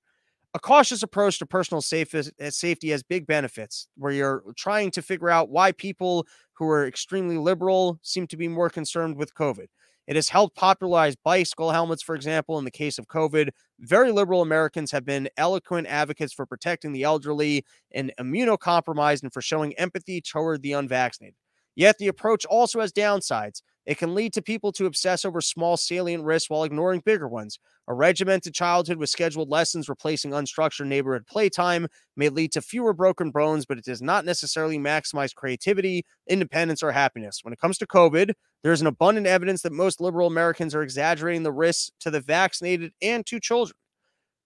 A 0.55 0.61
cautious 0.61 1.03
approach 1.03 1.39
to 1.39 1.47
personal 1.47 1.79
uh, 1.79 2.51
safety 2.51 2.91
has 2.91 3.03
big 3.03 3.27
benefits, 3.27 3.89
where 3.97 4.13
you're 4.13 4.45
trying 4.57 4.91
to 4.91 5.03
figure 5.03 5.31
out 5.31 5.49
why 5.49 5.73
people 5.73 6.27
who 6.53 6.69
are 6.69 6.87
extremely 6.87 7.39
liberal 7.39 7.99
seem 8.03 8.27
to 8.27 8.37
be 8.37 8.49
more 8.49 8.69
concerned 8.69 9.17
with 9.17 9.35
COVID. 9.35 9.69
It 10.07 10.17
has 10.17 10.29
helped 10.29 10.57
popularize 10.57 11.17
bicycle 11.17 11.71
helmets, 11.71 12.03
for 12.03 12.15
example, 12.15 12.59
in 12.59 12.65
the 12.65 12.71
case 12.71 12.99
of 12.99 13.07
COVID. 13.07 13.51
Very 13.81 14.11
liberal 14.11 14.43
Americans 14.43 14.91
have 14.91 15.05
been 15.05 15.29
eloquent 15.37 15.87
advocates 15.87 16.33
for 16.33 16.45
protecting 16.45 16.93
the 16.93 17.05
elderly 17.05 17.65
and 17.93 18.13
immunocompromised 18.19 19.23
and 19.23 19.33
for 19.33 19.41
showing 19.41 19.75
empathy 19.75 20.21
toward 20.21 20.63
the 20.63 20.73
unvaccinated. 20.73 21.37
Yet 21.75 21.99
the 21.99 22.09
approach 22.09 22.45
also 22.45 22.81
has 22.81 22.93
downsides. 22.93 23.63
It 23.85 23.99
can 23.99 24.15
lead 24.15 24.33
to 24.35 24.43
people 24.43 24.71
to 24.73 24.87
obsess 24.87 25.25
over 25.25 25.41
small 25.41 25.77
salient 25.77 26.25
risks 26.25 26.49
while 26.49 26.63
ignoring 26.63 27.03
bigger 27.05 27.27
ones. 27.27 27.59
A 27.89 27.95
regimented 27.95 28.55
childhood 28.55 28.97
with 28.97 29.11
scheduled 29.11 29.49
lessons 29.49 29.89
replacing 29.89 30.31
unstructured 30.31 30.87
neighborhood 30.87 31.27
playtime 31.27 31.89
may 32.17 32.29
lead 32.29 32.53
to 32.53 32.63
fewer 32.63 32.93
broken 32.93 33.33
bones, 33.33 33.67
but 33.67 33.79
it 33.79 33.85
does 33.85 34.01
not 34.01 34.25
necessarily 34.25 34.79
maximize 34.79 35.35
creativity, 35.35 36.05
independence, 36.29 36.83
or 36.83 36.93
happiness. 36.93 37.41
When 37.43 37.53
it 37.53 37.59
comes 37.59 37.79
to 37.79 37.87
COVID, 37.87 38.33
there 38.63 38.73
is 38.73 38.81
an 38.81 38.87
abundant 38.87 39.27
evidence 39.27 39.63
that 39.63 39.73
most 39.73 40.01
liberal 40.01 40.29
Americans 40.29 40.75
are 40.75 40.83
exaggerating 40.83 41.43
the 41.43 41.53
risks 41.53 41.91
to 42.01 42.11
the 42.11 42.21
vaccinated 42.21 42.93
and 43.03 43.27
to 43.27 43.41
children. 43.41 43.77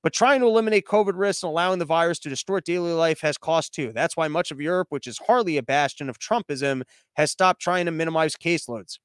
But 0.02 0.12
trying 0.12 0.40
to 0.40 0.46
eliminate 0.46 0.86
COVID 0.86 1.14
risks 1.14 1.42
and 1.42 1.50
allowing 1.50 1.78
the 1.78 1.84
virus 1.84 2.20
to 2.20 2.28
distort 2.28 2.64
daily 2.64 2.92
life 2.92 3.20
has 3.22 3.36
cost 3.36 3.74
too. 3.74 3.92
That's 3.92 4.16
why 4.16 4.28
much 4.28 4.50
of 4.50 4.60
Europe, 4.60 4.86
which 4.90 5.06
is 5.06 5.18
hardly 5.26 5.56
a 5.56 5.62
bastion 5.62 6.08
of 6.08 6.18
Trumpism, 6.18 6.82
has 7.16 7.32
stopped 7.32 7.60
trying 7.60 7.86
to 7.86 7.90
minimize 7.90 8.36
caseloads. 8.36 8.98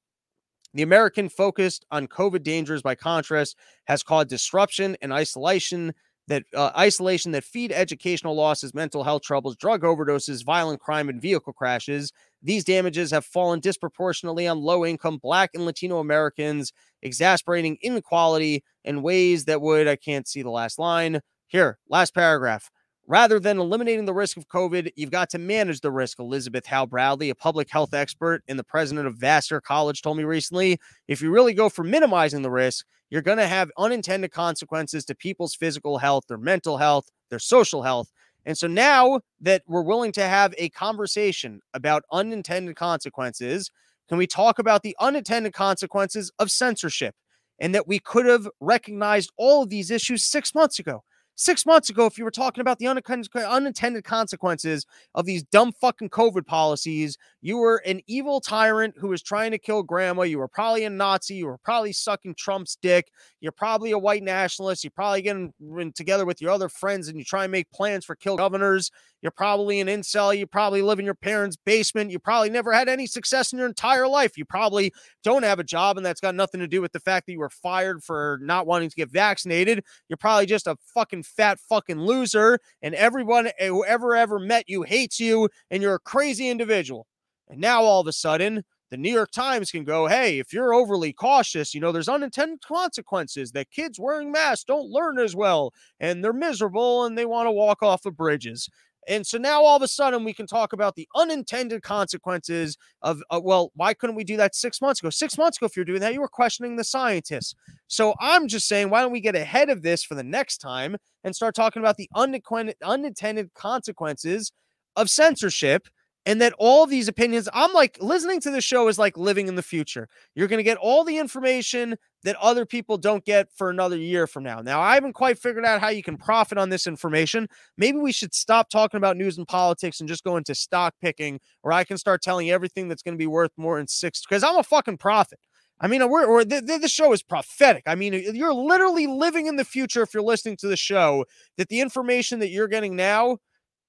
The 0.74 0.82
American 0.82 1.28
focused 1.28 1.84
on 1.90 2.06
COVID 2.08 2.42
dangers, 2.42 2.82
by 2.82 2.94
contrast, 2.94 3.56
has 3.84 4.02
caused 4.02 4.28
disruption 4.28 4.96
and 5.02 5.12
isolation 5.12 5.92
that 6.28 6.44
uh, 6.54 6.70
isolation 6.76 7.32
that 7.32 7.44
feed 7.44 7.72
educational 7.72 8.34
losses, 8.34 8.74
mental 8.74 9.02
health 9.04 9.22
troubles, 9.22 9.56
drug 9.56 9.82
overdoses, 9.82 10.44
violent 10.44 10.80
crime, 10.80 11.08
and 11.08 11.20
vehicle 11.20 11.52
crashes. 11.52 12.12
These 12.42 12.64
damages 12.64 13.10
have 13.10 13.24
fallen 13.24 13.60
disproportionately 13.60 14.46
on 14.46 14.60
low 14.60 14.86
income 14.86 15.18
Black 15.18 15.50
and 15.54 15.64
Latino 15.64 15.98
Americans, 15.98 16.72
exasperating 17.02 17.76
inequality 17.82 18.62
in 18.84 19.02
ways 19.02 19.44
that 19.46 19.60
would, 19.60 19.88
I 19.88 19.96
can't 19.96 20.28
see 20.28 20.42
the 20.42 20.50
last 20.50 20.78
line. 20.78 21.20
Here, 21.48 21.78
last 21.88 22.14
paragraph. 22.14 22.70
Rather 23.08 23.40
than 23.40 23.58
eliminating 23.58 24.04
the 24.04 24.14
risk 24.14 24.36
of 24.36 24.48
COVID, 24.48 24.92
you've 24.94 25.10
got 25.10 25.28
to 25.30 25.38
manage 25.38 25.80
the 25.80 25.90
risk. 25.90 26.20
Elizabeth 26.20 26.66
Howe 26.66 26.86
Bradley, 26.86 27.30
a 27.30 27.34
public 27.34 27.68
health 27.68 27.94
expert 27.94 28.42
and 28.46 28.58
the 28.58 28.64
president 28.64 29.08
of 29.08 29.16
Vassar 29.16 29.60
College, 29.60 30.02
told 30.02 30.16
me 30.16 30.24
recently. 30.24 30.78
If 31.08 31.20
you 31.20 31.30
really 31.30 31.52
go 31.52 31.68
for 31.68 31.82
minimizing 31.82 32.42
the 32.42 32.50
risk, 32.50 32.86
you're 33.10 33.20
going 33.20 33.38
to 33.38 33.48
have 33.48 33.70
unintended 33.76 34.30
consequences 34.30 35.04
to 35.06 35.14
people's 35.16 35.54
physical 35.54 35.98
health, 35.98 36.24
their 36.28 36.38
mental 36.38 36.78
health, 36.78 37.08
their 37.28 37.40
social 37.40 37.82
health. 37.82 38.10
And 38.46 38.56
so 38.56 38.66
now 38.68 39.20
that 39.40 39.62
we're 39.66 39.82
willing 39.82 40.12
to 40.12 40.22
have 40.22 40.54
a 40.56 40.68
conversation 40.70 41.60
about 41.74 42.04
unintended 42.12 42.76
consequences, 42.76 43.70
can 44.08 44.16
we 44.16 44.26
talk 44.26 44.58
about 44.58 44.82
the 44.82 44.96
unintended 45.00 45.52
consequences 45.52 46.30
of 46.38 46.50
censorship 46.50 47.14
and 47.58 47.74
that 47.74 47.88
we 47.88 47.98
could 47.98 48.26
have 48.26 48.48
recognized 48.60 49.32
all 49.36 49.64
of 49.64 49.70
these 49.70 49.90
issues 49.90 50.24
six 50.24 50.54
months 50.54 50.78
ago? 50.78 51.02
Six 51.34 51.64
months 51.64 51.88
ago, 51.88 52.04
if 52.06 52.18
you 52.18 52.24
were 52.24 52.30
talking 52.30 52.60
about 52.60 52.78
the 52.78 52.86
unintended 52.86 54.04
consequences 54.04 54.86
of 55.14 55.24
these 55.24 55.42
dumb 55.42 55.72
fucking 55.80 56.10
COVID 56.10 56.46
policies, 56.46 57.16
you 57.40 57.56
were 57.56 57.82
an 57.86 58.00
evil 58.06 58.40
tyrant 58.40 58.94
who 58.98 59.08
was 59.08 59.22
trying 59.22 59.50
to 59.52 59.58
kill 59.58 59.82
grandma. 59.82 60.22
You 60.22 60.38
were 60.38 60.48
probably 60.48 60.84
a 60.84 60.90
Nazi. 60.90 61.34
You 61.36 61.46
were 61.46 61.58
probably 61.58 61.92
sucking 61.92 62.34
Trump's 62.34 62.76
dick. 62.80 63.10
You're 63.40 63.50
probably 63.50 63.92
a 63.92 63.98
white 63.98 64.22
nationalist. 64.22 64.84
You're 64.84 64.92
probably 64.92 65.22
getting 65.22 65.52
together 65.94 66.26
with 66.26 66.42
your 66.42 66.50
other 66.50 66.68
friends 66.68 67.08
and 67.08 67.18
you 67.18 67.24
try 67.24 67.44
and 67.44 67.52
make 67.52 67.70
plans 67.72 68.04
for 68.04 68.14
kill 68.14 68.36
governors. 68.36 68.90
You're 69.22 69.30
probably 69.30 69.78
an 69.80 69.86
incel. 69.86 70.36
You 70.36 70.46
probably 70.48 70.82
live 70.82 70.98
in 70.98 71.04
your 71.04 71.14
parents' 71.14 71.56
basement. 71.56 72.10
You 72.10 72.18
probably 72.18 72.50
never 72.50 72.72
had 72.72 72.88
any 72.88 73.06
success 73.06 73.52
in 73.52 73.58
your 73.58 73.68
entire 73.68 74.08
life. 74.08 74.36
You 74.36 74.44
probably 74.44 74.92
don't 75.22 75.44
have 75.44 75.60
a 75.60 75.64
job, 75.64 75.96
and 75.96 76.04
that's 76.04 76.20
got 76.20 76.34
nothing 76.34 76.60
to 76.60 76.66
do 76.66 76.82
with 76.82 76.90
the 76.90 76.98
fact 76.98 77.26
that 77.26 77.32
you 77.32 77.38
were 77.38 77.48
fired 77.48 78.02
for 78.02 78.40
not 78.42 78.66
wanting 78.66 78.90
to 78.90 78.96
get 78.96 79.10
vaccinated. 79.10 79.84
You're 80.08 80.16
probably 80.16 80.46
just 80.46 80.66
a 80.66 80.76
fucking 80.92 81.22
fat 81.36 81.58
fucking 81.60 82.00
loser, 82.00 82.58
and 82.82 82.94
everyone 82.94 83.48
eh, 83.58 83.68
who 83.68 83.84
ever 83.84 84.14
ever 84.14 84.38
met 84.38 84.64
you 84.68 84.82
hates 84.82 85.18
you, 85.20 85.48
and 85.70 85.82
you're 85.82 85.94
a 85.94 86.00
crazy 86.00 86.48
individual. 86.48 87.06
And 87.48 87.60
now 87.60 87.82
all 87.82 88.00
of 88.00 88.06
a 88.06 88.12
sudden, 88.12 88.64
the 88.90 88.98
New 88.98 89.10
York 89.10 89.30
Times 89.30 89.70
can 89.70 89.84
go, 89.84 90.06
hey, 90.06 90.38
if 90.38 90.52
you're 90.52 90.74
overly 90.74 91.14
cautious, 91.14 91.72
you 91.74 91.80
know, 91.80 91.92
there's 91.92 92.10
unintended 92.10 92.60
consequences 92.60 93.52
that 93.52 93.70
kids 93.70 93.98
wearing 93.98 94.30
masks 94.30 94.64
don't 94.64 94.90
learn 94.90 95.18
as 95.18 95.34
well 95.34 95.72
and 95.98 96.22
they're 96.22 96.34
miserable 96.34 97.06
and 97.06 97.16
they 97.16 97.24
want 97.24 97.46
to 97.46 97.52
walk 97.52 97.82
off 97.82 98.04
of 98.04 98.18
bridges. 98.18 98.68
And 99.08 99.26
so 99.26 99.38
now 99.38 99.62
all 99.62 99.76
of 99.76 99.82
a 99.82 99.88
sudden 99.88 100.24
we 100.24 100.32
can 100.32 100.46
talk 100.46 100.72
about 100.72 100.94
the 100.94 101.08
unintended 101.16 101.82
consequences 101.82 102.76
of, 103.02 103.22
uh, 103.30 103.40
well, 103.42 103.72
why 103.74 103.94
couldn't 103.94 104.16
we 104.16 104.24
do 104.24 104.36
that 104.36 104.54
six 104.54 104.80
months 104.80 105.00
ago? 105.00 105.10
Six 105.10 105.36
months 105.36 105.58
ago, 105.58 105.66
if 105.66 105.76
you're 105.76 105.84
doing 105.84 106.00
that, 106.00 106.14
you 106.14 106.20
were 106.20 106.28
questioning 106.28 106.76
the 106.76 106.84
scientists. 106.84 107.54
So 107.88 108.14
I'm 108.20 108.48
just 108.48 108.68
saying, 108.68 108.90
why 108.90 109.02
don't 109.02 109.12
we 109.12 109.20
get 109.20 109.34
ahead 109.34 109.70
of 109.70 109.82
this 109.82 110.04
for 110.04 110.14
the 110.14 110.22
next 110.22 110.58
time 110.58 110.96
and 111.24 111.34
start 111.34 111.54
talking 111.54 111.80
about 111.80 111.96
the 111.96 112.08
unintended 112.14 113.54
consequences 113.54 114.52
of 114.96 115.10
censorship? 115.10 115.88
and 116.24 116.40
that 116.40 116.54
all 116.58 116.86
these 116.86 117.08
opinions 117.08 117.48
i'm 117.52 117.72
like 117.72 117.98
listening 118.00 118.40
to 118.40 118.50
the 118.50 118.60
show 118.60 118.88
is 118.88 118.98
like 118.98 119.16
living 119.16 119.48
in 119.48 119.56
the 119.56 119.62
future 119.62 120.08
you're 120.34 120.48
going 120.48 120.58
to 120.58 120.62
get 120.62 120.76
all 120.78 121.04
the 121.04 121.18
information 121.18 121.96
that 122.24 122.36
other 122.36 122.64
people 122.64 122.96
don't 122.96 123.24
get 123.24 123.48
for 123.52 123.70
another 123.70 123.96
year 123.96 124.26
from 124.26 124.42
now 124.42 124.60
now 124.60 124.80
i 124.80 124.94
haven't 124.94 125.12
quite 125.12 125.38
figured 125.38 125.64
out 125.64 125.80
how 125.80 125.88
you 125.88 126.02
can 126.02 126.16
profit 126.16 126.58
on 126.58 126.68
this 126.68 126.86
information 126.86 127.48
maybe 127.76 127.98
we 127.98 128.12
should 128.12 128.34
stop 128.34 128.68
talking 128.68 128.98
about 128.98 129.16
news 129.16 129.38
and 129.38 129.48
politics 129.48 130.00
and 130.00 130.08
just 130.08 130.24
go 130.24 130.36
into 130.36 130.54
stock 130.54 130.94
picking 131.00 131.40
or 131.62 131.72
i 131.72 131.84
can 131.84 131.98
start 131.98 132.22
telling 132.22 132.46
you 132.46 132.54
everything 132.54 132.88
that's 132.88 133.02
going 133.02 133.14
to 133.14 133.18
be 133.18 133.26
worth 133.26 133.52
more 133.56 133.78
in 133.78 133.86
six 133.86 134.22
because 134.22 134.42
i'm 134.42 134.56
a 134.56 134.62
fucking 134.62 134.98
prophet 134.98 135.38
I 135.82 135.88
mean, 135.88 136.08
we're, 136.08 136.30
we're 136.30 136.44
the, 136.44 136.78
the 136.80 136.86
show 136.86 137.12
is 137.12 137.24
prophetic. 137.24 137.82
I 137.86 137.96
mean, 137.96 138.12
you're 138.12 138.54
literally 138.54 139.08
living 139.08 139.48
in 139.48 139.56
the 139.56 139.64
future 139.64 140.02
if 140.02 140.14
you're 140.14 140.22
listening 140.22 140.56
to 140.58 140.68
the 140.68 140.76
show. 140.76 141.24
That 141.58 141.68
the 141.68 141.80
information 141.80 142.38
that 142.38 142.50
you're 142.50 142.68
getting 142.68 142.94
now 142.94 143.38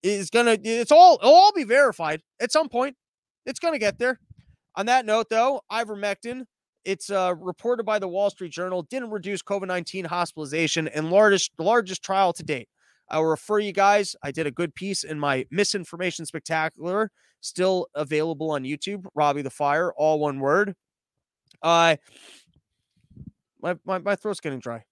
is 0.01 0.31
gonna 0.31 0.57
it's 0.61 0.91
all 0.91 1.19
it'll 1.21 1.33
all 1.33 1.53
be 1.53 1.63
verified 1.63 2.21
at 2.41 2.51
some 2.51 2.67
point. 2.67 2.95
It's 3.45 3.59
gonna 3.59 3.77
get 3.77 3.99
there. 3.99 4.19
On 4.75 4.87
that 4.87 5.05
note, 5.05 5.29
though, 5.29 5.61
ivermectin, 5.71 6.45
it's 6.85 7.09
uh, 7.09 7.33
reported 7.37 7.83
by 7.83 7.99
the 7.99 8.07
Wall 8.07 8.29
Street 8.29 8.51
Journal, 8.51 8.83
didn't 8.83 9.11
reduce 9.11 9.41
COVID 9.41 9.67
19 9.67 10.05
hospitalization 10.05 10.87
and 10.87 11.09
largest 11.09 11.51
largest 11.57 12.03
trial 12.03 12.33
to 12.33 12.43
date. 12.43 12.69
I 13.09 13.17
will 13.17 13.25
refer 13.25 13.59
you 13.59 13.71
guys. 13.71 14.15
I 14.23 14.31
did 14.31 14.47
a 14.47 14.51
good 14.51 14.73
piece 14.73 15.03
in 15.03 15.19
my 15.19 15.45
misinformation 15.51 16.25
spectacular, 16.25 17.11
still 17.41 17.87
available 17.95 18.51
on 18.51 18.63
YouTube. 18.63 19.05
Robbie 19.13 19.41
the 19.41 19.49
Fire, 19.49 19.93
all 19.93 20.19
one 20.19 20.39
word. 20.39 20.75
Uh, 21.61 21.97
my, 23.61 23.75
my, 23.85 23.99
my 23.99 24.15
throat's 24.15 24.39
getting 24.39 24.59
dry. 24.59 24.83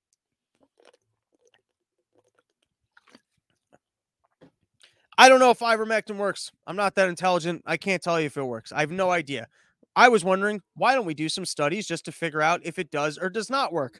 I 5.18 5.30
don't 5.30 5.40
know 5.40 5.52
if 5.52 5.60
ivermectin 5.60 6.18
works. 6.18 6.52
I'm 6.66 6.76
not 6.76 6.96
that 6.96 7.10
intelligent. 7.10 7.62
I 7.66 7.78
can't 7.78 8.02
tell 8.02 8.20
you 8.20 8.26
if 8.26 8.38
it 8.38 8.44
works. 8.44 8.72
I 8.72 8.80
have 8.80 8.92
no 8.92 9.12
idea. 9.12 9.48
I 9.96 10.10
was 10.10 10.24
wondering 10.24 10.62
why 10.76 10.96
don't 10.96 11.06
we 11.06 11.14
do 11.14 11.30
some 11.30 11.46
studies 11.46 11.88
just 11.88 12.06
to 12.06 12.12
figure 12.12 12.42
out 12.42 12.62
if 12.64 12.80
it 12.80 12.92
does 12.92 13.18
or 13.18 13.30
does 13.30 13.50
not 13.50 13.74
work? 13.74 14.00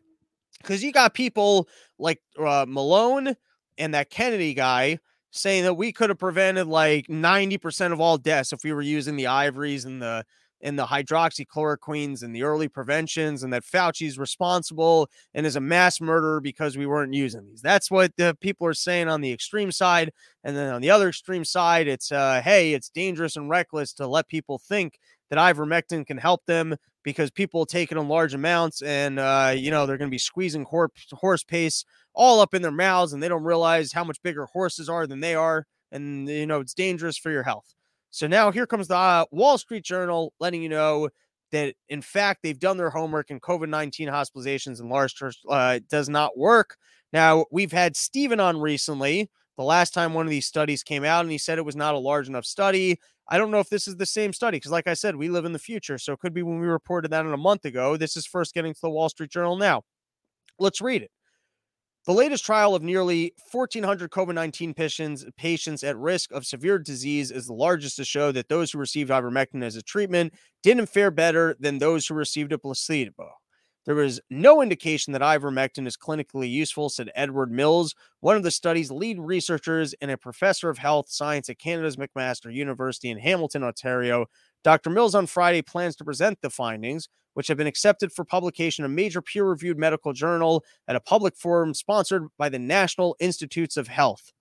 Because 0.62 0.84
you 0.84 0.92
got 0.92 1.14
people 1.14 1.68
like 1.98 2.22
uh, 2.40 2.66
Malone 2.68 3.36
and 3.78 3.94
that 3.94 4.10
Kennedy 4.10 4.54
guy 4.54 5.00
saying 5.32 5.64
that 5.64 5.74
we 5.74 5.92
could 5.92 6.10
have 6.10 6.20
prevented 6.20 6.68
like 6.68 7.08
90% 7.08 7.94
of 7.94 8.02
all 8.02 8.18
deaths 8.18 8.54
if 8.54 8.64
we 8.64 8.74
were 8.74 8.82
using 8.82 9.16
the 9.16 9.28
ivories 9.28 9.86
and 9.86 10.02
the 10.02 10.26
and 10.64 10.78
the 10.78 10.86
hydroxychloroquines 10.86 12.22
and 12.22 12.36
the 12.36 12.44
early 12.44 12.68
preventions 12.68 13.44
and 13.44 13.52
that 13.52 13.64
Fauci's 13.64 14.20
responsible 14.20 15.10
and 15.34 15.46
is 15.46 15.56
a 15.56 15.62
mass 15.62 16.00
murderer 16.00 16.40
because 16.40 16.78
we 16.78 16.86
weren't 16.86 17.14
using 17.14 17.46
these. 17.48 17.62
That's 17.62 17.90
what 17.90 18.16
the 18.16 18.38
people 18.42 18.68
are 18.68 18.74
saying 18.74 19.10
on 19.10 19.22
the 19.22 19.32
extreme 19.32 19.72
side. 19.72 20.12
And 20.44 20.56
then 20.56 20.72
on 20.72 20.82
the 20.82 20.92
other 20.92 21.10
extreme 21.10 21.46
side, 21.46 21.88
it's 21.88 22.12
uh, 22.12 22.42
hey, 22.44 22.74
it's 22.74 22.90
dangerous 22.90 23.36
and 23.36 23.50
reckless 23.50 23.94
to 23.94 24.08
let 24.08 24.28
people 24.28 24.60
think 24.60 25.00
that 25.32 25.40
ivermectin 25.40 26.06
can 26.06 26.18
help 26.18 26.46
them 26.46 26.76
because 27.04 27.32
people 27.32 27.66
take 27.66 27.92
it 27.92 27.98
in 27.98 28.08
large 28.08 28.36
amounts 28.36 28.84
and 28.84 29.18
uh, 29.18 29.52
you 29.56 29.72
know 29.72 29.88
they're 29.88 29.98
going 29.98 30.10
to 30.10 30.14
be 30.14 30.20
squeezing 30.20 30.66
horse, 30.66 30.92
horse 31.14 31.44
pace 31.44 31.84
all 32.14 32.40
up 32.40 32.54
in 32.54 32.62
their 32.62 32.70
mouths 32.70 33.14
and 33.14 33.24
they 33.24 33.28
don't 33.28 33.44
realize 33.44 33.92
how 33.92 34.04
much 34.04 34.22
bigger 34.22 34.46
horses 34.46 34.88
are 34.88 35.08
than 35.08 35.22
they 35.22 35.34
are 35.34 35.66
and 35.92 36.30
you 36.30 36.46
know 36.46 36.60
it's 36.60 36.76
dangerous 36.76 37.18
for 37.18 37.32
your 37.32 37.44
health 37.44 37.74
so 38.12 38.28
now 38.28 38.52
here 38.52 38.68
comes 38.68 38.90
the 38.90 38.96
uh, 38.96 39.26
Wall 39.32 39.58
Street 39.58 39.86
Journal 39.86 40.34
letting 40.40 40.62
you 40.62 40.70
know 40.70 41.10
that 41.52 41.76
in 41.90 42.02
fact 42.02 42.42
they've 42.44 42.60
done 42.60 42.78
their 42.78 42.90
homework 42.90 43.30
and 43.30 43.42
COVID 43.42 43.70
19 43.70 44.10
hospitalizations 44.10 44.82
in 44.82 44.90
large 44.90 45.16
uh, 45.50 45.80
does 45.90 46.10
not 46.10 46.38
work. 46.38 46.76
Now 47.14 47.46
we've 47.52 47.72
had 47.72 47.96
Stephen 47.96 48.40
on 48.40 48.60
recently. 48.60 49.30
The 49.58 49.64
last 49.64 49.94
time 49.94 50.14
one 50.14 50.26
of 50.26 50.30
these 50.30 50.46
studies 50.46 50.82
came 50.82 51.04
out, 51.04 51.22
and 51.22 51.32
he 51.32 51.38
said 51.38 51.58
it 51.58 51.66
was 51.66 51.76
not 51.76 51.94
a 51.94 52.00
large 52.00 52.28
enough 52.28 52.46
study. 52.46 53.00
I 53.32 53.38
don't 53.38 53.50
know 53.50 53.60
if 53.60 53.70
this 53.70 53.88
is 53.88 53.96
the 53.96 54.06
same 54.06 54.34
study 54.34 54.58
because, 54.58 54.74
like 54.74 54.90
I 54.90 54.94
said, 54.94 55.16
we 55.16 55.30
live 55.30 55.46
in 55.46 55.54
the 55.54 55.60
future. 55.60 55.98
So 55.98 56.12
it 56.12 56.20
could 56.20 56.34
be 56.34 56.44
when 56.44 56.60
we 56.60 56.68
reported 56.68 57.12
that 57.12 57.26
in 57.26 57.32
a 57.32 57.38
month 57.38 57.64
ago. 57.64 57.96
This 57.96 58.18
is 58.18 58.26
first 58.26 58.54
getting 58.54 58.74
to 58.74 58.80
the 58.84 58.90
Wall 58.90 59.08
Street 59.08 59.32
Journal 59.32 59.56
now. 59.56 59.84
Let's 60.60 60.82
read 60.82 61.02
it. 61.02 61.12
The 62.06 62.14
latest 62.14 62.44
trial 62.44 62.76
of 62.76 62.84
nearly 62.84 63.34
1,400 63.52 64.12
COVID 64.12 64.34
19 64.34 64.74
patients, 64.74 65.24
patients 65.38 65.82
at 65.82 65.98
risk 65.98 66.32
of 66.34 66.46
severe 66.46 66.78
disease 66.78 67.32
is 67.32 67.48
the 67.48 67.54
largest 67.54 67.96
to 67.98 68.04
show 68.04 68.34
that 68.34 68.50
those 68.50 68.72
who 68.72 68.80
received 68.80 69.10
ivermectin 69.10 69.64
as 69.64 69.78
a 69.78 69.82
treatment 69.82 70.34
didn't 70.62 70.88
fare 70.88 71.12
better 71.12 71.56
than 71.58 71.78
those 71.78 72.08
who 72.08 72.16
received 72.16 72.52
a 72.52 72.58
placebo. 72.58 73.30
There 73.86 73.96
was 73.96 74.22
no 74.30 74.62
indication 74.62 75.12
that 75.14 75.24
ivermectin 75.24 75.88
is 75.88 75.98
clinically 75.98 76.50
useful, 76.50 76.90
said 76.90 77.12
Edward 77.16 77.52
Mills, 77.52 77.96
one 78.20 78.36
of 78.36 78.44
the 78.44 78.52
study's 78.52 78.92
lead 78.92 79.20
researchers 79.20 79.96
and 80.02 80.12
a 80.12 80.18
professor 80.18 80.70
of 80.70 80.78
health 80.78 81.10
science 81.10 81.50
at 81.50 81.58
Canada's 81.58 81.96
McMaster 81.96 82.54
University 82.54 83.10
in 83.10 83.18
Hamilton, 83.18 83.64
Ontario. 83.64 84.28
Dr. 84.64 84.92
Mills 84.92 85.16
on 85.16 85.26
Friday 85.26 85.64
plans 85.64 85.96
to 85.96 86.06
present 86.06 86.40
the 86.42 86.52
findings, 86.52 87.10
which 87.34 87.48
have 87.48 87.58
been 87.58 87.66
accepted 87.66 88.12
for 88.12 88.24
publication 88.24 88.86
in 88.86 88.92
a 88.92 88.94
major 88.94 89.22
peer 89.22 89.46
reviewed 89.46 89.80
medical 89.80 90.14
journal 90.14 90.64
at 90.88 90.96
a 90.96 91.00
public 91.00 91.36
forum 91.36 91.74
sponsored 91.74 92.28
by 92.38 92.50
the 92.50 92.60
National 92.60 93.16
Institutes 93.20 93.78
of 93.78 93.88
Health. 93.88 94.32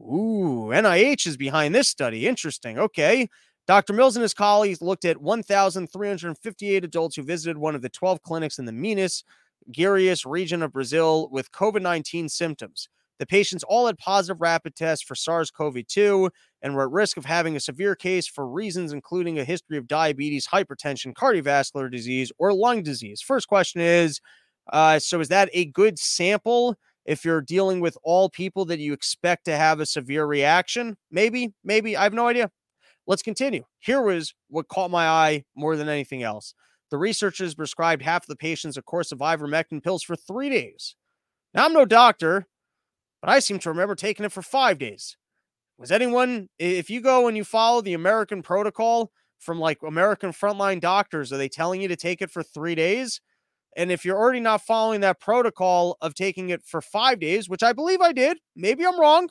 Ooh, 0.00 0.70
NIH 0.72 1.26
is 1.26 1.36
behind 1.36 1.74
this 1.74 1.88
study. 1.88 2.26
Interesting. 2.26 2.78
Okay. 2.78 3.28
Dr. 3.66 3.92
Mills 3.92 4.16
and 4.16 4.22
his 4.22 4.34
colleagues 4.34 4.80
looked 4.80 5.04
at 5.04 5.20
1,358 5.20 6.84
adults 6.84 7.16
who 7.16 7.22
visited 7.22 7.58
one 7.58 7.74
of 7.74 7.82
the 7.82 7.88
12 7.88 8.22
clinics 8.22 8.58
in 8.58 8.64
the 8.64 8.72
Minas 8.72 9.24
Gerais 9.72 10.24
region 10.24 10.62
of 10.62 10.72
Brazil 10.72 11.28
with 11.32 11.50
COVID 11.50 11.82
19 11.82 12.28
symptoms. 12.28 12.88
The 13.18 13.26
patients 13.26 13.64
all 13.64 13.86
had 13.86 13.98
positive 13.98 14.40
rapid 14.40 14.76
tests 14.76 15.04
for 15.04 15.14
SARS 15.14 15.50
CoV 15.50 15.86
2 15.86 16.30
and 16.62 16.74
were 16.74 16.84
at 16.84 16.90
risk 16.90 17.16
of 17.16 17.24
having 17.24 17.56
a 17.56 17.60
severe 17.60 17.94
case 17.94 18.28
for 18.28 18.46
reasons 18.46 18.92
including 18.92 19.38
a 19.38 19.44
history 19.44 19.78
of 19.78 19.88
diabetes, 19.88 20.46
hypertension, 20.46 21.14
cardiovascular 21.14 21.90
disease, 21.90 22.30
or 22.38 22.52
lung 22.52 22.82
disease. 22.82 23.22
First 23.22 23.48
question 23.48 23.80
is 23.80 24.20
uh, 24.72 24.98
so 24.98 25.20
is 25.20 25.28
that 25.28 25.48
a 25.52 25.66
good 25.66 25.98
sample 25.98 26.76
if 27.04 27.24
you're 27.24 27.40
dealing 27.40 27.80
with 27.80 27.96
all 28.02 28.28
people 28.28 28.64
that 28.66 28.80
you 28.80 28.92
expect 28.92 29.44
to 29.46 29.56
have 29.56 29.80
a 29.80 29.86
severe 29.86 30.26
reaction? 30.26 30.96
Maybe, 31.10 31.52
maybe. 31.64 31.96
I 31.96 32.02
have 32.02 32.14
no 32.14 32.26
idea. 32.28 32.50
Let's 33.06 33.22
continue. 33.22 33.64
Here 33.78 34.02
was 34.02 34.34
what 34.48 34.68
caught 34.68 34.90
my 34.90 35.06
eye 35.06 35.44
more 35.54 35.76
than 35.76 35.88
anything 35.88 36.22
else. 36.22 36.54
The 36.90 36.98
researchers 36.98 37.54
prescribed 37.54 38.02
half 38.02 38.24
of 38.24 38.28
the 38.28 38.36
patients 38.36 38.76
a 38.76 38.82
course 38.82 39.12
of 39.12 39.18
ivermectin 39.18 39.82
pills 39.82 40.02
for 40.02 40.16
three 40.16 40.50
days. 40.50 40.94
Now, 41.54 41.64
I'm 41.64 41.72
no 41.72 41.84
doctor, 41.84 42.46
but 43.20 43.30
I 43.30 43.38
seem 43.38 43.58
to 43.60 43.70
remember 43.70 43.94
taking 43.94 44.24
it 44.24 44.32
for 44.32 44.42
five 44.42 44.78
days. 44.78 45.16
Was 45.78 45.90
anyone, 45.90 46.48
if 46.58 46.88
you 46.88 47.00
go 47.00 47.28
and 47.28 47.36
you 47.36 47.44
follow 47.44 47.80
the 47.80 47.94
American 47.94 48.42
protocol 48.42 49.10
from 49.38 49.60
like 49.60 49.78
American 49.82 50.30
frontline 50.30 50.80
doctors, 50.80 51.32
are 51.32 51.36
they 51.36 51.48
telling 51.48 51.82
you 51.82 51.88
to 51.88 51.96
take 51.96 52.22
it 52.22 52.30
for 52.30 52.42
three 52.42 52.74
days? 52.74 53.20
And 53.76 53.92
if 53.92 54.04
you're 54.04 54.16
already 54.16 54.40
not 54.40 54.62
following 54.62 55.02
that 55.02 55.20
protocol 55.20 55.98
of 56.00 56.14
taking 56.14 56.48
it 56.48 56.62
for 56.64 56.80
five 56.80 57.20
days, 57.20 57.48
which 57.48 57.62
I 57.62 57.74
believe 57.74 58.00
I 58.00 58.12
did, 58.12 58.38
maybe 58.54 58.86
I'm 58.86 58.98
wrong. 58.98 59.28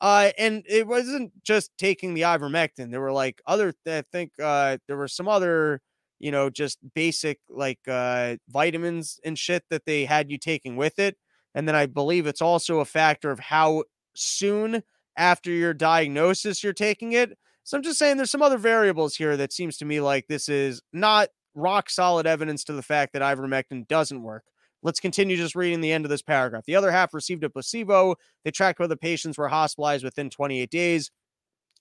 Uh, 0.00 0.30
and 0.38 0.64
it 0.68 0.86
wasn't 0.86 1.32
just 1.42 1.70
taking 1.78 2.14
the 2.14 2.22
ivermectin. 2.22 2.90
There 2.90 3.00
were 3.00 3.12
like 3.12 3.42
other, 3.46 3.74
I 3.86 4.02
think 4.12 4.32
uh, 4.42 4.78
there 4.86 4.96
were 4.96 5.08
some 5.08 5.28
other, 5.28 5.80
you 6.20 6.30
know, 6.30 6.50
just 6.50 6.78
basic 6.94 7.40
like 7.48 7.80
uh, 7.88 8.36
vitamins 8.48 9.18
and 9.24 9.38
shit 9.38 9.64
that 9.70 9.86
they 9.86 10.04
had 10.04 10.30
you 10.30 10.38
taking 10.38 10.76
with 10.76 10.98
it. 10.98 11.16
And 11.54 11.66
then 11.66 11.74
I 11.74 11.86
believe 11.86 12.26
it's 12.26 12.42
also 12.42 12.78
a 12.78 12.84
factor 12.84 13.30
of 13.30 13.40
how 13.40 13.84
soon 14.14 14.82
after 15.16 15.50
your 15.50 15.74
diagnosis 15.74 16.62
you're 16.62 16.72
taking 16.72 17.12
it. 17.12 17.36
So 17.64 17.76
I'm 17.76 17.82
just 17.82 17.98
saying 17.98 18.16
there's 18.16 18.30
some 18.30 18.42
other 18.42 18.58
variables 18.58 19.16
here 19.16 19.36
that 19.36 19.52
seems 19.52 19.76
to 19.78 19.84
me 19.84 20.00
like 20.00 20.26
this 20.28 20.48
is 20.48 20.80
not 20.92 21.28
rock 21.54 21.90
solid 21.90 22.26
evidence 22.26 22.64
to 22.64 22.72
the 22.72 22.82
fact 22.82 23.12
that 23.12 23.22
ivermectin 23.22 23.88
doesn't 23.88 24.22
work. 24.22 24.44
Let's 24.82 25.00
continue 25.00 25.36
just 25.36 25.56
reading 25.56 25.80
the 25.80 25.92
end 25.92 26.04
of 26.04 26.10
this 26.10 26.22
paragraph. 26.22 26.64
The 26.66 26.76
other 26.76 26.92
half 26.92 27.12
received 27.12 27.44
a 27.44 27.50
placebo. 27.50 28.16
They 28.44 28.50
tracked 28.50 28.78
whether 28.78 28.96
patients 28.96 29.36
were 29.36 29.48
hospitalized 29.48 30.04
within 30.04 30.30
28 30.30 30.70
days. 30.70 31.10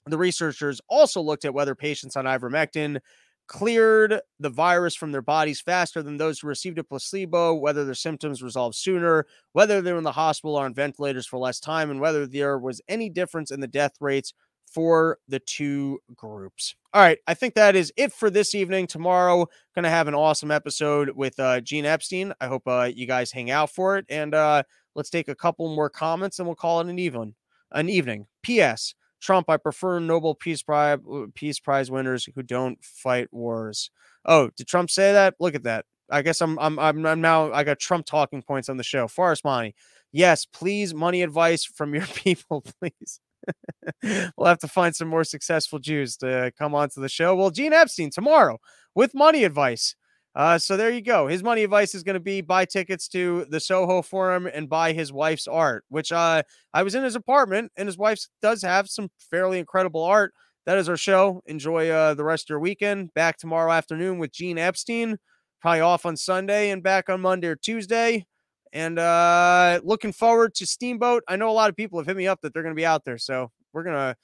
The 0.05 0.17
researchers 0.17 0.81
also 0.89 1.21
looked 1.21 1.45
at 1.45 1.53
whether 1.53 1.75
patients 1.75 2.15
on 2.15 2.25
ivermectin 2.25 2.99
cleared 3.47 4.19
the 4.39 4.49
virus 4.49 4.93
from 4.95 5.11
their 5.11 5.21
bodies 5.21 5.61
faster 5.61 6.03
than 6.03 6.17
those 6.17 6.39
who 6.39 6.47
received 6.47 6.77
a 6.77 6.83
placebo, 6.83 7.53
whether 7.53 7.85
their 7.85 7.93
symptoms 7.93 8.43
resolved 8.43 8.75
sooner, 8.75 9.25
whether 9.53 9.81
they 9.81 9.91
were 9.91 9.97
in 9.97 10.03
the 10.03 10.11
hospital 10.11 10.57
or 10.57 10.65
on 10.65 10.73
ventilators 10.73 11.25
for 11.25 11.37
less 11.37 11.59
time, 11.59 11.89
and 11.89 12.01
whether 12.01 12.27
there 12.27 12.57
was 12.57 12.81
any 12.87 13.09
difference 13.09 13.51
in 13.51 13.61
the 13.61 13.67
death 13.67 13.93
rates 14.01 14.33
for 14.77 15.17
the 15.27 15.39
two 15.39 15.99
groups. 16.15 16.75
All 16.93 17.01
right, 17.01 17.17
I 17.25 17.33
think 17.33 17.55
that 17.55 17.75
is 17.75 17.91
it 17.97 18.13
for 18.13 18.29
this 18.29 18.53
evening. 18.53 18.85
Tomorrow, 18.85 19.47
to 19.75 19.89
have 19.89 20.07
an 20.07 20.13
awesome 20.13 20.51
episode 20.51 21.09
with 21.15 21.39
uh, 21.39 21.61
Gene 21.61 21.87
Epstein. 21.87 22.31
I 22.39 22.45
hope 22.45 22.61
uh, 22.67 22.91
you 22.93 23.07
guys 23.07 23.31
hang 23.31 23.49
out 23.49 23.71
for 23.71 23.97
it, 23.97 24.05
and 24.07 24.35
uh, 24.35 24.61
let's 24.93 25.09
take 25.09 25.29
a 25.29 25.35
couple 25.35 25.75
more 25.75 25.89
comments, 25.89 26.37
and 26.37 26.47
we'll 26.47 26.53
call 26.53 26.79
it 26.79 26.85
an 26.85 26.99
even 26.99 27.33
an 27.71 27.89
evening. 27.89 28.27
P.S. 28.43 28.93
Trump, 29.19 29.49
I 29.49 29.57
prefer 29.57 29.97
Nobel 29.97 30.35
Peace 30.35 30.61
Prize 30.61 30.99
Peace 31.33 31.59
Prize 31.59 31.89
winners 31.89 32.29
who 32.35 32.43
don't 32.43 32.77
fight 32.83 33.29
wars. 33.33 33.89
Oh, 34.25 34.51
did 34.55 34.67
Trump 34.67 34.91
say 34.91 35.11
that? 35.11 35.33
Look 35.39 35.55
at 35.55 35.63
that. 35.63 35.85
I 36.11 36.21
guess 36.21 36.39
I'm 36.39 36.59
I'm 36.59 36.77
I'm, 36.77 37.03
I'm 37.03 37.19
now 37.19 37.51
I 37.51 37.63
got 37.63 37.79
Trump 37.79 38.05
talking 38.05 38.43
points 38.43 38.69
on 38.69 38.77
the 38.77 38.83
show. 38.83 39.07
Forrest 39.07 39.43
Money. 39.43 39.73
Yes, 40.11 40.45
please 40.45 40.93
money 40.93 41.23
advice 41.23 41.65
from 41.65 41.95
your 41.95 42.05
people, 42.13 42.63
please. 42.79 43.21
we'll 44.03 44.47
have 44.47 44.59
to 44.59 44.67
find 44.67 44.95
some 44.95 45.07
more 45.07 45.23
successful 45.23 45.79
Jews 45.79 46.17
to 46.17 46.51
come 46.57 46.75
onto 46.75 47.01
the 47.01 47.09
show. 47.09 47.35
Well, 47.35 47.51
Gene 47.51 47.73
Epstein 47.73 48.09
tomorrow 48.11 48.59
with 48.95 49.13
money 49.13 49.43
advice. 49.43 49.95
Uh, 50.35 50.59
so 50.59 50.77
there 50.77 50.91
you 50.91 51.01
go. 51.01 51.25
His 51.25 51.41
money 51.41 51.63
advice 51.63 51.95
is 51.95 52.03
going 52.03 52.13
to 52.13 52.19
be 52.19 52.41
buy 52.41 52.65
tickets 52.65 53.07
to 53.07 53.47
the 53.49 53.59
Soho 53.59 54.03
Forum 54.03 54.47
and 54.51 54.69
buy 54.69 54.93
his 54.93 55.11
wife's 55.11 55.47
art, 55.47 55.83
which 55.89 56.11
uh, 56.11 56.43
I 56.75 56.83
was 56.83 56.93
in 56.93 57.03
his 57.03 57.15
apartment, 57.15 57.71
and 57.75 57.87
his 57.87 57.97
wife 57.97 58.19
does 58.39 58.61
have 58.61 58.87
some 58.87 59.09
fairly 59.31 59.57
incredible 59.57 60.03
art. 60.03 60.33
That 60.67 60.77
is 60.77 60.89
our 60.89 60.97
show. 60.97 61.41
Enjoy 61.47 61.89
uh, 61.89 62.13
the 62.13 62.23
rest 62.23 62.45
of 62.45 62.49
your 62.49 62.59
weekend. 62.59 63.13
Back 63.15 63.37
tomorrow 63.37 63.71
afternoon 63.71 64.19
with 64.19 64.31
Gene 64.31 64.59
Epstein. 64.59 65.17
Probably 65.59 65.81
off 65.81 66.05
on 66.05 66.15
Sunday 66.15 66.69
and 66.69 66.83
back 66.83 67.09
on 67.09 67.19
Monday 67.19 67.47
or 67.47 67.55
Tuesday. 67.55 68.27
And 68.73 68.99
uh, 68.99 69.79
looking 69.83 70.11
forward 70.11 70.53
to 70.55 70.65
Steamboat. 70.65 71.23
I 71.27 71.35
know 71.35 71.49
a 71.49 71.51
lot 71.51 71.69
of 71.69 71.75
people 71.75 71.99
have 71.99 72.07
hit 72.07 72.17
me 72.17 72.27
up 72.27 72.41
that 72.41 72.53
they're 72.53 72.63
going 72.63 72.75
to 72.75 72.79
be 72.79 72.85
out 72.85 73.05
there. 73.05 73.17
So 73.17 73.51
we're 73.73 73.83
going 73.83 73.95
to 73.95 74.15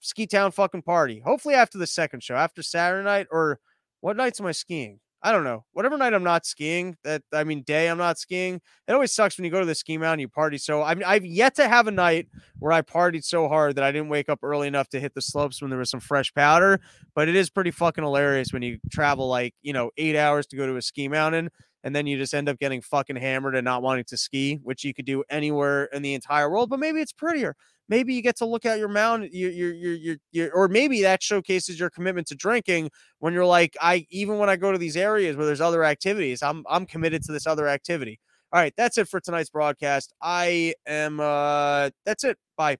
ski 0.00 0.26
town 0.26 0.50
fucking 0.52 0.82
party. 0.82 1.20
Hopefully 1.24 1.54
after 1.54 1.78
the 1.78 1.86
second 1.86 2.22
show, 2.22 2.34
after 2.34 2.62
Saturday 2.62 3.04
night, 3.04 3.26
or 3.30 3.58
what 4.00 4.16
nights 4.16 4.40
am 4.40 4.46
I 4.46 4.52
skiing? 4.52 5.00
I 5.24 5.30
don't 5.30 5.44
know. 5.44 5.64
Whatever 5.72 5.96
night 5.96 6.14
I'm 6.14 6.24
not 6.24 6.44
skiing, 6.44 6.96
that 7.04 7.22
I 7.32 7.44
mean, 7.44 7.62
day 7.62 7.88
I'm 7.88 7.98
not 7.98 8.18
skiing. 8.18 8.60
It 8.88 8.92
always 8.92 9.12
sucks 9.12 9.38
when 9.38 9.44
you 9.44 9.52
go 9.52 9.60
to 9.60 9.66
the 9.66 9.74
ski 9.74 9.96
mountain, 9.96 10.18
you 10.18 10.28
party. 10.28 10.58
So 10.58 10.82
I 10.82 10.94
mean, 10.96 11.04
I've 11.04 11.24
yet 11.24 11.54
to 11.56 11.68
have 11.68 11.86
a 11.86 11.92
night 11.92 12.26
where 12.58 12.72
I 12.72 12.82
partied 12.82 13.22
so 13.22 13.46
hard 13.46 13.76
that 13.76 13.84
I 13.84 13.92
didn't 13.92 14.08
wake 14.08 14.28
up 14.28 14.40
early 14.42 14.66
enough 14.66 14.88
to 14.88 15.00
hit 15.00 15.14
the 15.14 15.22
slopes 15.22 15.62
when 15.62 15.70
there 15.70 15.78
was 15.78 15.90
some 15.90 16.00
fresh 16.00 16.34
powder. 16.34 16.80
But 17.14 17.28
it 17.28 17.36
is 17.36 17.50
pretty 17.50 17.70
fucking 17.70 18.02
hilarious 18.02 18.52
when 18.52 18.62
you 18.62 18.78
travel 18.90 19.28
like 19.28 19.54
you 19.62 19.72
know 19.72 19.92
eight 19.96 20.16
hours 20.16 20.46
to 20.48 20.56
go 20.56 20.66
to 20.66 20.76
a 20.76 20.82
ski 20.82 21.06
mountain, 21.06 21.50
and 21.84 21.94
then 21.94 22.06
you 22.06 22.16
just 22.18 22.34
end 22.34 22.48
up 22.48 22.58
getting 22.58 22.80
fucking 22.80 23.16
hammered 23.16 23.56
and 23.56 23.64
not 23.64 23.82
wanting 23.82 24.04
to 24.04 24.16
ski, 24.16 24.60
which 24.62 24.84
you 24.84 24.94
could 24.94 25.04
do 25.06 25.24
anywhere 25.30 25.84
in 25.86 26.02
the 26.02 26.14
entire 26.14 26.50
world. 26.50 26.70
But 26.70 26.80
maybe 26.80 27.00
it's 27.00 27.12
prettier 27.12 27.56
maybe 27.88 28.14
you 28.14 28.22
get 28.22 28.36
to 28.36 28.46
look 28.46 28.64
at 28.64 28.78
your 28.78 28.88
mound 28.88 29.28
your 29.32 29.50
your 29.50 29.72
your 29.74 30.16
your, 30.30 30.52
or 30.52 30.68
maybe 30.68 31.02
that 31.02 31.22
showcases 31.22 31.78
your 31.78 31.90
commitment 31.90 32.26
to 32.28 32.34
drinking 32.34 32.90
when 33.18 33.32
you're 33.34 33.46
like 33.46 33.76
I 33.80 34.06
even 34.10 34.38
when 34.38 34.48
I 34.48 34.56
go 34.56 34.72
to 34.72 34.78
these 34.78 34.96
areas 34.96 35.36
where 35.36 35.46
there's 35.46 35.60
other 35.60 35.84
activities 35.84 36.42
I'm 36.42 36.64
I'm 36.68 36.86
committed 36.86 37.22
to 37.24 37.32
this 37.32 37.46
other 37.46 37.68
activity. 37.68 38.18
All 38.52 38.60
right, 38.60 38.72
that's 38.76 38.98
it 38.98 39.08
for 39.08 39.20
tonight's 39.20 39.50
broadcast. 39.50 40.12
I 40.22 40.74
am 40.86 41.20
uh 41.20 41.90
that's 42.06 42.24
it. 42.24 42.38
Bye. 42.56 42.78